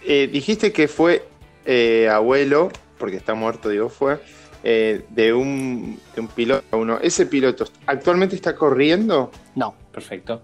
Eh, 0.02 0.28
dijiste 0.32 0.72
que 0.72 0.88
fue 0.88 1.26
eh, 1.64 2.08
abuelo, 2.10 2.70
porque 2.98 3.16
está 3.16 3.34
muerto, 3.34 3.68
digo, 3.68 3.88
fue, 3.88 4.20
eh, 4.64 5.04
de, 5.10 5.32
un, 5.32 5.98
de 6.14 6.20
un 6.20 6.28
piloto. 6.28 6.64
Uno. 6.76 6.98
¿Ese 7.00 7.26
piloto 7.26 7.66
actualmente 7.86 8.34
está 8.36 8.54
corriendo? 8.54 9.30
No. 9.54 9.74
perfecto. 9.92 10.42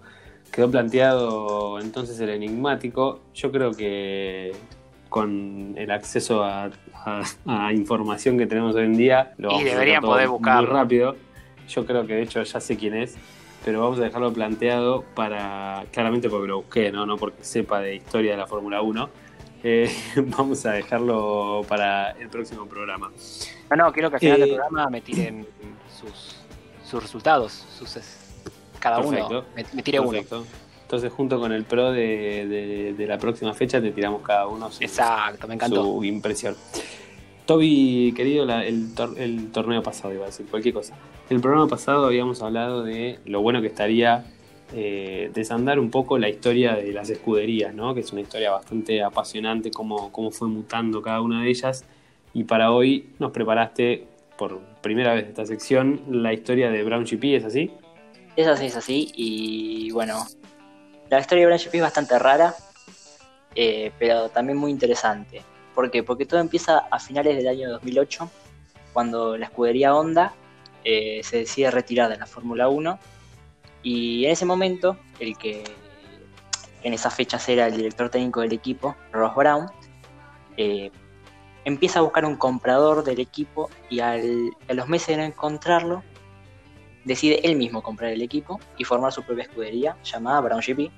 Quedó 0.51 0.69
planteado 0.71 1.79
entonces 1.79 2.19
el 2.19 2.29
enigmático. 2.29 3.21
Yo 3.33 3.51
creo 3.51 3.71
que 3.71 4.53
con 5.09 5.73
el 5.77 5.91
acceso 5.91 6.43
a, 6.43 6.69
a- 7.05 7.23
a 7.45 7.73
información 7.73 8.37
que 8.37 8.47
tenemos 8.47 8.75
hoy 8.75 8.85
en 8.85 8.97
día, 8.97 9.33
lo 9.37 9.59
Y 9.59 9.63
deberían 9.63 10.01
poder 10.01 10.27
buscarlo. 10.27 10.67
muy 10.71 10.79
rápido. 10.79 11.15
Yo 11.67 11.85
creo 11.85 12.05
que 12.05 12.13
de 12.13 12.21
hecho 12.23 12.43
ya 12.43 12.59
sé 12.59 12.77
quién 12.77 12.95
es, 12.95 13.15
pero 13.63 13.81
vamos 13.81 13.99
a 13.99 14.03
dejarlo 14.03 14.31
planteado 14.33 15.03
para, 15.15 15.83
claramente 15.91 16.29
porque 16.29 16.47
lo 16.47 16.57
busqué, 16.57 16.91
no, 16.91 17.05
no 17.05 17.17
porque 17.17 17.43
sepa 17.43 17.79
de 17.79 17.95
historia 17.95 18.31
de 18.31 18.37
la 18.37 18.47
Fórmula 18.47 18.81
1. 18.81 19.09
Eh, 19.63 19.89
vamos 20.37 20.63
a 20.65 20.73
dejarlo 20.73 21.63
para 21.67 22.11
el 22.11 22.29
próximo 22.29 22.67
programa. 22.67 23.11
No, 23.71 23.75
no, 23.77 23.91
quiero 23.91 24.09
que 24.09 24.17
al 24.17 24.19
final 24.19 24.37
Eh, 24.43 24.45
del 24.45 24.55
programa 24.55 24.89
me 24.89 25.01
tiren 25.01 25.47
sus, 25.99 26.35
sus 26.87 27.01
resultados, 27.01 27.51
sus 27.51 27.97
cada 28.79 28.97
Perfecto. 29.01 29.27
uno. 29.27 29.45
Me, 29.55 29.65
me 29.73 29.81
tire 29.81 29.99
uno. 29.99 30.19
Entonces, 30.85 31.11
junto 31.11 31.39
con 31.39 31.51
el 31.51 31.63
pro 31.63 31.91
de, 31.91 32.45
de- 32.47 32.93
de 32.93 33.07
la 33.07 33.17
próxima 33.17 33.53
fecha, 33.55 33.81
te 33.81 33.91
tiramos 33.91 34.21
cada 34.21 34.47
uno 34.47 34.71
su, 34.71 34.83
Exacto, 34.83 35.47
me 35.47 35.55
encantó. 35.55 35.83
su 35.83 36.03
impresión. 36.03 36.55
Toby, 37.45 38.13
querido, 38.15 38.45
la- 38.45 38.63
el, 38.65 38.93
tor- 38.95 39.17
el 39.17 39.51
torneo 39.51 39.81
pasado, 39.83 40.13
iba 40.13 40.23
a 40.23 40.27
decir 40.27 40.45
cualquier 40.47 40.73
cosa. 40.73 40.95
En 41.29 41.37
el 41.37 41.41
programa 41.41 41.67
pasado 41.67 42.05
habíamos 42.05 42.41
hablado 42.41 42.83
de 42.83 43.19
lo 43.25 43.41
bueno 43.41 43.61
que 43.61 43.67
estaría 43.67 44.25
eh, 44.73 45.31
desandar 45.33 45.79
un 45.79 45.89
poco 45.91 46.17
la 46.17 46.27
historia 46.29 46.75
de 46.75 46.91
las 46.91 47.09
escuderías, 47.09 47.73
¿no? 47.73 47.93
Que 47.93 47.99
es 48.01 48.11
una 48.11 48.21
historia 48.21 48.51
bastante 48.51 49.01
apasionante, 49.03 49.69
cómo, 49.71 50.11
cómo 50.11 50.31
fue 50.31 50.47
mutando 50.47 51.01
cada 51.01 51.21
una 51.21 51.43
de 51.43 51.49
ellas. 51.49 51.85
Y 52.33 52.43
para 52.45 52.71
hoy 52.71 53.09
nos 53.19 53.31
preparaste, 53.31 54.05
por 54.37 54.59
primera 54.81 55.13
vez 55.13 55.27
esta 55.27 55.45
sección, 55.45 56.01
la 56.09 56.33
historia 56.33 56.69
de 56.71 56.83
Brown 56.83 57.05
GP, 57.05 57.35
¿es 57.37 57.45
así? 57.45 57.71
Es 58.35 58.47
así, 58.47 58.65
es 58.65 58.75
así. 58.75 59.11
Y 59.15 59.91
bueno, 59.91 60.25
la 61.09 61.19
historia 61.19 61.43
de 61.43 61.47
Brown 61.47 61.59
GP 61.63 61.75
es 61.75 61.81
bastante 61.81 62.17
rara, 62.19 62.55
eh, 63.55 63.91
pero 63.99 64.29
también 64.29 64.57
muy 64.57 64.71
interesante. 64.71 65.41
¿Por 65.73 65.91
qué? 65.91 66.03
Porque 66.03 66.25
todo 66.25 66.39
empieza 66.39 66.79
a 66.89 66.99
finales 66.99 67.35
del 67.35 67.47
año 67.47 67.69
2008, 67.71 68.29
cuando 68.93 69.37
la 69.37 69.45
escudería 69.45 69.93
Honda 69.95 70.33
eh, 70.83 71.21
se 71.23 71.37
decide 71.37 71.71
retirar 71.71 72.09
de 72.09 72.17
la 72.17 72.25
Fórmula 72.25 72.69
1. 72.69 72.97
Y 73.83 74.25
en 74.25 74.31
ese 74.31 74.45
momento, 74.45 74.97
el 75.19 75.37
que 75.37 75.63
en 76.83 76.93
esas 76.93 77.13
fechas 77.13 77.47
era 77.49 77.67
el 77.67 77.75
director 77.77 78.09
técnico 78.09 78.41
del 78.41 78.53
equipo, 78.53 78.95
Ross 79.11 79.35
Brown, 79.35 79.67
eh, 80.57 80.91
empieza 81.65 81.99
a 81.99 82.01
buscar 82.03 82.25
un 82.25 82.35
comprador 82.35 83.03
del 83.03 83.19
equipo 83.19 83.69
y 83.89 83.99
al- 83.99 84.51
a 84.69 84.73
los 84.73 84.87
meses 84.87 85.09
de 85.09 85.17
no 85.17 85.23
encontrarlo, 85.23 86.03
decide 87.05 87.39
él 87.47 87.55
mismo 87.55 87.81
comprar 87.81 88.11
el 88.11 88.21
equipo 88.21 88.59
y 88.77 88.83
formar 88.83 89.11
su 89.13 89.23
propia 89.23 89.43
escudería 89.43 89.95
llamada 90.03 90.41
Brown 90.41 90.61
GP. 90.65 90.91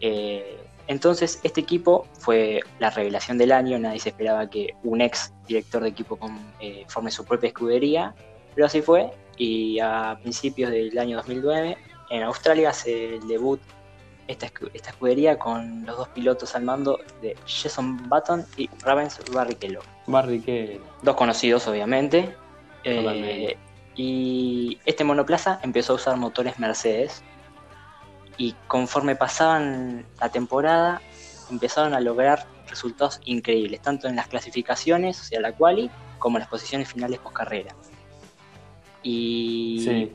Eh, 0.00 0.58
entonces, 0.88 1.40
este 1.42 1.60
equipo 1.60 2.06
fue 2.18 2.60
la 2.78 2.90
revelación 2.90 3.38
del 3.38 3.52
año. 3.52 3.78
Nadie 3.78 3.98
se 4.00 4.10
esperaba 4.10 4.48
que 4.48 4.74
un 4.84 5.00
ex 5.00 5.32
director 5.48 5.82
de 5.82 5.88
equipo 5.88 6.16
con- 6.16 6.38
eh, 6.60 6.84
forme 6.88 7.10
su 7.10 7.24
propia 7.24 7.48
escudería, 7.48 8.14
pero 8.54 8.66
así 8.66 8.82
fue. 8.82 9.10
Y 9.36 9.78
a 9.80 10.18
principios 10.22 10.70
del 10.70 10.96
año 10.98 11.16
2009, 11.16 11.76
en 12.10 12.22
Australia, 12.22 12.70
hace 12.70 13.16
el 13.16 13.26
debut 13.28 13.60
esta, 14.28 14.46
esta 14.74 14.90
escudería 14.90 15.38
con 15.38 15.84
los 15.86 15.96
dos 15.96 16.08
pilotos 16.08 16.54
al 16.56 16.64
mando 16.64 16.98
de 17.22 17.36
Jason 17.46 18.08
Button 18.08 18.44
y 18.56 18.68
Ravens 18.82 19.20
Barrichello 19.32 19.80
que 20.44 20.80
dos 21.02 21.14
conocidos 21.16 21.66
obviamente. 21.68 22.34
Eh. 22.84 23.56
Y 23.96 24.78
este 24.84 25.04
monoplaza 25.04 25.58
empezó 25.62 25.94
a 25.94 25.96
usar 25.96 26.16
motores 26.16 26.58
Mercedes. 26.58 27.22
Y 28.36 28.54
conforme 28.68 29.16
pasaban 29.16 30.04
la 30.20 30.28
temporada, 30.28 31.00
empezaron 31.50 31.94
a 31.94 32.00
lograr 32.00 32.46
resultados 32.68 33.20
increíbles, 33.24 33.80
tanto 33.80 34.08
en 34.08 34.16
las 34.16 34.28
clasificaciones, 34.28 35.18
o 35.20 35.24
sea, 35.24 35.40
la 35.40 35.52
quali, 35.52 35.90
como 36.18 36.36
en 36.36 36.40
las 36.40 36.48
posiciones 36.50 36.92
finales 36.92 37.18
post 37.20 37.36
carrera. 37.36 37.74
Y, 39.02 39.80
sí, 39.82 40.12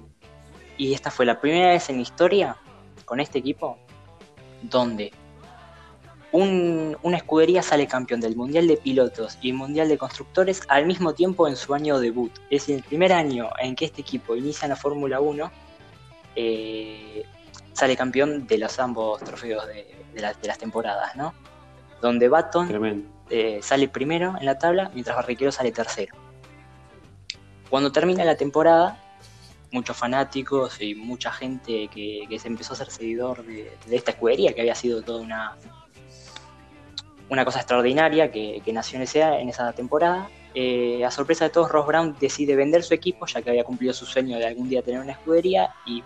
y 0.78 0.94
esta 0.94 1.10
fue 1.10 1.26
la 1.26 1.40
primera 1.40 1.70
vez 1.70 1.90
en 1.90 1.96
la 1.96 2.02
historia 2.04 2.58
con 3.06 3.20
este 3.20 3.40
equipo 3.40 3.80
donde 4.62 5.12
un- 6.34 6.98
una 7.04 7.18
escudería 7.18 7.62
sale 7.62 7.88
campeón 7.88 8.22
del 8.22 8.36
Mundial 8.36 8.68
de 8.68 8.78
Pilotos 8.78 9.38
y 9.42 9.52
Mundial 9.54 9.90
de 9.90 9.98
Constructores 9.98 10.62
al 10.70 10.86
mismo 10.86 11.14
tiempo 11.14 11.48
en 11.48 11.56
su 11.58 11.74
año 11.74 12.00
debut. 12.00 12.32
Es 12.50 12.62
decir, 12.62 12.76
el 12.78 12.84
primer 12.84 13.12
año 13.14 13.50
en 13.60 13.76
que 13.76 13.86
este 13.86 14.02
equipo 14.02 14.36
inicia 14.36 14.66
en 14.66 14.70
la 14.70 14.76
Fórmula 14.78 15.20
1, 15.20 15.52
eh, 16.36 17.26
sale 17.74 17.98
campeón 17.98 18.48
de 18.48 18.58
los 18.58 18.80
ambos 18.80 19.22
trofeos 19.24 19.68
de, 19.68 19.94
de 20.14 20.22
la- 20.22 20.34
de 20.34 20.48
las 20.48 20.58
temporadas, 20.58 21.16
¿no? 21.16 21.34
Donde 22.02 22.30
Baton 22.30 22.68
eh, 23.30 23.60
sale 23.62 23.88
primero 23.88 24.36
en 24.40 24.46
la 24.46 24.58
tabla, 24.58 24.90
mientras 24.94 25.16
Barrichello 25.16 25.52
sale 25.52 25.72
tercero. 25.72 26.16
Cuando 27.70 27.92
termina 27.92 28.26
la 28.26 28.36
temporada, 28.36 28.98
muchos 29.72 29.96
fanáticos 29.96 30.82
y 30.82 30.96
mucha 30.96 31.32
gente 31.32 31.88
que, 31.88 32.26
que 32.30 32.40
se 32.40 32.48
empezó 32.50 32.74
a 32.74 32.76
ser 32.78 32.90
seguidor 32.92 33.46
de, 33.46 33.72
de 33.86 33.96
esta 33.96 34.12
escudería, 34.12 34.54
que 34.54 34.62
había 34.62 34.76
sido 34.76 35.02
toda 35.02 35.22
una, 35.22 35.56
una 37.32 37.46
cosa 37.46 37.60
extraordinaria 37.60 38.30
que, 38.32 38.62
que 38.64 38.74
nació 38.74 38.98
en, 38.98 39.04
ese- 39.04 39.22
en 39.22 39.50
esa 39.50 39.72
temporada. 39.74 40.30
eh, 40.54 41.04
a 41.06 41.10
sorpresa 41.12 41.46
de 41.46 41.50
todos, 41.50 41.72
Ross 41.72 41.88
Brown 41.88 42.18
decide 42.20 42.58
vender 42.58 42.84
su 42.84 42.94
equipo, 42.94 43.26
ya 43.26 43.42
que 43.42 43.50
había 43.52 43.64
cumplido 43.64 43.94
su 43.94 44.06
sueño 44.06 44.38
de 44.38 44.46
algún 44.46 44.68
día 44.68 44.82
tener 44.82 45.00
una 45.00 45.14
escudería, 45.14 45.74
y 45.86 46.04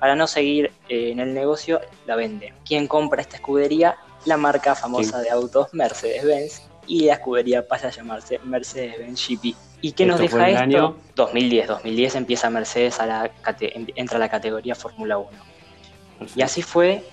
para 0.00 0.16
no 0.16 0.26
seguir 0.26 0.72
eh, 0.88 1.10
en 1.12 1.20
el 1.20 1.32
negocio, 1.32 1.80
la 2.04 2.16
vende. 2.16 2.52
¿Quién 2.66 2.88
compra 2.88 3.20
esta 3.22 3.36
escudería? 3.36 3.96
La 4.24 4.36
marca 4.36 4.74
famosa 4.74 5.20
de 5.20 5.30
autos 5.30 5.68
Mercedes-Benz, 5.72 6.62
y 6.88 7.04
la 7.04 7.12
escudería 7.14 7.68
pasa 7.68 7.86
a 7.86 7.90
llamarse 7.90 8.40
Mercedes-Benz 8.42 9.28
GP. 9.28 9.54
¿Y 9.80 9.92
qué 9.92 10.06
nos 10.06 10.18
deja 10.18 10.48
esto? 10.48 10.60
año- 10.60 10.96
2010. 11.14 11.68
2010 11.68 12.14
empieza 12.16 12.50
Mercedes 12.50 12.98
a 12.98 13.06
la 13.06 13.30
entra 13.94 14.16
a 14.16 14.18
la 14.18 14.28
categoría 14.28 14.74
Fórmula 14.74 15.18
1. 15.18 15.28
Y 16.34 16.42
así 16.42 16.62
fue 16.62 17.04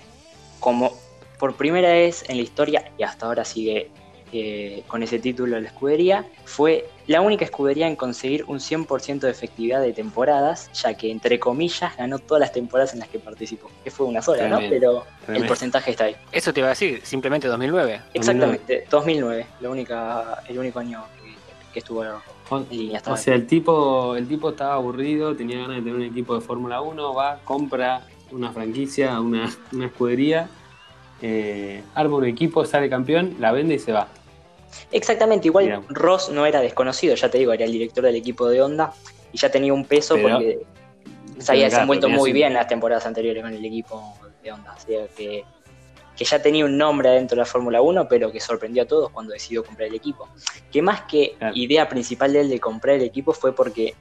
como 0.58 0.90
por 1.38 1.54
primera 1.56 1.90
vez 1.90 2.24
en 2.28 2.36
la 2.36 2.42
historia, 2.42 2.90
y 2.98 3.02
hasta 3.02 3.26
ahora 3.26 3.44
sigue 3.44 3.90
eh, 4.32 4.82
con 4.88 5.04
ese 5.04 5.20
título 5.20 5.58
la 5.60 5.68
escudería, 5.68 6.26
fue 6.44 6.88
la 7.06 7.20
única 7.20 7.44
escudería 7.44 7.86
en 7.86 7.94
conseguir 7.94 8.44
un 8.48 8.58
100% 8.58 9.20
de 9.20 9.30
efectividad 9.30 9.80
de 9.80 9.92
temporadas, 9.92 10.68
ya 10.72 10.94
que 10.94 11.12
entre 11.12 11.38
comillas 11.38 11.96
ganó 11.96 12.18
todas 12.18 12.40
las 12.40 12.52
temporadas 12.52 12.92
en 12.92 13.00
las 13.00 13.08
que 13.08 13.20
participó, 13.20 13.70
que 13.84 13.90
fue 13.92 14.06
una 14.06 14.20
sola, 14.20 14.48
¿no? 14.48 14.58
Tremendo, 14.58 15.06
Pero 15.26 15.38
el 15.38 15.46
porcentaje 15.46 15.92
está 15.92 16.04
ahí. 16.04 16.16
Eso 16.32 16.52
te 16.52 16.60
iba 16.60 16.66
a 16.66 16.70
decir, 16.70 17.00
simplemente 17.04 17.46
2009. 17.46 18.00
Exactamente, 18.14 18.84
2009, 18.90 19.46
la 19.60 19.70
única, 19.70 20.42
el 20.48 20.58
único 20.58 20.80
año 20.80 21.04
que, 21.22 21.34
que 21.72 21.78
estuvo 21.78 22.04
en 22.04 22.10
línea. 22.70 23.00
o 23.06 23.16
sea, 23.16 23.34
el 23.34 23.46
tipo, 23.46 24.16
el 24.16 24.26
tipo 24.26 24.50
estaba 24.50 24.74
aburrido, 24.74 25.36
tenía 25.36 25.58
ganas 25.58 25.76
de 25.76 25.82
tener 25.82 25.94
un 25.94 26.02
equipo 26.02 26.34
de 26.34 26.40
Fórmula 26.40 26.80
1, 26.80 27.14
va, 27.14 27.38
compra 27.44 28.02
una 28.32 28.52
franquicia, 28.52 29.20
una, 29.20 29.48
una 29.72 29.86
escudería, 29.86 30.48
eh, 31.22 31.82
arma 31.94 32.16
un 32.16 32.24
equipo, 32.26 32.64
sale 32.64 32.88
campeón, 32.90 33.36
la 33.40 33.52
vende 33.52 33.74
y 33.74 33.78
se 33.78 33.92
va. 33.92 34.08
Exactamente, 34.92 35.48
igual 35.48 35.64
Mirá. 35.64 35.82
Ross 35.88 36.28
no 36.30 36.44
era 36.46 36.60
desconocido, 36.60 37.14
ya 37.14 37.30
te 37.30 37.38
digo, 37.38 37.52
era 37.52 37.64
el 37.64 37.72
director 37.72 38.04
del 38.04 38.16
equipo 38.16 38.48
de 38.48 38.62
Honda 38.62 38.92
y 39.32 39.38
ya 39.38 39.50
tenía 39.50 39.72
un 39.72 39.84
peso 39.84 40.14
Pero- 40.14 40.28
porque 40.30 40.58
se 41.38 41.52
había 41.52 41.64
desenvuelto 41.66 42.08
muy 42.08 42.32
bien 42.32 42.54
las 42.54 42.66
temporadas 42.68 43.06
anteriores 43.06 43.42
con 43.42 43.52
el 43.52 43.64
equipo 43.64 44.14
de 44.42 44.52
Honda, 44.52 44.74
o 44.74 44.80
sea 44.80 45.06
que, 45.16 45.44
que 46.16 46.24
ya 46.24 46.40
tenía 46.40 46.64
un 46.64 46.76
nombre 46.78 47.08
adentro 47.10 47.36
de 47.36 47.40
la 47.40 47.46
Fórmula 47.46 47.80
1, 47.82 48.08
pero 48.08 48.32
que 48.32 48.40
sorprendió 48.40 48.82
a 48.82 48.86
todos 48.86 49.10
cuando 49.10 49.32
decidió 49.32 49.62
comprar 49.64 49.88
el 49.88 49.94
equipo. 49.94 50.28
Que 50.72 50.80
más 50.82 51.02
que 51.02 51.34
Claro. 51.38 51.54
idea 51.56 51.88
principal 51.88 52.32
de 52.32 52.40
él 52.40 52.48
de 52.48 52.58
comprar 52.60 52.96
el 52.96 53.02
equipo 53.02 53.32
fue 53.32 53.54
porque 53.54 53.94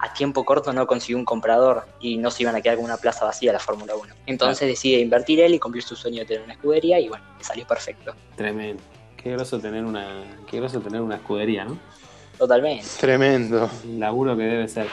a 0.00 0.12
tiempo 0.14 0.44
corto 0.44 0.72
no 0.72 0.86
consiguió 0.86 1.18
un 1.18 1.24
comprador 1.24 1.84
y 2.00 2.16
no 2.16 2.30
se 2.30 2.42
iban 2.42 2.56
a 2.56 2.60
quedar 2.60 2.76
con 2.76 2.86
una 2.86 2.96
plaza 2.96 3.24
vacía 3.24 3.52
la 3.52 3.58
Fórmula 3.58 3.94
1. 3.94 4.14
Entonces 4.26 4.66
decide 4.66 5.00
invertir 5.00 5.40
él 5.40 5.54
y 5.54 5.58
cumplir 5.58 5.82
su 5.82 5.94
sueño 5.94 6.20
de 6.20 6.26
tener 6.26 6.42
una 6.42 6.54
escudería 6.54 6.98
y 6.98 7.08
bueno, 7.08 7.24
le 7.36 7.44
salió 7.44 7.66
perfecto. 7.66 8.14
Tremendo. 8.36 8.82
Qué 9.16 9.32
groso 9.32 9.60
tener 9.60 9.84
una, 9.84 10.24
qué 10.48 10.56
groso 10.56 10.80
tener 10.80 11.02
una 11.02 11.16
escudería, 11.16 11.64
¿no? 11.64 11.78
Totalmente. 12.38 12.86
Tremendo. 12.98 13.68
El 13.84 14.00
laburo 14.00 14.34
que 14.34 14.44
debe 14.44 14.66
ser. 14.66 14.86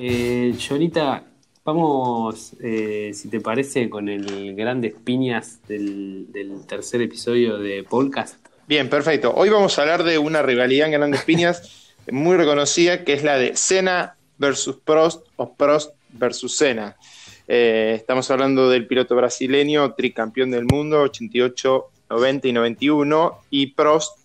Eh, 0.00 0.54
Llorita, 0.56 1.27
vamos, 1.68 2.54
eh, 2.62 3.10
si 3.12 3.28
te 3.28 3.40
parece, 3.40 3.90
con 3.90 4.08
el 4.08 4.54
grandes 4.54 4.94
piñas 4.94 5.58
del, 5.68 6.26
tercer 6.66 7.02
episodio 7.02 7.58
de 7.58 7.82
Podcast. 7.82 8.36
Bien, 8.66 8.88
perfecto. 8.88 9.34
Hoy 9.36 9.50
vamos 9.50 9.78
a 9.78 9.82
hablar 9.82 10.02
de 10.02 10.16
una 10.16 10.40
rivalidad 10.40 10.86
en 10.86 10.92
grandes 10.94 11.24
piñas 11.24 11.92
muy 12.10 12.38
reconocida, 12.38 13.04
que 13.04 13.12
es 13.12 13.22
la 13.22 13.36
de 13.36 13.54
Senna 13.54 14.16
versus 14.38 14.76
Prost 14.82 15.26
o 15.36 15.52
Prost 15.52 15.92
versus 16.08 16.56
Senna. 16.56 16.96
Eh, 17.46 17.92
estamos 17.96 18.30
hablando 18.30 18.70
del 18.70 18.86
piloto 18.86 19.14
brasileño, 19.14 19.92
tricampeón 19.92 20.50
del 20.50 20.64
mundo, 20.64 21.02
88, 21.02 21.84
90 22.08 22.48
y 22.48 22.52
91, 22.54 23.40
y 23.50 23.66
Prost, 23.66 24.18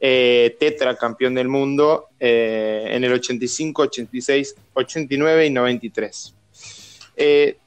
eh, 0.00 0.54
tetracampeón 0.60 1.34
del 1.34 1.48
mundo 1.48 2.08
en 2.18 3.04
el 3.04 3.12
85, 3.14 3.82
86, 3.82 4.54
89 4.74 5.46
y 5.46 5.50
93. 5.50 6.34
Eh, 7.16 7.58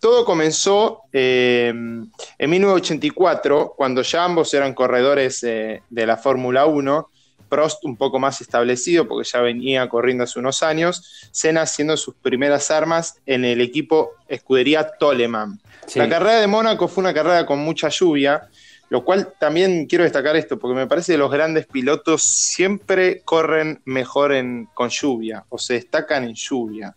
todo 0.00 0.24
comenzó 0.24 1.02
eh, 1.12 1.68
en 1.68 2.50
1984, 2.50 3.74
cuando 3.76 4.00
ya 4.02 4.24
ambos 4.24 4.52
eran 4.54 4.72
corredores 4.72 5.42
eh, 5.42 5.82
de 5.90 6.06
la 6.06 6.16
Fórmula 6.16 6.64
1, 6.66 7.08
Prost 7.50 7.84
un 7.84 7.96
poco 7.96 8.18
más 8.18 8.40
establecido 8.40 9.06
porque 9.06 9.28
ya 9.28 9.40
venía 9.40 9.88
corriendo 9.88 10.24
hace 10.24 10.38
unos 10.38 10.62
años, 10.62 11.28
Senna 11.32 11.62
haciendo 11.62 11.96
sus 11.96 12.14
primeras 12.14 12.70
armas 12.70 13.16
en 13.26 13.44
el 13.44 13.60
equipo 13.60 14.12
escudería 14.28 14.92
Toleman. 14.98 15.60
Sí. 15.86 15.98
La 15.98 16.08
carrera 16.08 16.40
de 16.40 16.46
Mónaco 16.46 16.88
fue 16.88 17.02
una 17.02 17.12
carrera 17.12 17.44
con 17.44 17.58
mucha 17.58 17.88
lluvia, 17.88 18.48
Lo 18.88 19.04
cual 19.04 19.34
también 19.38 19.86
quiero 19.86 20.02
destacar 20.02 20.34
esto, 20.34 20.58
porque 20.58 20.74
me 20.74 20.86
parece 20.86 21.12
que 21.12 21.18
los 21.18 21.30
grandes 21.30 21.66
pilotos 21.66 22.22
siempre 22.22 23.20
corren 23.24 23.80
mejor 23.84 24.32
en, 24.32 24.66
con 24.74 24.88
lluvia, 24.88 25.44
o 25.48 25.58
se 25.58 25.74
destacan 25.74 26.24
en 26.24 26.34
lluvia. 26.34 26.96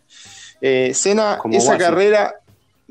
Eh, 0.66 0.94
Senna, 0.94 1.38
Como 1.40 1.58
esa 1.58 1.72
Wasi. 1.72 1.84
carrera, 1.84 2.36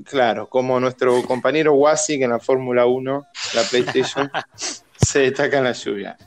claro, 0.05 0.47
como 0.47 0.79
nuestro 0.79 1.23
compañero 1.23 1.73
Wasi, 1.73 2.18
que 2.18 2.25
en 2.25 2.31
la 2.33 2.39
Fórmula 2.39 2.85
1, 2.85 3.27
la 3.55 3.62
PlayStation, 3.62 4.31
se 4.95 5.20
destaca 5.20 5.57
en 5.57 5.64
la 5.64 5.73
lluvia. 5.73 6.18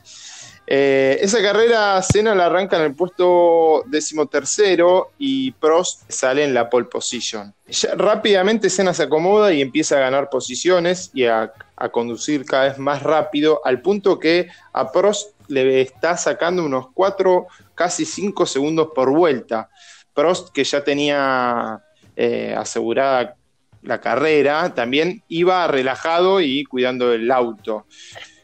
Eh, 0.66 1.18
esa 1.20 1.40
carrera 1.40 2.02
Senna 2.02 2.34
la 2.34 2.46
arranca 2.46 2.76
en 2.78 2.82
el 2.82 2.96
puesto 2.96 3.84
decimotercero 3.86 5.12
y 5.16 5.52
Prost 5.52 6.02
sale 6.10 6.42
en 6.42 6.52
la 6.52 6.68
pole 6.68 6.86
position. 6.86 7.54
Ya 7.68 7.94
rápidamente 7.94 8.68
Senna 8.68 8.92
se 8.92 9.04
acomoda 9.04 9.52
y 9.52 9.62
empieza 9.62 9.98
a 9.98 10.00
ganar 10.00 10.28
posiciones 10.28 11.12
y 11.14 11.26
a, 11.26 11.52
a 11.76 11.88
conducir 11.90 12.44
cada 12.44 12.64
vez 12.64 12.78
más 12.78 13.04
rápido, 13.04 13.60
al 13.64 13.80
punto 13.80 14.18
que 14.18 14.48
a 14.72 14.90
Prost 14.90 15.30
le 15.46 15.80
está 15.80 16.16
sacando 16.16 16.64
unos 16.64 16.88
4, 16.92 17.46
casi 17.76 18.04
5 18.04 18.46
segundos 18.46 18.88
por 18.92 19.10
vuelta. 19.10 19.70
Prost, 20.16 20.48
que 20.52 20.64
ya 20.64 20.82
tenía 20.82 21.80
eh, 22.16 22.54
asegurada 22.56 23.36
la 23.82 24.00
carrera, 24.00 24.74
también 24.74 25.22
iba 25.28 25.66
relajado 25.68 26.40
y 26.40 26.64
cuidando 26.64 27.12
el 27.12 27.30
auto. 27.30 27.86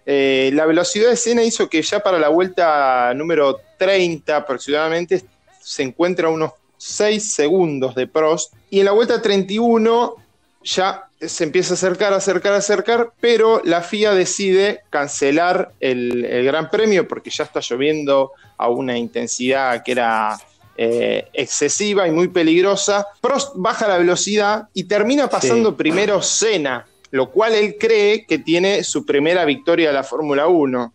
Eh, 0.05 0.51
la 0.55 0.67
velocidad 0.67 1.09
de 1.09 1.17
Senna 1.17 1.43
hizo 1.43 1.69
que 1.69 1.81
ya 1.83 2.01
para 2.01 2.19
la 2.19 2.29
vuelta 2.29 3.13
número 3.15 3.61
30 3.79 4.37
aproximadamente 4.37 5.23
se 5.61 5.83
encuentra 5.83 6.29
unos 6.29 6.53
6 6.77 7.35
segundos 7.35 7.95
de 7.95 8.07
Prost 8.07 8.53
y 8.69 8.81
en 8.81 8.87
la 8.87 8.93
vuelta 8.93 9.23
31 9.23 10.17
ya 10.65 11.05
se 11.21 11.45
empieza 11.45 11.75
a 11.75 11.75
acercar, 11.75 12.13
acercar, 12.13 12.53
acercar, 12.53 13.13
pero 13.21 13.63
la 13.65 13.81
FIA 13.81 14.13
decide 14.13 14.81
cancelar 14.91 15.73
el, 15.81 16.25
el 16.25 16.45
Gran 16.45 16.69
Premio 16.69 17.07
porque 17.09 17.31
ya 17.31 17.45
está 17.45 17.61
lloviendo 17.61 18.33
a 18.57 18.69
una 18.69 18.99
intensidad 18.99 19.83
que 19.85 19.93
era 19.93 20.37
eh, 20.77 21.29
excesiva 21.33 22.07
y 22.09 22.11
muy 22.11 22.29
peligrosa. 22.29 23.07
Prost 23.21 23.53
baja 23.57 23.89
la 23.89 23.99
velocidad 23.99 24.69
y 24.73 24.85
termina 24.85 25.29
pasando 25.29 25.71
Sí. 25.71 25.77
primero 25.77 26.23
Senna, 26.23 26.87
lo 27.11 27.31
cual 27.31 27.55
él 27.55 27.77
cree 27.79 28.27
que 28.27 28.39
tiene 28.39 28.85
su 28.85 29.05
primera 29.05 29.45
victoria 29.45 29.89
de 29.89 29.95
la 29.95 30.05
Fórmula 30.05 30.47
1. 30.49 30.95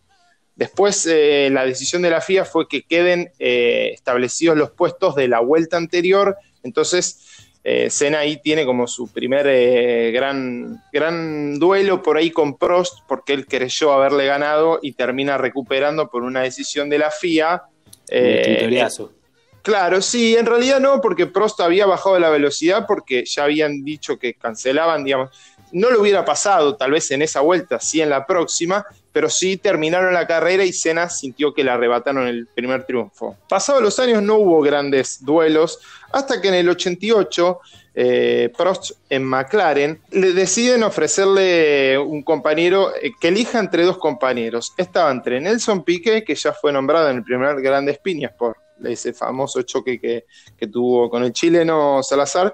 Después 0.55 1.05
eh, 1.05 1.49
la 1.51 1.65
decisión 1.65 2.01
de 2.01 2.09
la 2.09 2.21
FIA 2.21 2.43
fue 2.43 2.67
que 2.67 2.81
queden 2.81 3.31
eh, 3.37 3.91
establecidos 3.93 4.57
los 4.57 4.71
puestos 4.71 5.15
de 5.15 5.27
la 5.27 5.39
vuelta 5.39 5.77
anterior, 5.77 6.35
entonces 6.63 7.27
eh, 7.69 7.89
Senna 7.89 8.19
ahí 8.19 8.37
tiene 8.37 8.65
como 8.65 8.87
su 8.87 9.11
primer 9.11 9.45
eh, 9.45 10.11
gran, 10.13 10.81
gran 10.93 11.59
duelo 11.59 12.01
por 12.01 12.15
ahí 12.15 12.31
con 12.31 12.57
Prost, 12.57 12.99
porque 13.09 13.33
él 13.33 13.45
creyó 13.45 13.91
haberle 13.91 14.25
ganado 14.25 14.79
y 14.81 14.93
termina 14.93 15.37
recuperando 15.37 16.09
por 16.09 16.23
una 16.23 16.43
decisión 16.43 16.89
de 16.89 16.97
la 16.97 17.11
FIA. 17.11 17.63
Eh. 18.09 18.87
Claro, 19.67 20.01
sí, 20.01 20.33
en 20.37 20.45
realidad 20.45 20.79
no, 20.79 21.01
porque 21.01 21.25
Prost 21.25 21.59
había 21.59 21.85
bajado 21.85 22.17
la 22.17 22.29
velocidad 22.29 22.85
porque 22.87 23.25
ya 23.25 23.43
habían 23.43 23.83
dicho 23.83 24.17
que 24.17 24.33
cancelaban, 24.33 25.03
digamos. 25.03 25.29
No 25.73 25.91
lo 25.91 25.99
hubiera 25.99 26.23
pasado 26.23 26.77
tal 26.77 26.91
vez 26.91 27.11
en 27.11 27.21
esa 27.21 27.41
vuelta, 27.41 27.77
sí 27.81 27.99
en 27.99 28.09
la 28.09 28.25
próxima, 28.25 28.85
pero 29.11 29.29
sí 29.29 29.57
terminaron 29.57 30.13
la 30.13 30.25
carrera 30.25 30.63
y 30.63 30.71
Senna 30.71 31.09
sintió 31.09 31.53
que 31.53 31.65
le 31.65 31.71
arrebataron 31.71 32.29
el 32.29 32.47
primer 32.47 32.85
triunfo. 32.85 33.35
Pasados 33.49 33.83
los 33.83 33.99
años 33.99 34.23
no 34.23 34.35
hubo 34.35 34.61
grandes 34.61 35.25
duelos, 35.25 35.79
hasta 36.13 36.39
que 36.39 36.47
en 36.47 36.53
el 36.53 36.69
88 36.69 37.59
eh, 37.93 38.49
Prost 38.57 38.91
en 39.09 39.25
McLaren 39.25 39.99
le 40.11 40.31
deciden 40.31 40.83
ofrecerle 40.83 41.97
un 41.97 42.23
compañero 42.23 42.95
eh, 42.95 43.11
que 43.19 43.27
elija 43.27 43.59
entre 43.59 43.83
dos 43.83 43.97
compañeros. 43.97 44.73
Estaba 44.77 45.11
entre 45.11 45.41
Nelson 45.41 45.83
Piquet, 45.83 46.23
que 46.23 46.35
ya 46.35 46.53
fue 46.53 46.71
nombrado 46.71 47.09
en 47.09 47.17
el 47.17 47.23
primer 47.25 47.61
Grandes 47.61 47.97
Piñas 47.97 48.31
por 48.31 48.55
ese 48.85 49.13
famoso 49.13 49.61
choque 49.63 49.99
que, 49.99 50.25
que 50.57 50.67
tuvo 50.67 51.09
con 51.09 51.23
el 51.23 51.33
chileno 51.33 52.01
Salazar, 52.03 52.53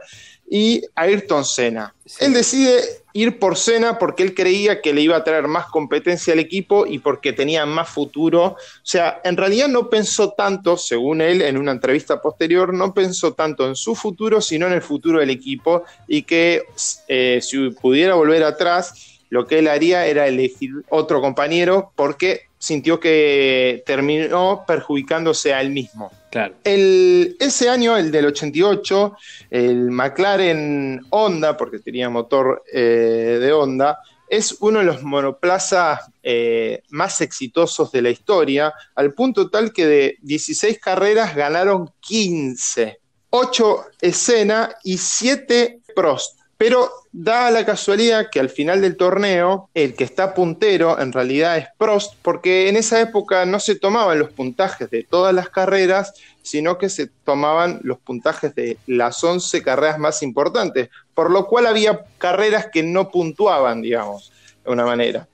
y 0.50 0.84
Ayrton 0.96 1.46
Senna. 1.46 1.96
Sí. 2.06 2.26
Él 2.26 2.34
decide 2.34 2.80
ir 3.14 3.40
por 3.40 3.58
Senna 3.58 3.98
porque 3.98 4.24
él 4.24 4.36
creía 4.36 4.82
que 4.82 4.94
le 4.94 5.02
iba 5.02 5.16
a 5.16 5.24
traer 5.24 5.48
más 5.48 5.66
competencia 5.68 6.34
al 6.34 6.40
equipo 6.40 6.86
y 6.86 7.00
porque 7.00 7.34
tenía 7.34 7.66
más 7.66 7.90
futuro. 7.90 8.46
O 8.46 8.58
sea, 8.84 9.22
en 9.24 9.38
realidad 9.38 9.68
no 9.68 9.90
pensó 9.90 10.32
tanto, 10.32 10.78
según 10.78 11.22
él 11.22 11.42
en 11.42 11.58
una 11.58 11.72
entrevista 11.72 12.22
posterior, 12.22 12.74
no 12.74 12.94
pensó 12.94 13.34
tanto 13.34 13.68
en 13.68 13.76
su 13.76 13.96
futuro, 13.96 14.42
sino 14.42 14.68
en 14.68 14.74
el 14.74 14.82
futuro 14.82 15.20
del 15.20 15.30
equipo 15.30 15.86
y 16.08 16.24
que 16.24 16.66
eh, 17.08 17.40
si 17.42 17.70
pudiera 17.72 18.16
volver 18.16 18.44
atrás, 18.44 19.22
lo 19.30 19.48
que 19.48 19.60
él 19.60 19.68
haría 19.68 20.06
era 20.06 20.28
elegir 20.28 20.84
otro 20.90 21.22
compañero 21.22 21.92
porque 21.96 22.42
sintió 22.64 22.98
que 22.98 23.84
terminó 23.86 24.64
perjudicándose 24.66 25.54
a 25.54 25.60
él 25.60 25.72
mismo. 25.72 26.14
Claro. 26.32 26.54
El, 26.64 27.36
ese 27.38 27.68
año, 27.68 27.98
el 27.98 28.10
del 28.10 28.28
88, 28.28 29.18
el 29.50 29.92
McLaren 29.92 31.02
Honda, 31.10 31.58
porque 31.58 31.80
tenía 31.80 32.10
motor 32.10 32.64
eh, 32.72 33.38
de 33.42 33.52
Honda, 33.52 34.00
es 34.30 34.56
uno 34.62 34.80
de 34.80 34.86
los 34.86 35.04
monoplazas 35.04 36.10
eh, 36.24 36.84
más 36.88 37.20
exitosos 37.20 37.92
de 37.92 38.02
la 38.02 38.12
historia, 38.12 38.74
al 38.96 39.14
punto 39.14 39.50
tal 39.50 39.74
que 39.74 39.86
de 39.86 40.18
16 40.22 40.80
carreras 40.80 41.36
ganaron 41.36 41.92
15, 42.00 42.98
8 43.30 43.86
escena 44.00 44.74
y 44.86 45.00
7 45.00 45.82
Prost. 45.94 46.40
Pero 46.58 46.90
da 47.12 47.52
la 47.52 47.66
casualidad 47.66 48.30
que 48.32 48.40
al 48.40 48.50
final 48.50 48.82
del 48.82 48.96
torneo, 48.96 49.70
el 49.74 49.96
que 49.96 50.04
está 50.04 50.34
puntero 50.34 51.00
en 51.00 51.12
realidad 51.12 51.58
es 51.58 51.68
Prost, 51.78 52.16
porque 52.22 52.70
en 52.70 52.78
esa 52.78 53.02
época 53.02 53.46
no 53.46 53.60
se 53.60 53.76
tomaban 53.76 54.20
los 54.20 54.32
puntajes 54.32 54.90
de 54.90 55.04
todas 55.04 55.34
las 55.34 55.50
carreras, 55.50 56.14
sino 56.42 56.78
que 56.78 56.90
se 56.90 57.08
tomaban 57.26 57.80
los 57.84 57.98
puntajes 58.00 58.54
de 58.56 58.78
las 58.88 59.24
11 59.24 59.64
carreras 59.64 60.00
más 60.00 60.22
importantes, 60.24 60.90
por 61.14 61.32
lo 61.32 61.48
cual 61.48 61.68
había 61.68 62.06
carreras 62.18 62.68
que 62.72 62.84
no 62.84 63.10
puntuaban, 63.10 63.82
digamos, 63.82 64.32
de 64.64 64.72
una 64.72 64.86
manera. 64.86 65.28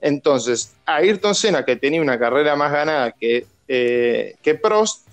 Entonces, 0.00 0.74
Ayrton 0.86 1.34
Senna, 1.34 1.64
que 1.64 1.76
tenía 1.76 2.00
una 2.00 2.18
carrera 2.18 2.56
más 2.56 2.72
ganada 2.72 3.12
que, 3.12 3.46
eh, 3.66 4.36
que 4.42 4.54
Prost, 4.54 5.06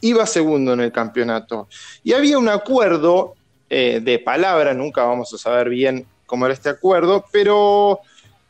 iba 0.00 0.26
segundo 0.26 0.72
en 0.72 0.80
el 0.80 0.92
campeonato. 0.92 1.68
Y 2.02 2.12
había 2.12 2.38
un 2.38 2.48
acuerdo 2.48 3.34
eh, 3.74 4.00
de 4.02 4.18
palabra, 4.18 4.74
nunca 4.74 5.02
vamos 5.02 5.32
a 5.32 5.38
saber 5.38 5.70
bien 5.70 6.06
cómo 6.26 6.44
era 6.44 6.52
este 6.52 6.68
acuerdo, 6.68 7.24
pero 7.32 8.00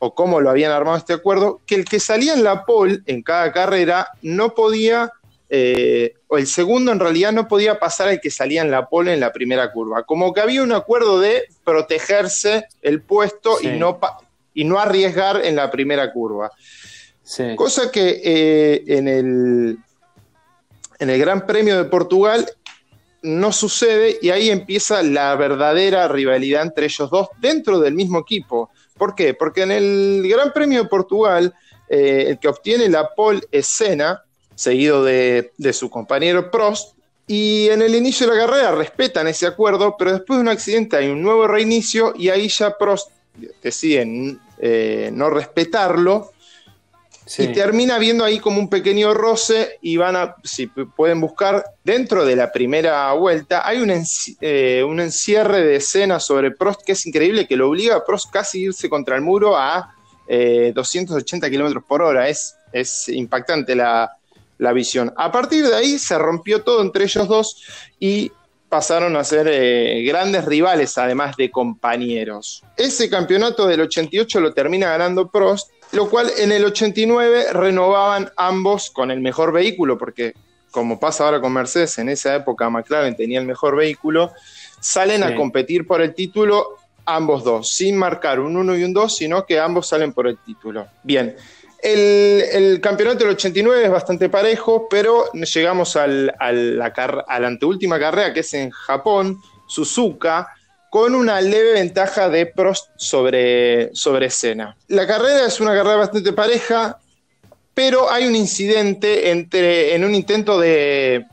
o 0.01 0.15
cómo 0.17 0.41
lo 0.41 0.51
habían 0.51 0.73
armado 0.73 0.97
este 0.97 1.13
acuerdo, 1.13 1.61
que 1.65 1.77
el 1.77 1.85
que 1.85 2.01
salía 2.01 2.35
en 2.35 2.43
la 2.43 2.65
pole 2.65 3.03
en 3.07 3.23
cada 3.23 3.53
carrera 3.53 4.09
no 4.21 4.53
podía, 4.53 5.13
eh, 5.49 6.15
o 6.27 6.39
el 6.39 6.49
segundo 6.49 6.91
en 6.91 6.99
realidad 6.99 7.31
no 7.31 7.47
podía 7.47 7.79
pasar 7.79 8.09
al 8.09 8.21
que 8.21 8.33
salía 8.33 8.63
en 8.63 8.73
la 8.73 8.89
pole 8.89 9.15
en 9.15 9.21
la 9.21 9.33
primera 9.33 9.71
curva. 9.71 10.03
Como 10.03 10.35
que 10.35 10.41
había 10.41 10.61
un 10.61 10.73
acuerdo 10.73 11.21
de 11.21 11.45
protegerse 11.63 12.67
el 12.83 13.01
puesto 13.01 13.59
Sí. 13.59 13.69
y, 13.69 13.79
no 13.79 14.01
y 14.55 14.65
no 14.65 14.81
arriesgar 14.81 15.47
en 15.47 15.55
la 15.55 15.71
primera 15.71 16.13
curva. 16.13 16.51
Sí. 17.23 17.55
Cosa 17.55 17.93
que 17.93 18.21
eh, 18.25 18.83
en, 18.89 19.07
el, 19.07 19.79
en 20.99 21.11
el 21.11 21.21
Gran 21.21 21.47
Premio 21.47 21.77
de 21.77 21.85
Portugal 21.85 22.45
no 23.23 23.53
sucede 23.53 24.19
y 24.21 24.31
ahí 24.31 24.51
empieza 24.51 25.03
la 25.03 25.35
verdadera 25.37 26.09
rivalidad 26.09 26.63
entre 26.63 26.87
ellos 26.87 27.11
dos 27.11 27.29
dentro 27.41 27.79
del 27.81 27.95
mismo 27.95 28.19
equipo. 28.19 28.71
¿Por 28.99 29.15
qué? 29.15 29.35
Porque 29.35 29.63
en 29.63 29.71
el 29.71 30.27
Gran 30.29 30.53
Premio 30.53 30.83
de 30.83 30.89
Portugal, 30.89 31.55
eh, 31.89 32.27
el 32.29 32.39
que 32.39 32.49
obtiene 32.49 32.89
la 32.89 33.15
pole 33.15 33.41
es 33.51 33.67
seguido 34.55 35.05
de, 35.05 35.53
su 35.73 35.91
compañero 35.91 36.51
Prost, 36.51 36.97
y 37.27 37.69
en 37.69 37.83
el 37.83 37.95
inicio 37.95 38.27
de 38.27 38.37
la 38.37 38.47
carrera 38.47 38.73
respetan 38.73 39.29
ese 39.29 39.47
acuerdo, 39.47 39.97
pero 39.97 40.13
después 40.13 40.39
de 40.39 40.43
un 40.43 40.49
accidente 40.49 40.97
hay 40.97 41.09
un 41.09 41.23
nuevo 41.23 41.47
reinicio 41.47 42.13
y 42.17 42.29
ahí 42.29 42.49
ya 42.49 42.77
Prost 42.77 43.11
decide 43.63 44.37
eh, 44.59 45.11
no 45.13 45.31
respetarlo 45.31 46.33
Y 47.39 47.49
termina 47.49 47.99
viendo 47.99 48.25
ahí 48.25 48.39
como 48.39 48.59
un 48.59 48.69
pequeño 48.69 49.15
roce 49.15 49.79
y 49.81 49.97
van 49.97 50.17
a, 50.17 50.37
si 50.45 50.67
pueden 50.67 51.21
buscar, 51.21 51.65
dentro 51.85 52.25
de 52.25 52.37
la 52.37 52.53
primera 52.53 53.13
vuelta 53.13 53.67
hay 53.67 53.79
un, 53.79 53.93
eh, 54.41 54.85
un 54.87 55.01
encierre 55.01 55.63
de 55.63 55.77
escena 55.77 56.21
sobre 56.21 56.51
Prost 56.51 56.83
que 56.85 56.93
es 56.93 57.07
increíble, 57.07 57.47
que 57.47 57.57
lo 57.57 57.69
obliga 57.69 57.97
a 57.97 58.05
Prost 58.05 58.31
casi 58.31 58.59
a 58.59 58.67
irse 58.67 58.89
contra 58.89 59.17
el 59.17 59.23
muro 59.23 59.57
a 59.57 59.95
eh, 60.29 60.73
280 60.75 61.49
kilómetros 61.49 61.85
por 61.85 62.03
hora. 62.03 62.29
Es, 62.29 62.57
es 62.73 63.09
impactante 63.09 63.75
la, 63.75 64.11
la 64.59 64.73
visión. 64.73 65.13
A 65.17 65.33
partir 65.33 65.67
de 65.67 65.75
ahí 65.75 65.99
se 65.99 66.19
rompió 66.19 66.63
todo 66.63 66.83
entre 66.83 67.05
ellos 67.05 67.29
dos 67.29 67.63
y 67.99 68.31
pasaron 68.69 69.17
a 69.17 69.25
ser 69.25 69.49
eh, 69.51 70.03
grandes 70.03 70.47
rivales, 70.47 70.97
además 70.97 71.37
de 71.37 71.51
compañeros. 71.51 72.63
Ese 72.77 73.11
campeonato 73.11 73.67
del 73.67 73.83
88 73.83 74.41
lo 74.41 74.55
termina 74.55 74.89
ganando 74.89 75.29
Prost, 75.29 75.71
lo 75.93 76.09
cual 76.09 76.31
en 76.39 76.53
el 76.53 76.65
89 76.65 77.53
renovaban 77.53 78.31
ambos 78.37 78.91
con 78.91 79.11
el 79.11 79.21
mejor 79.21 79.53
vehículo, 79.53 79.99
porque 79.99 80.35
como 80.71 80.99
pasa 80.99 81.25
ahora 81.25 81.41
con 81.41 81.53
Mercedes, 81.53 81.99
en 81.99 82.09
esa 82.09 82.35
época 82.35 82.71
McLaren 82.71 83.15
tenía 83.15 83.39
el 83.41 83.47
mejor 83.47 83.77
vehículo, 83.77 84.33
salen 84.81 85.19
Sí. 85.23 85.25
a 85.33 85.37
competir 85.37 85.87
por 85.87 86.01
el 86.01 86.15
título 86.15 86.77
ambos 87.05 87.45
dos, 87.45 87.69
sin 87.75 87.97
marcar 87.97 88.41
un 88.41 88.57
1 88.57 88.77
y 88.79 88.85
un 88.85 88.93
2, 88.95 89.17
sino 89.17 89.45
que 89.45 89.59
ambos 89.61 89.87
salen 89.89 90.13
por 90.13 90.27
el 90.29 90.39
título. 90.39 90.87
Bien, 91.03 91.37
el, 91.83 92.43
el 92.53 92.81
campeonato 92.81 93.19
del 93.25 93.35
89 93.35 93.85
es 93.85 93.91
bastante 93.91 94.29
parejo, 94.29 94.87
pero 94.89 95.25
llegamos 95.33 95.97
al- 95.97 96.33
a, 96.39 96.53
la, 96.53 96.93
car- 96.93 97.25
a 97.29 97.41
la 97.41 97.49
anteúltima 97.49 97.99
carrera, 97.99 98.33
que 98.33 98.41
es 98.41 98.55
en 98.55 98.71
Japón, 98.71 99.39
Suzuka, 99.67 100.49
con 100.93 101.15
una 101.15 101.41
leve 101.41 101.73
ventaja 101.73 102.29
de 102.29 102.45
Prost 102.45 102.91
sobre, 102.99 103.95
sobre 103.95 104.29
Senna. 104.29 104.77
La 104.89 105.07
carrera 105.07 105.47
es 105.47 105.59
una 105.59 105.73
carrera 105.73 105.97
bastante 105.97 106.35
pareja, 106.35 106.99
pero 107.73 108.11
hay 108.11 108.27
un 108.27 108.37
incidente 108.37 109.31
entre, 109.31 109.95
en 109.95 110.05
un 110.05 110.15
intento 110.15 110.61
de, 110.61 111.25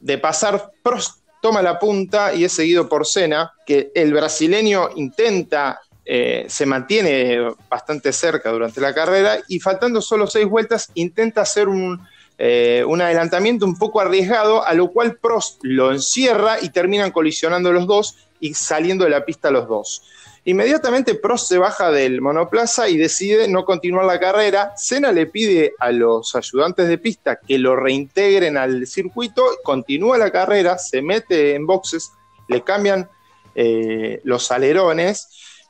de 0.00 0.18
pasar, 0.18 0.70
Prost 0.80 1.18
toma 1.42 1.60
la 1.60 1.80
punta 1.80 2.34
y 2.34 2.44
es 2.44 2.52
seguido 2.52 2.88
por 2.88 3.04
Senna, 3.04 3.52
que 3.66 3.90
el 3.96 4.12
brasileño 4.12 4.90
intenta, 4.94 5.80
eh, 6.04 6.46
se 6.48 6.64
mantiene 6.64 7.52
bastante 7.68 8.12
cerca 8.12 8.52
durante 8.52 8.80
la 8.80 8.94
carrera 8.94 9.38
y 9.48 9.58
faltando 9.58 10.00
solo 10.00 10.28
seis 10.28 10.46
vueltas 10.46 10.92
intenta 10.94 11.40
hacer 11.40 11.66
un, 11.66 12.00
eh, 12.38 12.84
un 12.86 13.02
adelantamiento 13.02 13.66
un 13.66 13.76
poco 13.76 14.00
arriesgado, 14.00 14.64
a 14.64 14.72
lo 14.74 14.92
cual 14.92 15.16
Prost 15.16 15.58
lo 15.62 15.90
encierra 15.90 16.58
y 16.62 16.68
terminan 16.68 17.10
colisionando 17.10 17.72
los 17.72 17.88
dos 17.88 18.28
y 18.44 18.52
saliendo 18.52 19.04
de 19.04 19.10
la 19.10 19.24
pista 19.24 19.50
los 19.50 19.66
dos. 19.66 20.02
Inmediatamente 20.44 21.14
Prost 21.14 21.48
se 21.48 21.56
baja 21.56 21.90
del 21.90 22.20
monoplaza 22.20 22.90
y 22.90 22.98
decide 22.98 23.48
no 23.48 23.64
continuar 23.64 24.04
la 24.04 24.20
carrera. 24.20 24.74
Senna 24.76 25.12
le 25.12 25.24
pide 25.24 25.72
a 25.78 25.90
los 25.90 26.36
ayudantes 26.36 26.86
de 26.86 26.98
pista 26.98 27.40
que 27.40 27.58
lo 27.58 27.74
reintegren 27.74 28.58
al 28.58 28.86
circuito, 28.86 29.42
continúa 29.62 30.18
la 30.18 30.30
carrera, 30.30 30.76
se 30.76 31.00
mete 31.00 31.54
en 31.54 31.66
boxes, 31.66 32.12
le 32.48 32.60
cambian 32.60 33.08
eh, 33.54 34.20
los 34.24 34.50
alerones 34.50 35.28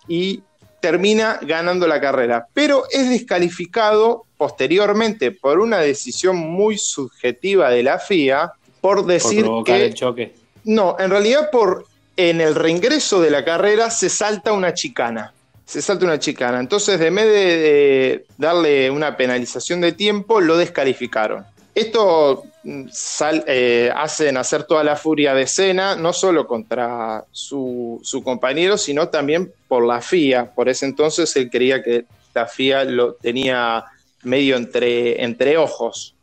y 0.08 0.42
termina 0.80 1.38
ganando 1.42 1.86
la 1.86 2.00
carrera. 2.00 2.48
Pero 2.52 2.86
es 2.90 3.08
descalificado 3.08 4.24
posteriormente 4.36 5.30
por 5.30 5.60
una 5.60 5.78
decisión 5.78 6.36
muy 6.36 6.76
subjetiva 6.76 7.70
de 7.70 7.84
la 7.84 8.00
FIA 8.00 8.52
por 8.80 9.06
decir 9.06 9.46
que 9.64 9.86
el 9.86 9.94
choque. 9.94 10.34
no, 10.64 10.96
en 10.98 11.10
realidad 11.10 11.50
por 11.52 11.86
en 12.16 12.40
el 12.40 12.54
reingreso 12.54 13.20
de 13.20 13.30
la 13.30 13.44
carrera 13.44 13.90
se 13.90 14.08
salta 14.08 14.52
una 14.52 14.74
chicana. 14.74 15.32
Se 15.66 15.80
salta 15.80 16.04
una 16.04 16.18
chicana. 16.18 16.60
Entonces, 16.60 16.98
de 17.00 17.10
vez 17.10 17.24
de, 17.26 17.32
de 17.58 18.26
darle 18.36 18.90
una 18.90 19.16
penalización 19.16 19.80
de 19.80 19.92
tiempo, 19.92 20.40
lo 20.40 20.56
descalificaron. 20.58 21.44
Esto 21.74 22.44
mm, 22.62 22.84
sal- 22.92 23.44
eh, 23.46 23.90
hace 23.96 24.30
nacer 24.30 24.64
toda 24.64 24.84
la 24.84 24.94
furia 24.96 25.34
de 25.34 25.46
Senna, 25.46 25.96
no 25.96 26.12
solo 26.12 26.46
contra 26.46 27.24
su, 27.32 27.98
su 28.04 28.22
compañero, 28.22 28.76
sino 28.78 29.08
también 29.08 29.52
por 29.66 29.84
la 29.84 30.00
FIA. 30.00 30.52
Por 30.54 30.68
ese 30.68 30.84
entonces 30.86 31.34
él 31.36 31.50
creía 31.50 31.82
que 31.82 32.04
la 32.34 32.46
FIA 32.46 32.84
lo 32.84 33.14
tenía 33.14 33.84
medio 34.22 34.56
entre, 34.56 35.22
entre 35.24 35.56
ojos. 35.56 36.14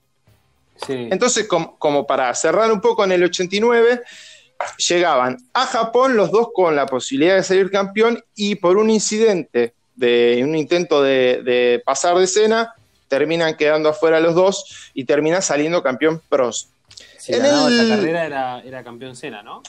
Sí. 0.86 1.10
Entonces, 1.12 1.48
com- 1.48 1.76
como 1.78 2.08
para 2.08 2.34
cerrar 2.34 2.72
un 2.72 2.80
poco 2.82 3.04
en 3.04 3.12
el 3.12 3.24
89, 3.24 4.02
llegaban 4.78 5.38
a 5.54 5.66
Japón 5.66 6.16
los 6.16 6.32
dos 6.32 6.50
con 6.54 6.76
la 6.76 6.86
posibilidad 6.86 7.36
de 7.36 7.44
salir 7.44 7.70
campeón 7.72 8.24
y 8.36 8.56
por 8.56 8.78
un 8.78 8.90
incidente, 8.90 9.74
de 9.96 10.42
un 10.44 10.56
intento 10.56 11.02
de, 11.02 11.42
de 11.44 11.82
pasar 11.86 12.18
de 12.18 12.24
escena, 12.26 12.74
terminan 13.08 13.56
quedando 13.58 13.90
afuera 13.90 14.20
los 14.20 14.36
dos 14.36 14.90
y 14.94 15.04
termina 15.06 15.42
saliendo 15.42 15.84
campeón 15.84 16.22
Prost. 16.30 16.70
Si 17.18 17.34
en 17.34 17.40
ganaba 17.44 17.68
el- 17.68 17.80
esa 17.80 17.96
carrera 17.96 18.26
era, 18.26 18.60
era 18.62 18.84
campeón 18.84 19.16
Senna, 19.16 19.44
¿no? 19.44 19.62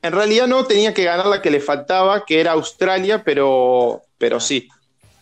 En 0.00 0.12
realidad 0.12 0.46
no 0.46 0.64
tenía 0.64 0.92
que 0.94 1.04
ganar 1.04 1.26
la 1.26 1.40
que 1.42 1.50
le 1.50 1.60
faltaba, 1.60 2.24
que 2.24 2.40
era 2.40 2.52
Australia, 2.52 3.22
pero, 3.24 4.02
pero 4.18 4.38
sí. 4.38 4.68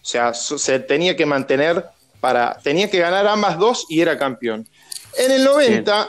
O 0.03 0.05
sea, 0.05 0.35
se 0.35 0.81
tenía 0.81 1.15
que 1.17 1.25
mantener 1.25 1.85
para. 2.21 2.59
Tenía 2.63 2.91
que 2.91 2.99
ganar 2.99 3.27
ambas 3.29 3.59
dos 3.59 3.87
y 3.89 4.01
era 4.01 4.19
campeón. 4.19 4.67
En 5.17 5.31
el 5.31 5.45
90, 5.45 6.09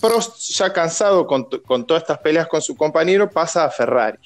Prost, 0.00 0.38
ya 0.50 0.72
cansado 0.72 1.26
con, 1.26 1.44
con 1.44 1.86
todas 1.86 2.02
estas 2.02 2.18
peleas 2.18 2.46
con 2.46 2.62
su 2.62 2.76
compañero, 2.76 3.30
pasa 3.30 3.64
a 3.64 3.70
Ferrari. 3.70 4.18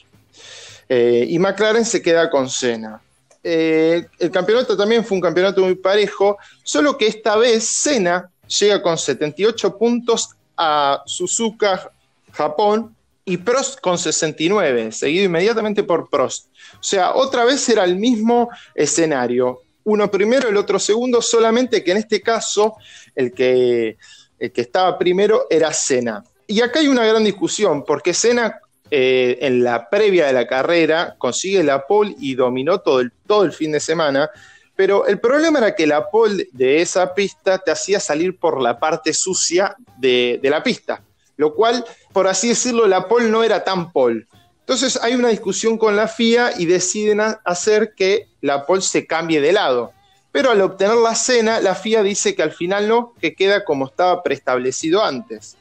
Eh, 0.88 1.26
y 1.28 1.38
McLaren 1.38 1.84
se 1.84 2.02
queda 2.02 2.28
con 2.28 2.48
Senna. 2.50 3.00
Eh, 3.42 4.06
el 4.18 4.30
campeonato 4.30 4.76
también 4.76 5.04
fue 5.04 5.16
un 5.16 5.22
campeonato 5.22 5.62
muy 5.62 5.74
parejo, 5.74 6.38
solo 6.62 6.96
que 6.96 7.06
esta 7.06 7.36
vez 7.36 7.66
Senna 7.66 8.30
llega 8.46 8.82
con 8.82 8.96
78 8.96 9.78
puntos 9.78 10.30
a 10.56 11.02
Suzuka, 11.06 11.90
Japón, 12.32 12.94
y 13.24 13.36
Prost 13.36 13.80
con 13.80 13.98
69, 13.98 14.92
seguido 14.92 15.24
inmediatamente 15.24 15.82
por 15.84 16.10
Prost. 16.10 16.48
O 16.74 16.82
sea, 16.82 17.14
otra 17.14 17.44
vez 17.44 17.68
era 17.68 17.84
el 17.84 17.96
mismo 17.96 18.50
escenario. 18.74 19.60
Uno 19.84 20.10
primero, 20.10 20.48
el 20.48 20.56
otro 20.56 20.78
segundo, 20.78 21.22
solamente 21.22 21.82
que 21.84 21.92
en 21.92 21.98
este 21.98 22.20
caso 22.20 22.76
el 23.14 23.32
que, 23.32 23.96
el 24.42 24.50
que 24.50 24.62
estaba 24.62 24.98
primero 24.98 25.46
era 25.48 25.72
Senna. 25.72 26.24
Y 26.48 26.60
acá 26.62 26.80
hay 26.80 26.88
una 26.88 27.06
gran 27.06 27.22
discusión, 27.22 27.84
porque 27.84 28.12
Senna 28.12 28.58
eh, 28.90 29.38
en 29.40 29.62
la 29.62 29.88
previa 29.88 30.26
de 30.26 30.32
la 30.32 30.48
carrera 30.48 31.14
consigue 31.16 31.62
la 31.62 31.86
pole 31.86 32.16
y 32.18 32.34
dominó 32.34 32.80
todo 32.80 32.98
el, 32.98 33.12
todo 33.24 33.44
el 33.44 33.52
fin 33.52 33.70
de 33.70 33.78
semana, 33.78 34.28
pero 34.74 35.06
el 35.06 35.20
problema 35.20 35.60
era 35.60 35.76
que 35.76 35.86
la 35.86 36.10
pole 36.10 36.48
de 36.50 36.82
esa 36.82 37.14
pista 37.14 37.58
te 37.58 37.70
hacía 37.70 38.00
salir 38.00 38.36
por 38.36 38.60
la 38.60 38.80
parte 38.80 39.14
sucia 39.14 39.76
de, 39.96 40.40
de 40.42 40.50
la 40.50 40.60
pista, 40.64 41.04
lo 41.36 41.54
cual, 41.54 41.84
por 42.12 42.26
así 42.26 42.48
decirlo, 42.48 42.88
la 42.88 43.06
pole 43.06 43.28
no 43.28 43.44
era 43.44 43.62
tan 43.62 43.92
pole. 43.92 44.26
Entonces 44.58 44.98
hay 45.00 45.14
una 45.14 45.28
discusión 45.28 45.78
con 45.78 45.94
la 45.94 46.08
FIA 46.08 46.54
y 46.58 46.66
deciden 46.66 47.20
hacer 47.44 47.94
que 47.94 48.26
la 48.40 48.66
pole 48.66 48.82
se 48.82 49.06
cambie 49.06 49.40
de 49.40 49.52
lado. 49.52 49.92
Pero 50.32 50.50
al 50.50 50.62
obtener 50.62 50.96
la 50.96 51.14
cena, 51.14 51.60
la 51.60 51.74
FIA 51.74 52.02
dice 52.02 52.34
que 52.34 52.42
al 52.42 52.52
final 52.52 52.88
no, 52.88 53.14
que 53.20 53.34
queda 53.34 53.64
como 53.64 53.86
estaba 53.86 54.22
preestablecido 54.22 55.04
antes. 55.04 55.58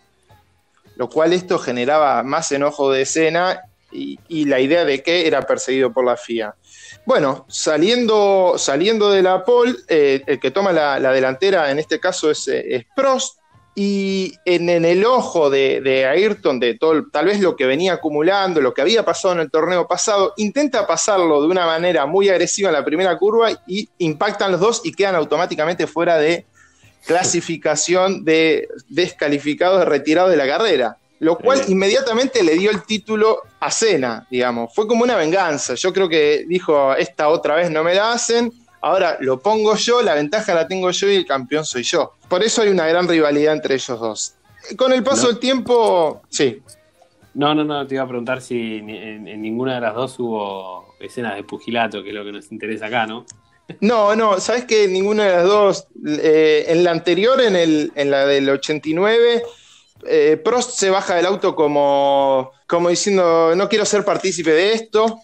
Lo 0.96 1.10
cual 1.10 1.34
esto 1.34 1.60
generaba 1.60 2.24
más 2.24 2.52
enojo 2.52 2.90
de 2.92 3.02
escena 3.02 3.62
y, 3.92 4.46
la 4.46 4.62
idea 4.62 4.86
de 4.86 5.04
que 5.04 5.28
era 5.28 5.42
perseguido 5.42 5.92
por 5.92 6.06
la 6.06 6.16
FIA. 6.16 6.56
Bueno, 7.06 7.46
saliendo, 7.50 8.56
saliendo 8.58 9.10
de 9.10 9.22
la 9.22 9.44
pole, 9.44 9.76
eh, 9.90 10.22
el 10.26 10.40
que 10.40 10.52
toma 10.52 10.72
la, 10.72 11.00
la 11.00 11.12
delantera 11.12 11.70
en 11.70 11.80
este 11.80 12.00
caso 12.00 12.32
es, 12.32 12.48
eh, 12.48 12.76
es 12.76 12.86
Prost, 12.96 13.41
y 13.74 14.34
en, 14.44 14.70
en 14.70 14.84
el 14.84 15.06
ojo 15.06 15.50
de, 15.50 15.80
de 15.82 16.06
Ayrton, 16.06 16.60
de 16.60 16.78
todo, 16.78 17.06
tal 17.10 17.26
vez 17.26 17.40
lo 17.40 17.56
que 17.56 17.66
venía 17.66 17.94
acumulando, 17.94 18.60
lo 18.60 18.74
que 18.74 18.82
había 18.82 19.06
pasado 19.06 19.34
en 19.36 19.40
el 19.40 19.52
torneo 19.52 19.88
pasado, 19.88 20.34
intenta 20.38 20.86
pasarlo 20.86 21.42
de 21.42 21.48
una 21.48 21.66
manera 21.66 22.06
muy 22.06 22.28
agresiva 22.28 22.70
en 22.70 22.76
la 22.76 22.84
primera 22.84 23.18
curva 23.18 23.50
y 23.68 23.90
impactan 24.00 24.52
los 24.52 24.60
dos 24.60 24.82
y 24.84 24.92
quedan 24.92 25.16
automáticamente 25.16 25.88
fuera 25.88 26.18
de 26.18 26.46
clasificación 27.06 28.26
de 28.26 28.68
descalificados, 28.90 29.86
retirados 29.86 30.32
de 30.32 30.38
la 30.38 30.48
carrera. 30.48 30.98
Lo 31.20 31.38
cual 31.38 31.62
inmediatamente 31.68 32.44
le 32.44 32.56
dio 32.56 32.72
el 32.72 32.82
título 32.82 33.44
a 33.60 33.70
Cena, 33.70 34.26
digamos. 34.32 34.74
Fue 34.74 34.88
como 34.88 35.04
una 35.04 35.16
venganza. 35.16 35.76
Yo 35.76 35.94
creo 35.94 36.10
que 36.10 36.46
dijo, 36.48 36.96
esta 36.96 37.28
otra 37.28 37.54
vez 37.54 37.70
no 37.70 37.84
me 37.84 37.94
la 37.94 38.14
hacen, 38.14 38.52
ahora 38.82 39.18
lo 39.22 39.40
pongo 39.40 39.76
yo, 39.76 40.02
la 40.02 40.16
ventaja 40.16 40.54
la 40.54 40.68
tengo 40.68 40.92
yo 40.92 41.10
y 41.10 41.16
el 41.16 41.26
campeón 41.26 41.66
soy 41.66 41.84
yo. 41.84 42.14
Por 42.28 42.44
eso 42.44 42.62
hay 42.62 42.70
una 42.70 42.86
gran 42.88 43.08
rivalidad 43.08 43.54
entre 43.54 43.76
ellos 43.76 44.00
dos. 44.00 44.36
Con 44.78 44.94
el 44.94 45.04
paso 45.04 45.24
No. 45.24 45.28
del 45.30 45.40
tiempo, 45.40 46.22
sí. 46.30 46.62
No, 47.34 47.56
no, 47.56 47.64
no, 47.64 47.88
te 47.88 47.96
iba 47.96 48.04
a 48.04 48.08
preguntar 48.08 48.42
si 48.42 48.78
en 48.78 49.42
ninguna 49.42 49.76
de 49.76 49.82
las 49.82 49.96
dos 49.96 50.20
hubo 50.20 50.96
escenas 51.00 51.36
de 51.36 51.44
pugilato, 51.44 52.04
que 52.04 52.10
es 52.10 52.16
lo 52.16 52.26
que 52.26 52.32
nos 52.34 52.52
interesa 52.52 52.88
acá, 52.88 53.06
¿no? 53.08 53.26
No, 53.80 54.16
no, 54.18 54.40
sabes 54.42 54.66
que 54.66 54.88
ninguna 54.90 55.26
de 55.26 55.32
las 55.32 55.46
dos, 55.46 55.88
eh, 56.06 56.66
en 56.68 56.84
la 56.84 56.92
anterior, 56.92 57.40
en, 57.40 57.56
el, 57.56 57.92
en 57.96 58.12
la 58.12 58.26
del 58.26 58.50
89, 58.50 59.44
eh, 60.08 60.42
Prost 60.44 60.72
se 60.72 60.90
baja 60.90 61.16
del 61.16 61.26
auto 61.26 61.56
como, 61.56 62.52
como 62.68 62.90
diciendo, 62.90 63.54
no 63.56 63.70
quiero 63.70 63.86
ser 63.86 64.04
partícipe 64.04 64.52
de 64.52 64.74
esto. 64.74 65.20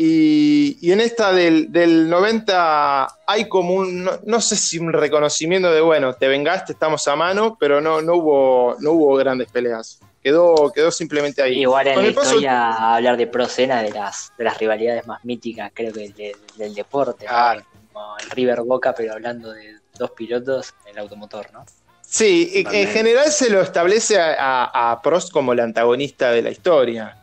Y, 0.00 0.78
y 0.80 0.92
en 0.92 1.00
esta 1.00 1.32
del, 1.32 1.72
del 1.72 2.08
90 2.08 3.08
hay 3.26 3.48
como 3.48 3.74
un, 3.74 4.04
no, 4.04 4.12
no 4.24 4.40
sé 4.40 4.54
si 4.54 4.78
un 4.78 4.92
reconocimiento 4.92 5.72
de, 5.72 5.80
bueno, 5.80 6.14
te 6.14 6.28
vengaste, 6.28 6.72
estamos 6.72 7.06
a 7.08 7.16
mano, 7.16 7.56
pero 7.58 7.80
no, 7.80 8.00
no, 8.00 8.14
hubo, 8.14 8.76
no 8.78 8.92
hubo 8.92 9.16
grandes 9.16 9.48
peleas. 9.50 9.98
Quedó, 10.22 10.70
quedó 10.72 10.92
simplemente 10.92 11.42
ahí. 11.42 11.60
Igual 11.60 11.88
en 11.88 11.94
Con 11.94 12.06
la 12.06 12.12
paso- 12.12 12.26
historia 12.30 12.94
hablar 12.94 13.16
de 13.16 13.26
Procena 13.26 13.82
de 13.82 13.90
las, 13.90 14.32
de 14.38 14.44
las 14.44 14.56
rivalidades 14.58 15.04
más 15.08 15.24
míticas, 15.24 15.72
creo 15.74 15.92
que 15.92 16.10
de- 16.10 16.36
del 16.56 16.74
deporte, 16.74 17.24
¿no? 17.24 17.30
Claro. 17.30 17.62
como 17.92 18.16
el 18.18 18.30
River 18.30 18.60
Boca, 18.62 18.94
pero 18.96 19.14
hablando 19.14 19.50
de 19.52 19.74
dos 19.98 20.12
pilotos, 20.12 20.74
el 20.86 20.96
automotor, 20.98 21.52
¿no? 21.52 21.64
Sí, 22.02 22.52
y- 22.54 22.76
en 22.76 22.86
general 22.88 23.32
se 23.32 23.50
lo 23.50 23.60
establece 23.60 24.20
a, 24.20 24.34
a- 24.34 24.92
a 24.92 25.02
Prost 25.02 25.32
como 25.32 25.52
el 25.52 25.58
antagonista 25.60 26.30
de 26.30 26.42
la 26.42 26.50
historia. 26.50 27.16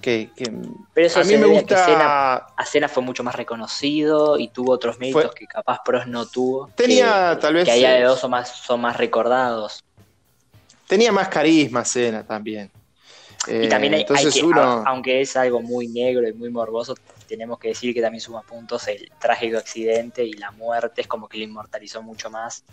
Que, 0.00 0.30
que 0.36 0.50
Pero 0.94 1.06
eso 1.06 1.20
a 1.20 1.24
mí 1.24 1.36
me 1.36 1.46
debe 1.46 1.58
a 1.58 1.62
que 1.64 1.76
Senna, 1.76 2.04
gusta. 2.04 2.46
a 2.56 2.64
Senna 2.66 2.88
fue 2.88 3.02
mucho 3.02 3.22
más 3.22 3.34
reconocido 3.34 4.38
y 4.38 4.48
tuvo 4.48 4.72
otros 4.72 4.98
méritos 4.98 5.22
Fue- 5.22 5.34
que 5.34 5.46
capaz 5.46 5.80
Prost 5.84 6.06
no 6.06 6.26
tuvo. 6.26 6.70
Tenía, 6.74 7.34
que, 7.34 7.40
tal 7.40 7.54
vez, 7.54 7.64
Que 7.66 7.70
a 7.72 7.74
día 7.74 7.90
de 7.92 8.00
eh, 8.02 8.08
hoy 8.08 8.16
son 8.16 8.30
más, 8.30 8.48
son 8.48 8.80
más 8.80 8.96
recordados. 8.96 9.80
Tenía 10.88 11.12
más 11.12 11.28
carisma 11.28 11.84
Cena 11.84 12.26
también. 12.26 12.70
Y 13.46 13.52
Eh, 13.58 13.68
también 13.68 13.94
hay, 13.94 14.00
hay 14.00 14.02
entonces 14.02 14.34
que, 14.34 14.42
uno. 14.42 14.60
a- 14.62 14.82
aunque 14.86 15.20
es 15.20 15.36
algo 15.36 15.60
muy 15.62 15.88
negro 15.88 16.26
y 16.28 16.32
muy 16.32 16.50
morboso, 16.50 16.94
tenemos 17.26 17.58
que 17.58 17.68
decir 17.68 17.94
que 17.94 18.00
también 18.00 18.20
suma 18.20 18.42
puntos 18.42 18.88
el 18.88 19.08
trágico 19.20 19.58
accidente 19.58 20.24
y 20.24 20.32
la 20.32 20.50
muerte, 20.52 21.02
es 21.02 21.06
como 21.06 21.28
que 21.28 21.38
le 21.38 21.44
inmortalizó 21.44 22.02
mucho 22.02 22.30
más. 22.30 22.64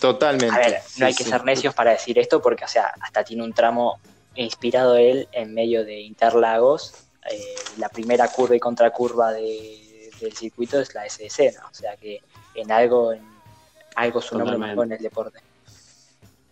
Totalmente. 0.00 0.54
A 0.54 0.58
ver, 0.58 0.82
Sí, 0.86 1.00
no 1.00 1.06
hay 1.06 1.14
que 1.14 1.24
sí. 1.24 1.30
ser 1.30 1.44
necios 1.44 1.74
para 1.74 1.92
decir 1.92 2.18
esto 2.18 2.40
porque, 2.42 2.64
o 2.64 2.68
sea, 2.68 2.92
hasta 3.00 3.24
tiene 3.24 3.44
un 3.44 3.54
tramo 3.54 4.00
inspirado 4.36 4.96
él 4.96 5.28
en 5.32 5.54
medio 5.54 5.84
de 5.84 6.00
Interlagos. 6.00 6.94
Eh, 7.30 7.54
la 7.78 7.88
primera 7.88 8.28
curva 8.28 8.56
y 8.56 8.60
contracurva 8.60 9.32
de, 9.32 10.10
del 10.20 10.32
circuito 10.32 10.80
es 10.80 10.94
la 10.94 11.08
SDC, 11.08 11.54
¿no? 11.60 11.68
O 11.70 11.74
sea 11.74 11.96
que 11.96 12.20
en 12.54 12.70
algo, 12.72 13.12
en 13.12 13.22
algo 13.94 14.20
su 14.20 14.38
nombre 14.38 14.56
en 14.56 14.92
el 14.92 15.02
deporte. 15.02 15.38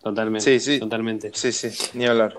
Totalmente. 0.01 0.43
Sí, 0.43 0.59
sí. 0.59 0.79
Totalmente. 0.79 1.31
Sí, 1.33 1.51
sí, 1.51 1.69
ni 1.93 2.05
hablar. 2.05 2.37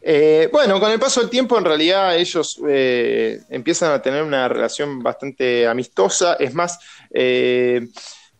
Eh, 0.00 0.48
bueno, 0.52 0.78
con 0.78 0.92
el 0.92 1.00
paso 1.00 1.20
del 1.20 1.30
tiempo, 1.30 1.58
en 1.58 1.64
realidad 1.64 2.16
ellos 2.16 2.60
eh, 2.68 3.40
empiezan 3.48 3.92
a 3.92 4.02
tener 4.02 4.22
una 4.22 4.48
relación 4.48 5.02
bastante 5.02 5.66
amistosa. 5.66 6.34
Es 6.34 6.54
más, 6.54 6.78
eh, 7.10 7.88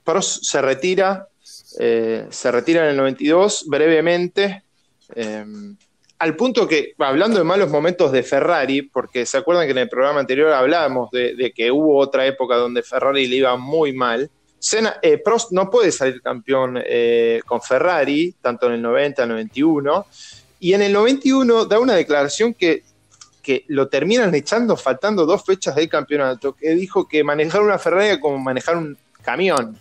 Prost 0.05 0.45
se 0.45 0.63
retira, 0.63 1.29
eh, 1.79 2.27
se 2.31 2.51
retira 2.51 2.85
en 2.85 2.91
el 2.91 2.97
92 2.97 3.65
brevemente, 3.67 4.63
eh, 5.15 5.45
al 6.19 6.35
punto 6.37 6.67
que, 6.67 6.95
hablando 6.99 7.39
de 7.39 7.45
malos 7.45 7.71
momentos 7.71 8.11
de 8.13 8.23
Ferrari, 8.23 8.83
porque 8.83 9.25
se 9.25 9.37
acuerdan 9.39 9.67
que 9.67 9.71
en 9.73 9.79
el 9.79 9.89
programa 9.89 10.21
anterior 10.21 10.53
hablábamos 10.53 11.11
de, 11.13 11.35
de 11.37 11.53
que 11.53 11.71
hubo 11.71 11.97
otra 11.99 12.27
época 12.27 12.57
donde 12.57 12.83
Ferrari 12.83 13.27
le 13.29 13.37
iba 13.37 13.57
muy 13.57 13.93
mal. 13.93 14.29
Senna- 14.59 14.99
eh, 15.03 15.19
Prost 15.19 15.53
no 15.53 15.71
puede 15.71 15.93
salir 15.93 16.21
campeón 16.21 16.81
eh, 16.85 17.41
con 17.47 17.63
Ferrari, 17.63 18.35
tanto 18.43 18.67
en 18.67 18.73
el 18.73 18.83
90, 18.83 19.27
91, 19.27 20.07
y 20.61 20.73
en 20.73 20.83
el 20.83 20.93
91 20.93 21.67
da 21.67 21.79
una 21.79 21.95
declaración 21.95 22.53
que, 22.55 22.83
que 23.41 23.65
lo 23.69 23.87
terminan 23.89 24.35
echando 24.35 24.77
faltando 24.77 25.25
dos 25.25 25.45
fechas 25.45 25.77
del 25.77 25.89
campeonato, 25.89 26.53
que 26.57 26.71
dijo 26.71 27.07
que 27.07 27.23
manejar 27.23 27.63
una 27.63 27.79
Ferrari 27.79 28.09
era 28.09 28.21
como 28.21 28.39
manejar 28.39 28.77
un 28.77 28.99
camión. 29.23 29.79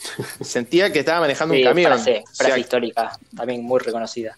Sentía 0.40 0.92
que 0.92 0.98
estaba 1.00 1.20
manejando 1.20 1.54
Sí, 1.54 1.60
un 1.62 1.68
camión. 1.68 1.92
frase, 1.92 2.24
O 2.24 2.34
sea, 2.34 2.46
frase 2.46 2.60
histórica, 2.60 3.12
también 3.36 3.62
muy 3.62 3.78
reconocida. 3.78 4.36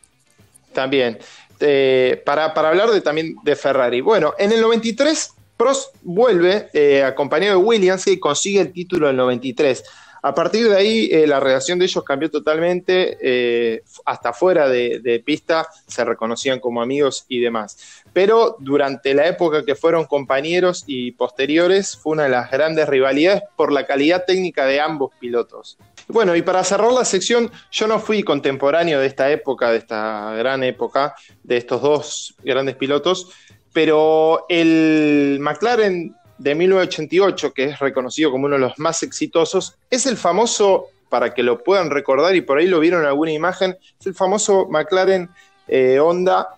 También. 0.72 1.18
Eh, 1.60 2.20
para, 2.26 2.54
para 2.54 2.70
hablar 2.70 2.90
de, 2.90 3.00
también 3.00 3.36
de 3.44 3.54
Ferrari. 3.54 4.00
Bueno, 4.00 4.34
en 4.38 4.50
el 4.52 4.60
93, 4.60 5.32
Prost 5.56 5.94
vuelve 6.02 6.68
eh, 6.72 7.04
acompañado 7.04 7.58
de 7.58 7.64
Williams 7.64 8.06
y 8.08 8.18
consigue 8.18 8.60
el 8.60 8.72
título 8.72 9.06
en 9.06 9.12
el 9.12 9.16
93. 9.18 9.84
A 10.22 10.34
partir 10.34 10.68
de 10.68 10.76
ahí, 10.76 11.08
eh, 11.10 11.26
la 11.26 11.40
relación 11.40 11.78
de 11.78 11.86
ellos 11.86 12.04
cambió 12.04 12.30
totalmente. 12.30 13.18
eh, 13.20 13.82
hasta 14.04 14.32
fuera 14.32 14.68
de, 14.68 15.00
de 15.00 15.20
pista 15.20 15.66
se 15.86 16.04
reconocían 16.04 16.60
como 16.60 16.80
amigos 16.80 17.24
y 17.28 17.40
demás. 17.40 18.02
Pero 18.12 18.56
durante 18.60 19.14
la 19.14 19.26
época 19.26 19.64
que 19.64 19.74
fueron 19.74 20.04
compañeros 20.04 20.84
y 20.86 21.12
posteriores, 21.12 21.96
fue 21.96 22.12
una 22.12 22.24
de 22.24 22.28
las 22.30 22.50
grandes 22.50 22.88
rivalidades 22.88 23.42
por 23.56 23.72
la 23.72 23.86
calidad 23.86 24.24
técnica 24.24 24.64
de 24.66 24.80
ambos 24.80 25.12
pilotos. 25.18 25.76
Bueno, 26.08 26.36
y 26.36 26.42
para 26.42 26.62
cerrar 26.64 26.92
la 26.92 27.04
sección, 27.04 27.50
yo 27.70 27.86
no 27.86 27.98
fui 27.98 28.22
contemporáneo 28.22 29.00
de 29.00 29.06
esta 29.06 29.30
época, 29.30 29.70
de 29.70 29.78
esta 29.78 30.34
gran 30.34 30.62
época, 30.62 31.14
de 31.42 31.56
estos 31.56 31.80
dos 31.80 32.34
grandes 32.42 32.76
pilotos, 32.76 33.30
pero 33.72 34.44
el 34.48 35.38
McLaren 35.40 36.14
de 36.38 36.54
1988, 36.54 37.52
que 37.52 37.64
es 37.64 37.78
reconocido 37.78 38.30
como 38.30 38.46
uno 38.46 38.56
de 38.56 38.60
los 38.60 38.78
más 38.78 39.02
exitosos, 39.02 39.76
es 39.90 40.06
el 40.06 40.16
famoso, 40.16 40.86
para 41.08 41.34
que 41.34 41.42
lo 41.42 41.62
puedan 41.62 41.90
recordar 41.90 42.34
y 42.34 42.40
por 42.40 42.58
ahí 42.58 42.66
lo 42.66 42.80
vieron 42.80 43.02
en 43.02 43.08
alguna 43.08 43.32
imagen, 43.32 43.76
es 44.00 44.06
el 44.06 44.14
famoso 44.14 44.66
McLaren 44.70 45.28
eh, 45.68 46.00
Honda 46.00 46.56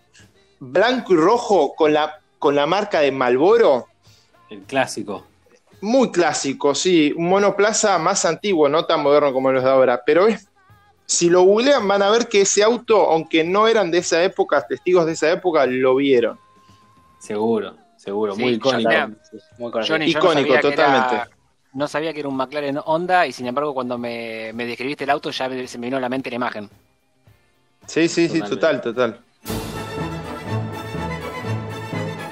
blanco 0.71 1.13
y 1.13 1.17
rojo 1.17 1.75
con 1.75 1.93
la, 1.93 2.21
con 2.39 2.55
la 2.55 2.67
marca 2.67 3.01
de 3.01 3.13
Malboro. 3.13 3.87
El 4.51 4.63
clásico. 4.63 5.25
Muy 5.81 6.11
clásico, 6.11 6.75
sí, 6.75 7.13
un 7.15 7.29
monoplaza 7.29 7.99
más 7.99 8.25
antiguo, 8.25 8.69
no 8.69 8.87
tan 8.87 9.03
moderno 9.03 9.33
como 9.33 9.53
los 9.53 9.63
de 9.63 9.71
ahora, 9.71 10.03
pero 10.05 10.27
es, 10.27 10.49
si 11.05 11.29
lo 11.29 11.43
googlean 11.43 11.87
van 11.87 12.03
a 12.03 12.11
ver 12.11 12.29
que 12.29 12.41
ese 12.41 12.63
auto, 12.63 13.11
aunque 13.11 13.45
no 13.45 13.69
eran 13.69 13.91
de 13.91 13.99
esa 13.99 14.23
época, 14.25 14.67
testigos 14.67 15.05
de 15.05 15.13
esa 15.13 15.31
época, 15.31 15.67
lo 15.67 15.97
vieron. 15.97 16.39
Seguro, 17.19 17.77
seguro. 18.05 18.35
Sí, 18.35 18.43
muy 18.43 18.53
icónico. 18.53 18.91
muy. 19.59 19.73
Johnny, 19.87 20.07
Icónico, 20.11 20.21
no 20.27 20.33
sabía 20.33 20.45
que 20.61 20.69
era- 20.69 20.71
totalmente. 20.77 21.31
no 21.73 21.89
sabía 21.89 22.13
que 22.13 22.21
era 22.21 22.29
un 22.29 22.37
McLaren 22.37 22.79
Honda 22.85 23.27
y 23.27 23.33
sin 23.33 23.47
embargo 23.47 23.75
cuando 23.75 23.99
me, 23.99 24.53
me 24.53 24.67
describiste 24.67 25.05
el 25.05 25.11
auto 25.11 25.31
ya 25.31 25.49
se 25.67 25.79
me 25.79 25.87
vino 25.87 25.97
a 25.97 26.01
la 26.01 26.09
mente 26.09 26.31
la 26.31 26.37
imagen. 26.37 26.69
Sí, 27.87 28.09
sí, 28.09 28.29
sí, 28.29 28.41
total, 28.43 28.81
total. 28.81 29.21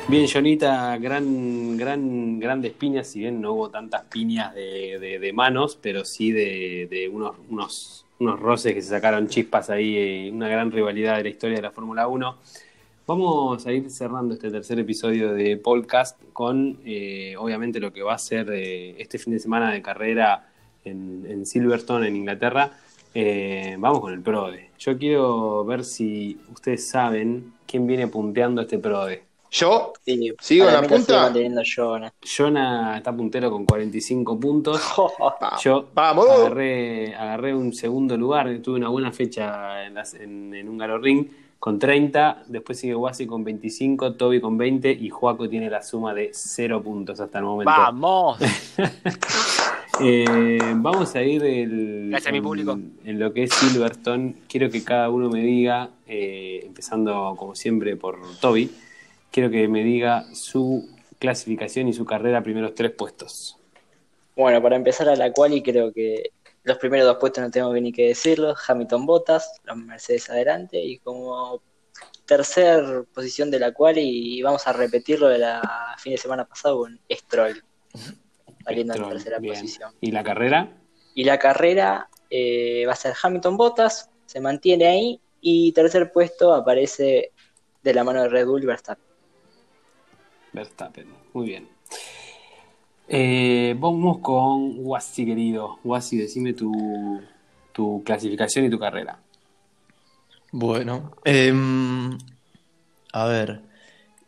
Bien, 0.08 0.28
Jonita, 0.28 0.98
gran, 0.98 1.76
gran, 1.78 2.38
grandes 2.38 2.72
piñas, 2.74 3.06
si 3.06 3.20
bien 3.20 3.40
no 3.40 3.52
hubo 3.52 3.70
tantas 3.70 4.02
piñas 4.04 4.54
de, 4.54 4.98
de- 4.98 5.18
de 5.18 5.32
manos, 5.32 5.78
pero 5.80 6.04
sí 6.04 6.30
de, 6.32 6.86
de 6.90 7.08
unos, 7.08 7.36
unos, 7.48 8.04
unos 8.18 8.38
roces 8.38 8.74
que 8.74 8.82
se 8.82 8.90
sacaron 8.90 9.28
chispas 9.28 9.70
ahí, 9.70 9.96
eh, 9.96 10.30
una 10.30 10.48
gran 10.48 10.70
rivalidad 10.70 11.16
de 11.16 11.22
la 11.22 11.28
historia 11.30 11.56
de 11.56 11.62
la 11.62 11.70
Fórmula 11.70 12.08
1. 12.08 12.36
Vamos 13.06 13.66
a 13.66 13.72
ir 13.72 13.90
cerrando 13.90 14.34
este 14.34 14.50
tercer 14.50 14.78
episodio 14.78 15.32
de 15.34 15.56
podcast 15.56 16.18
con, 16.32 16.78
eh, 16.84 17.34
obviamente, 17.36 17.80
lo 17.80 17.92
que 17.92 18.02
va 18.02 18.14
a 18.14 18.18
ser 18.18 18.48
eh, 18.52 18.94
este 18.98 19.18
fin 19.18 19.32
de 19.32 19.40
semana 19.40 19.72
de 19.72 19.82
carrera 19.82 20.48
en, 20.84 21.26
en 21.28 21.44
Silverstone, 21.44 22.06
en 22.08 22.16
Inglaterra. 22.16 22.70
Eh, 23.14 23.74
vamos 23.78 24.00
con 24.00 24.12
el 24.12 24.20
PRODE. 24.22 24.70
Yo 24.78 24.96
quiero 24.96 25.64
ver 25.64 25.84
si 25.84 26.38
ustedes 26.52 26.88
saben 26.88 27.52
quién 27.66 27.86
viene 27.86 28.06
punteando 28.06 28.62
este 28.62 28.78
PRODE. 28.78 29.24
Yo, 29.50 29.92
Sí, 30.02 30.32
¿Sigo 30.40 30.66
en 30.68 30.72
la 30.74 30.82
punta? 30.82 31.22
manteniendo 31.24 31.60
Jonah. 31.62 32.10
Jonah 32.22 32.96
está 32.96 33.14
puntero 33.14 33.50
con 33.50 33.66
45 33.66 34.40
puntos. 34.40 34.80
va- 35.20 35.58
Yo 35.62 35.88
vamos. 35.92 36.26
agarré, 36.30 37.14
agarré 37.14 37.54
un 37.54 37.74
segundo 37.74 38.16
lugar, 38.16 38.48
tuve 38.62 38.76
una 38.76 38.88
buena 38.88 39.12
fecha 39.12 39.84
en, 39.84 39.92
las- 39.94 40.14
en, 40.14 40.54
en 40.54 40.68
Húngaro 40.68 40.96
Ring 40.98 41.26
con 41.62 41.78
30, 41.78 42.42
después 42.48 42.76
sigue 42.76 42.96
Wasi 42.96 43.24
con 43.24 43.44
25, 43.44 44.14
Toby 44.14 44.40
con 44.40 44.58
20 44.58 44.90
y 44.90 45.10
Joaco 45.10 45.48
tiene 45.48 45.70
la 45.70 45.80
suma 45.80 46.12
de 46.12 46.30
0 46.32 46.82
puntos 46.82 47.20
hasta 47.20 47.38
el 47.38 47.44
momento. 47.44 47.70
¡Vamos! 47.70 48.38
Eh, 50.00 50.58
vamos 50.76 51.14
a 51.14 51.22
ir 51.22 51.44
el- 51.44 52.08
Gracias 52.10 52.28
a 52.28 52.32
mi 52.32 52.38
en, 52.38 52.42
público. 52.44 52.78
en 53.04 53.18
lo 53.20 53.32
que 53.32 53.44
es 53.44 53.52
Silverstone. 53.52 54.34
Quiero 54.48 54.70
que 54.70 54.82
cada 54.82 55.10
uno 55.10 55.28
me 55.28 55.42
diga, 55.42 55.90
eh, 56.08 56.62
empezando 56.64 57.36
como 57.38 57.54
siempre 57.54 57.94
por 57.96 58.18
Toby, 58.40 58.72
quiero 59.30 59.50
que 59.50 59.68
me 59.68 59.84
diga 59.84 60.24
su 60.34 60.88
clasificación 61.20 61.86
y 61.88 61.92
su 61.92 62.04
carrera 62.06 62.42
primeros 62.42 62.74
tres 62.74 62.90
puestos. 62.90 63.58
Bueno, 64.34 64.60
para 64.62 64.76
empezar 64.76 65.08
a 65.10 65.14
la 65.14 65.30
quali 65.30 65.62
creo 65.62 65.92
que 65.92 66.30
los 66.64 66.78
primeros 66.78 67.06
dos 67.06 67.16
puestos 67.18 67.42
no 67.42 67.50
tengo 67.50 67.72
ni 67.74 67.92
que 67.92 68.08
decirlo, 68.08 68.54
Hamilton 68.66 69.06
Bottas, 69.06 69.60
los 69.64 69.76
Mercedes 69.76 70.30
adelante 70.30 70.80
y 70.80 70.98
como 70.98 71.60
tercer 72.24 73.04
posición 73.12 73.50
de 73.50 73.58
la 73.58 73.72
quali 73.72 74.38
y 74.38 74.42
vamos 74.42 74.66
a 74.66 74.72
repetirlo 74.72 75.28
de 75.28 75.38
la 75.38 75.94
fin 75.98 76.12
de 76.12 76.18
semana 76.18 76.44
pasado 76.44 76.78
con 76.78 77.00
Stroll, 77.10 77.62
saliendo 78.64 78.94
en 78.94 78.98
Stroll, 78.98 79.12
tercera 79.12 79.38
bien. 79.38 79.54
posición. 79.54 79.92
¿Y 80.00 80.12
la 80.12 80.22
carrera? 80.22 80.76
Y 81.14 81.24
la 81.24 81.38
carrera 81.38 82.08
eh, 82.30 82.84
va 82.86 82.92
a 82.92 82.96
ser 82.96 83.14
Hamilton 83.20 83.56
Bottas, 83.56 84.10
se 84.26 84.40
mantiene 84.40 84.86
ahí 84.86 85.20
y 85.40 85.72
tercer 85.72 86.12
puesto 86.12 86.54
aparece 86.54 87.32
de 87.82 87.94
la 87.94 88.04
mano 88.04 88.22
de 88.22 88.28
Red 88.28 88.46
Bull 88.46 88.64
Verstappen. 88.64 89.04
Verstappen, 90.52 91.12
muy 91.32 91.46
bien. 91.46 91.68
Eh, 93.12 93.76
vamos 93.78 94.18
con 94.18 94.74
Wasi, 94.78 95.24
querido. 95.26 95.78
Wasi, 95.84 96.16
decime 96.18 96.52
tu, 96.54 97.22
tu 97.72 98.02
clasificación 98.04 98.64
y 98.64 98.70
tu 98.70 98.78
carrera. 98.78 99.20
Bueno, 100.50 101.18
em, 101.24 102.16
a 103.12 103.26
ver, 103.26 103.68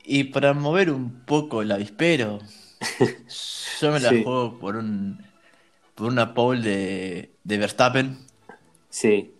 y 0.04 0.24
para 0.26 0.54
mover 0.54 0.90
un 0.90 1.24
poco 1.26 1.62
el 1.62 1.72
avispero, 1.72 2.40
yo 3.80 3.92
me 3.92 4.00
la 4.00 4.12
Sí. 4.12 4.22
juego 4.22 4.58
por 4.58 4.76
un 4.76 5.32
por 5.94 6.08
una 6.08 6.34
pole 6.34 6.62
de, 6.62 7.38
de 7.44 7.58
Verstappen 7.58 8.26
Sí, 8.90 9.34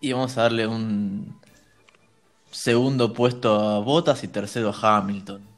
y 0.00 0.12
vamos 0.12 0.36
a 0.38 0.42
darle 0.42 0.66
un 0.66 1.40
segundo 2.50 3.12
puesto 3.12 3.54
a 3.60 3.78
Bottas 3.78 4.24
y 4.24 4.28
tercero 4.28 4.70
a 4.74 4.98
Hamilton. 4.98 5.48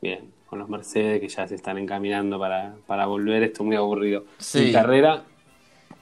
bien. 0.00 0.31
Con 0.52 0.58
los 0.58 0.68
Mercedes 0.68 1.18
que 1.18 1.28
ya 1.28 1.48
se 1.48 1.54
están 1.54 1.78
encaminando 1.78 2.38
para, 2.38 2.74
para 2.86 3.06
volver, 3.06 3.42
esto 3.42 3.62
es 3.62 3.66
muy 3.68 3.76
aburrido. 3.76 4.26
Sí. 4.36 4.64
¿Y 4.64 4.72
carrera? 4.72 5.24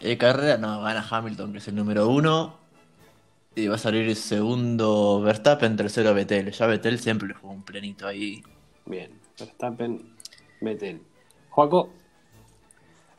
En 0.01 0.18
carrera 0.18 0.57
no, 0.57 0.82
gana 0.82 1.07
Hamilton, 1.09 1.53
que 1.53 1.59
es 1.59 1.68
el 1.68 1.76
número 1.76 2.09
uno. 2.09 2.57
Y 3.55 3.68
va 3.68 3.76
a 3.76 3.78
salir 3.78 4.16
segundo 4.16 5.20
Verstappen, 5.20 5.76
tercero 5.76 6.12
Vettel. 6.14 6.51
Ya 6.51 6.66
Vettel 6.66 6.98
siempre 6.98 7.28
le 7.28 7.34
jugó 7.34 7.53
un 7.53 7.62
plenito 7.62 8.09
ahí. 8.09 8.42
Bien. 8.86 9.12
Verstappen, 9.38 10.16
Vettel. 10.61 11.01
Joaco, 11.51 11.90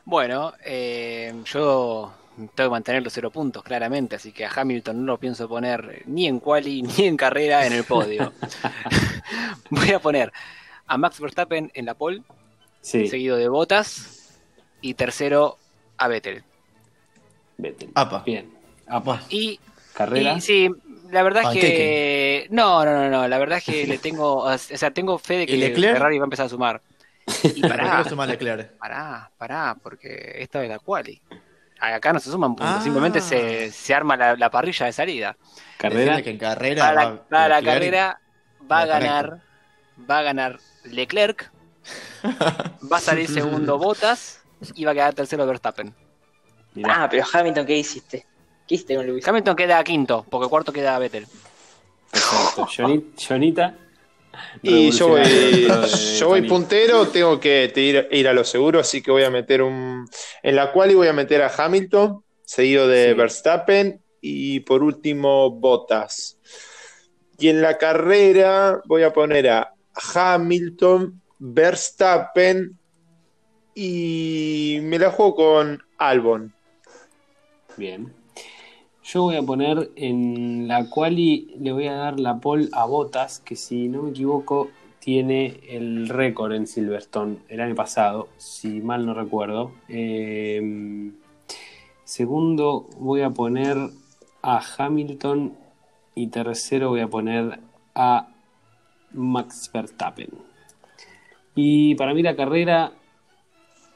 Bueno, 0.04 0.52
eh, 0.62 1.32
yo 1.46 2.12
tengo 2.36 2.68
que 2.68 2.72
mantener 2.72 3.02
los 3.02 3.10
cero 3.14 3.30
puntos, 3.30 3.62
claramente, 3.62 4.16
así 4.16 4.32
que 4.32 4.44
a 4.44 4.50
Hamilton 4.54 5.06
no 5.06 5.12
lo 5.12 5.18
pienso 5.18 5.48
poner 5.48 6.02
ni 6.04 6.26
en 6.26 6.40
quali 6.40 6.82
ni 6.82 7.06
en 7.06 7.16
carrera 7.16 7.66
en 7.66 7.72
el 7.72 7.84
podio. 7.84 8.34
Voy 9.70 9.92
a 9.92 9.98
poner 9.98 10.30
a 10.86 10.96
Max 10.98 11.20
Verstappen 11.20 11.70
en 11.74 11.86
la 11.86 11.94
pole, 11.94 12.22
Sí, 12.80 13.06
seguido 13.06 13.36
de 13.36 13.48
Bottas 13.48 14.40
y 14.80 14.94
tercero 14.94 15.56
a 15.98 16.08
Vettel. 16.08 16.42
Vettel. 17.58 17.90
Apa. 17.94 18.22
Bien. 18.26 18.50
Apa. 18.88 19.22
Y, 19.28 19.60
Carrera. 19.94 20.34
y 20.34 20.40
sí, 20.40 20.68
la 21.10 21.22
verdad 21.22 21.44
es 21.54 21.60
que 21.60 22.46
no, 22.50 22.84
no, 22.84 22.92
no, 22.92 23.08
no, 23.08 23.28
la 23.28 23.38
verdad 23.38 23.58
es 23.58 23.64
que 23.64 23.86
le 23.86 23.98
tengo, 23.98 24.36
o 24.44 24.58
sea, 24.58 24.90
tengo 24.90 25.18
fe 25.18 25.38
de 25.38 25.46
que 25.46 25.52
¿Y 25.54 25.58
Leclerc? 25.58 25.94
Ferrari 25.94 26.18
va 26.18 26.24
a 26.24 26.26
empezar 26.26 26.46
a 26.46 26.48
sumar. 26.48 26.80
Y 27.54 27.60
¿Por 27.60 27.70
pará, 27.70 28.02
suma 28.08 28.26
Leclerc? 28.26 28.72
pará, 28.78 29.30
pará, 29.38 29.76
porque 29.80 30.34
esta 30.38 30.62
es 30.62 30.68
la 30.68 30.78
quali. 30.80 31.20
Acá 31.80 32.12
no 32.12 32.18
se 32.20 32.30
suman 32.30 32.54
puntos, 32.54 32.76
Ah. 32.78 32.80
simplemente 32.82 33.20
se, 33.20 33.70
se 33.72 33.94
arma 33.94 34.16
la, 34.16 34.36
la 34.36 34.50
parrilla 34.50 34.86
de 34.86 34.92
salida. 34.92 35.36
Carrera. 35.78 36.20
Que 36.22 36.30
en 36.30 36.38
carrera 36.38 36.84
Para, 36.84 37.04
va 37.10 37.22
para 37.28 37.60
la 37.60 37.62
carrera 37.72 38.20
va 38.70 38.80
a 38.82 38.86
ganar, 38.86 39.40
va 40.10 40.18
a 40.18 40.22
ganar 40.22 40.58
Leclerc, 40.84 41.50
va 42.90 42.96
a 42.96 43.00
salir 43.00 43.28
segundo 43.32 43.78
Bottas 43.78 44.40
y 44.74 44.84
va 44.84 44.92
a 44.92 44.94
quedar 44.94 45.14
tercero 45.14 45.46
Verstappen. 45.46 45.94
Mirá. 46.74 47.04
Ah, 47.04 47.08
pero 47.10 47.24
Hamilton, 47.32 47.66
¿qué 47.66 47.76
hiciste? 47.76 48.26
¿Qué 48.66 48.76
hiciste 48.76 48.94
con 48.96 49.06
Luis? 49.06 49.26
Hamilton 49.26 49.56
queda 49.56 49.82
quinto, 49.84 50.24
porque 50.30 50.48
cuarto 50.48 50.72
queda 50.72 50.98
Vettel. 50.98 51.26
Perfecto. 52.10 52.66
Joni- 52.66 53.04
Jonita. 53.28 53.76
Y 54.62 54.90
yo 54.92 55.08
voy, 55.08 55.20
de 55.20 56.16
yo 56.18 56.28
voy 56.28 56.48
puntero, 56.48 57.06
tengo 57.08 57.38
que 57.38 57.70
ir, 57.76 58.08
ir 58.10 58.28
a 58.28 58.32
lo 58.32 58.44
seguro, 58.44 58.80
así 58.80 59.02
que 59.02 59.10
voy 59.10 59.24
a 59.24 59.30
meter 59.30 59.60
un. 59.60 60.08
En 60.42 60.56
la 60.56 60.72
cual 60.72 60.94
voy 60.96 61.08
a 61.08 61.12
meter 61.12 61.42
a 61.42 61.52
Hamilton, 61.54 62.24
seguido 62.42 62.88
de 62.88 63.08
Sí. 63.08 63.14
Verstappen 63.14 64.00
y 64.22 64.60
por 64.60 64.82
último 64.82 65.50
Bottas. 65.50 66.38
Y 67.38 67.48
en 67.48 67.60
la 67.60 67.76
carrera 67.76 68.80
voy 68.86 69.02
a 69.02 69.12
poner 69.12 69.50
a 69.50 69.74
Hamilton, 70.14 71.20
Verstappen 71.38 72.78
y 73.74 74.78
me 74.82 74.98
la 74.98 75.10
juego 75.10 75.34
con 75.34 75.82
Albon. 75.98 76.52
Bien. 77.76 78.12
Yo 79.04 79.22
voy 79.22 79.36
a 79.36 79.42
poner 79.42 79.90
en 79.96 80.68
la 80.68 80.88
quali, 80.88 81.54
le 81.58 81.72
voy 81.72 81.88
a 81.88 81.94
dar 81.94 82.20
la 82.20 82.38
pole 82.38 82.68
a 82.72 82.84
Botas, 82.84 83.40
que 83.40 83.56
si 83.56 83.88
no 83.88 84.02
me 84.02 84.10
equivoco, 84.10 84.70
tiene 85.00 85.58
el 85.68 86.08
récord 86.08 86.52
en 86.52 86.68
Silverstone 86.68 87.38
el 87.48 87.60
año 87.60 87.74
pasado, 87.74 88.28
si 88.36 88.80
mal 88.80 89.04
no 89.04 89.14
recuerdo. 89.14 89.72
Eh, 89.88 91.10
segundo, 92.04 92.88
voy 92.98 93.22
a 93.22 93.30
poner 93.30 93.76
a 94.42 94.62
Hamilton 94.78 95.56
y 96.14 96.28
tercero 96.28 96.90
voy 96.90 97.00
a 97.00 97.08
poner 97.08 97.58
a 97.94 98.31
Max 99.14 99.70
Verstappen. 99.72 100.28
Y 101.54 101.94
para 101.96 102.14
mí 102.14 102.22
la 102.22 102.36
carrera 102.36 102.92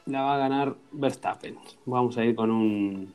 la 0.05 0.21
va 0.21 0.35
a 0.35 0.37
ganar 0.37 0.75
Verstappen. 0.91 1.57
Vamos 1.85 2.17
a 2.17 2.25
ir 2.25 2.35
con 2.35 2.51
un 2.51 3.13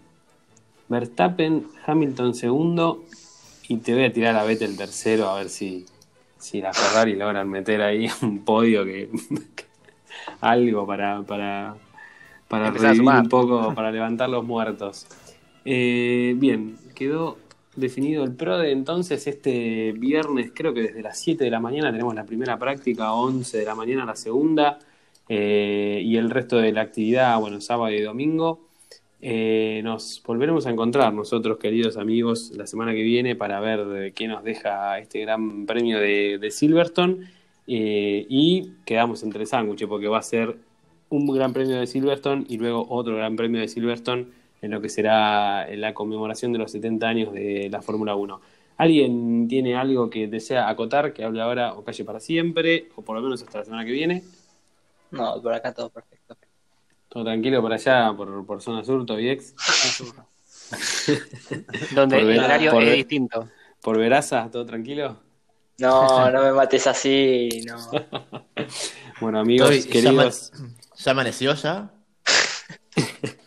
Verstappen, 0.88 1.66
Hamilton 1.86 2.34
segundo 2.34 3.04
y 3.68 3.78
te 3.78 3.94
voy 3.94 4.04
a 4.04 4.12
tirar 4.12 4.36
a 4.36 4.44
Vettel 4.44 4.76
tercero 4.76 5.28
a 5.28 5.38
ver 5.38 5.48
si, 5.48 5.86
si 6.38 6.60
la 6.60 6.72
Ferrari 6.72 7.16
logran 7.16 7.48
meter 7.48 7.80
ahí 7.80 8.08
un 8.22 8.44
podio 8.44 8.84
que 8.84 9.08
algo 10.40 10.86
para, 10.86 11.22
para, 11.22 11.76
para 12.48 12.70
revivir 12.70 13.02
un 13.02 13.28
poco, 13.28 13.74
para 13.74 13.90
levantar 13.90 14.28
los 14.28 14.44
muertos. 14.44 15.06
Eh, 15.64 16.34
bien, 16.36 16.76
quedó 16.94 17.38
definido 17.76 18.24
el 18.24 18.34
PRO 18.34 18.58
de 18.58 18.72
entonces 18.72 19.26
este 19.26 19.92
viernes, 19.92 20.52
creo 20.54 20.74
que 20.74 20.82
desde 20.82 21.02
las 21.02 21.18
7 21.18 21.44
de 21.44 21.50
la 21.50 21.60
mañana 21.60 21.90
tenemos 21.90 22.14
la 22.14 22.24
primera 22.24 22.58
práctica, 22.58 23.12
11 23.12 23.58
de 23.58 23.64
la 23.64 23.74
mañana 23.74 24.04
la 24.04 24.16
segunda, 24.16 24.78
eh, 25.28 26.00
y 26.04 26.16
el 26.16 26.30
resto 26.30 26.58
de 26.58 26.72
la 26.72 26.82
actividad, 26.82 27.38
bueno, 27.40 27.60
sábado 27.60 27.92
y 27.92 28.02
domingo. 28.02 28.68
Eh, 29.24 29.80
nos 29.84 30.20
volveremos 30.26 30.66
a 30.66 30.70
encontrar 30.70 31.14
nosotros, 31.14 31.58
queridos 31.58 31.96
amigos, 31.96 32.52
la 32.56 32.66
semana 32.66 32.92
que 32.92 33.02
viene 33.02 33.36
para 33.36 33.60
ver 33.60 34.12
qué 34.14 34.26
nos 34.26 34.42
deja 34.42 34.98
este 34.98 35.20
gran 35.20 35.64
premio 35.64 35.98
de, 36.00 36.38
de 36.38 36.50
Silverstone. 36.50 37.28
Eh, 37.66 38.26
y 38.28 38.72
quedamos 38.84 39.22
entre 39.22 39.46
sándwiches 39.46 39.88
porque 39.88 40.08
va 40.08 40.18
a 40.18 40.22
ser 40.22 40.56
un 41.10 41.26
gran 41.32 41.52
premio 41.52 41.78
de 41.78 41.86
Silverstone 41.86 42.44
y 42.48 42.58
luego 42.58 42.86
otro 42.88 43.16
gran 43.16 43.36
premio 43.36 43.60
de 43.60 43.68
Silverstone 43.68 44.26
en 44.62 44.70
lo 44.70 44.80
que 44.80 44.88
será 44.88 45.66
la 45.76 45.92
conmemoración 45.92 46.52
de 46.52 46.58
los 46.60 46.70
70 46.72 47.06
años 47.06 47.32
de 47.34 47.68
la 47.70 47.82
Fórmula 47.82 48.14
1. 48.14 48.40
¿Alguien 48.78 49.46
tiene 49.48 49.76
algo 49.76 50.08
que 50.08 50.26
desea 50.28 50.68
acotar, 50.68 51.12
que 51.12 51.24
hable 51.24 51.42
ahora 51.42 51.74
o 51.74 51.84
calle 51.84 52.04
para 52.04 52.20
siempre, 52.20 52.88
o 52.96 53.02
por 53.02 53.16
lo 53.16 53.22
menos 53.22 53.42
hasta 53.42 53.58
la 53.58 53.64
semana 53.64 53.84
que 53.84 53.92
viene? 53.92 54.22
No, 55.10 55.42
por 55.42 55.52
acá 55.52 55.74
todo 55.74 55.90
perfecto. 55.90 56.36
Todo 57.08 57.24
tranquilo 57.24 57.60
por 57.60 57.72
allá, 57.72 58.14
por, 58.16 58.46
por 58.46 58.62
zona 58.62 58.82
sur, 58.82 59.04
Tobiex. 59.04 59.54
Donde 61.94 62.18
Por 62.20 62.30
el 62.30 62.38
horario 62.40 62.80
es 62.80 62.94
distinto. 62.96 63.48
Por 63.82 63.98
Veraza, 63.98 64.48
todo 64.50 64.64
tranquilo. 64.64 65.18
No, 65.78 66.30
no 66.30 66.42
me 66.42 66.52
mates 66.52 66.86
así, 66.86 67.48
no. 67.66 67.76
Bueno, 69.20 69.38
amigos, 69.40 69.70
Estoy- 69.70 69.86
ya, 69.86 69.92
queridos, 70.10 70.52
ama- 70.54 70.68
ya 70.96 71.10
amaneció 71.12 71.54
ya. 71.54 71.90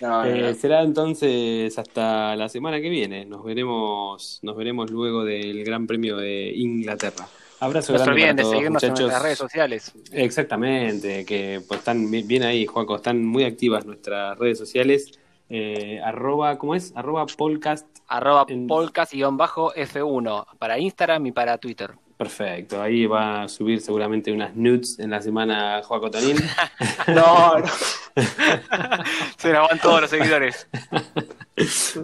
No, 0.00 0.24
eh, 0.24 0.40
no. 0.42 0.54
será 0.54 0.82
entonces 0.82 1.78
hasta 1.78 2.34
la 2.36 2.48
semana 2.48 2.80
que 2.80 2.88
viene. 2.88 3.24
Nos 3.26 3.44
veremos, 3.44 4.38
nos 4.42 4.56
veremos 4.56 4.90
luego 4.90 5.24
del 5.24 5.62
Gran 5.64 5.86
Premio 5.86 6.16
de 6.16 6.52
Inglaterra. 6.54 7.26
Abrazo 7.62 7.92
No 7.92 7.98
se 7.98 8.10
olviden 8.10 8.36
de 8.36 8.44
seguirnos 8.44 8.82
en 8.82 8.90
muchachos. 8.90 9.00
nuestras 9.00 9.22
redes 9.22 9.38
sociales. 9.38 9.92
Exactamente, 10.12 11.26
que 11.26 11.60
pues 11.68 11.80
están 11.80 12.10
bi- 12.10 12.22
bien 12.22 12.42
ahí, 12.44 12.64
Juaco, 12.64 12.96
están 12.96 13.22
muy 13.24 13.44
activas 13.44 13.84
nuestras 13.84 14.38
redes 14.38 14.56
sociales. 14.56 15.12
Eh, 15.50 16.00
arroba, 16.02 16.56
¿cómo 16.56 16.74
es? 16.74 16.92
Arroba 16.96 17.26
podcast. 17.26 17.86
Arroba 18.08 18.46
En- 18.48 18.66
podcast-f1 18.66 20.46
para 20.58 20.78
Instagram 20.78 21.26
y 21.26 21.32
para 21.32 21.58
Twitter. 21.58 21.90
Perfecto, 22.20 22.82
ahí 22.82 23.06
va 23.06 23.44
a 23.44 23.48
subir 23.48 23.80
seguramente 23.80 24.30
unas 24.30 24.54
nudes 24.54 24.98
en 24.98 25.08
la 25.08 25.22
semana 25.22 25.80
Juaco 25.82 26.10
Tonín. 26.10 26.36
No, 27.08 27.58
no. 27.58 27.64
Se 29.38 29.50
nos 29.50 29.70
van 29.70 29.78
todos 29.80 30.02
los 30.02 30.10
seguidores. 30.10 30.68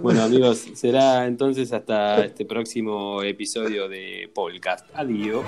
Bueno, 0.02 0.22
amigos, 0.22 0.66
será 0.74 1.26
entonces 1.26 1.72
hasta 1.72 2.24
este 2.24 2.44
próximo 2.44 3.22
episodio 3.22 3.88
de 3.88 4.30
podcast. 4.34 4.86
Adiós. 4.94 5.44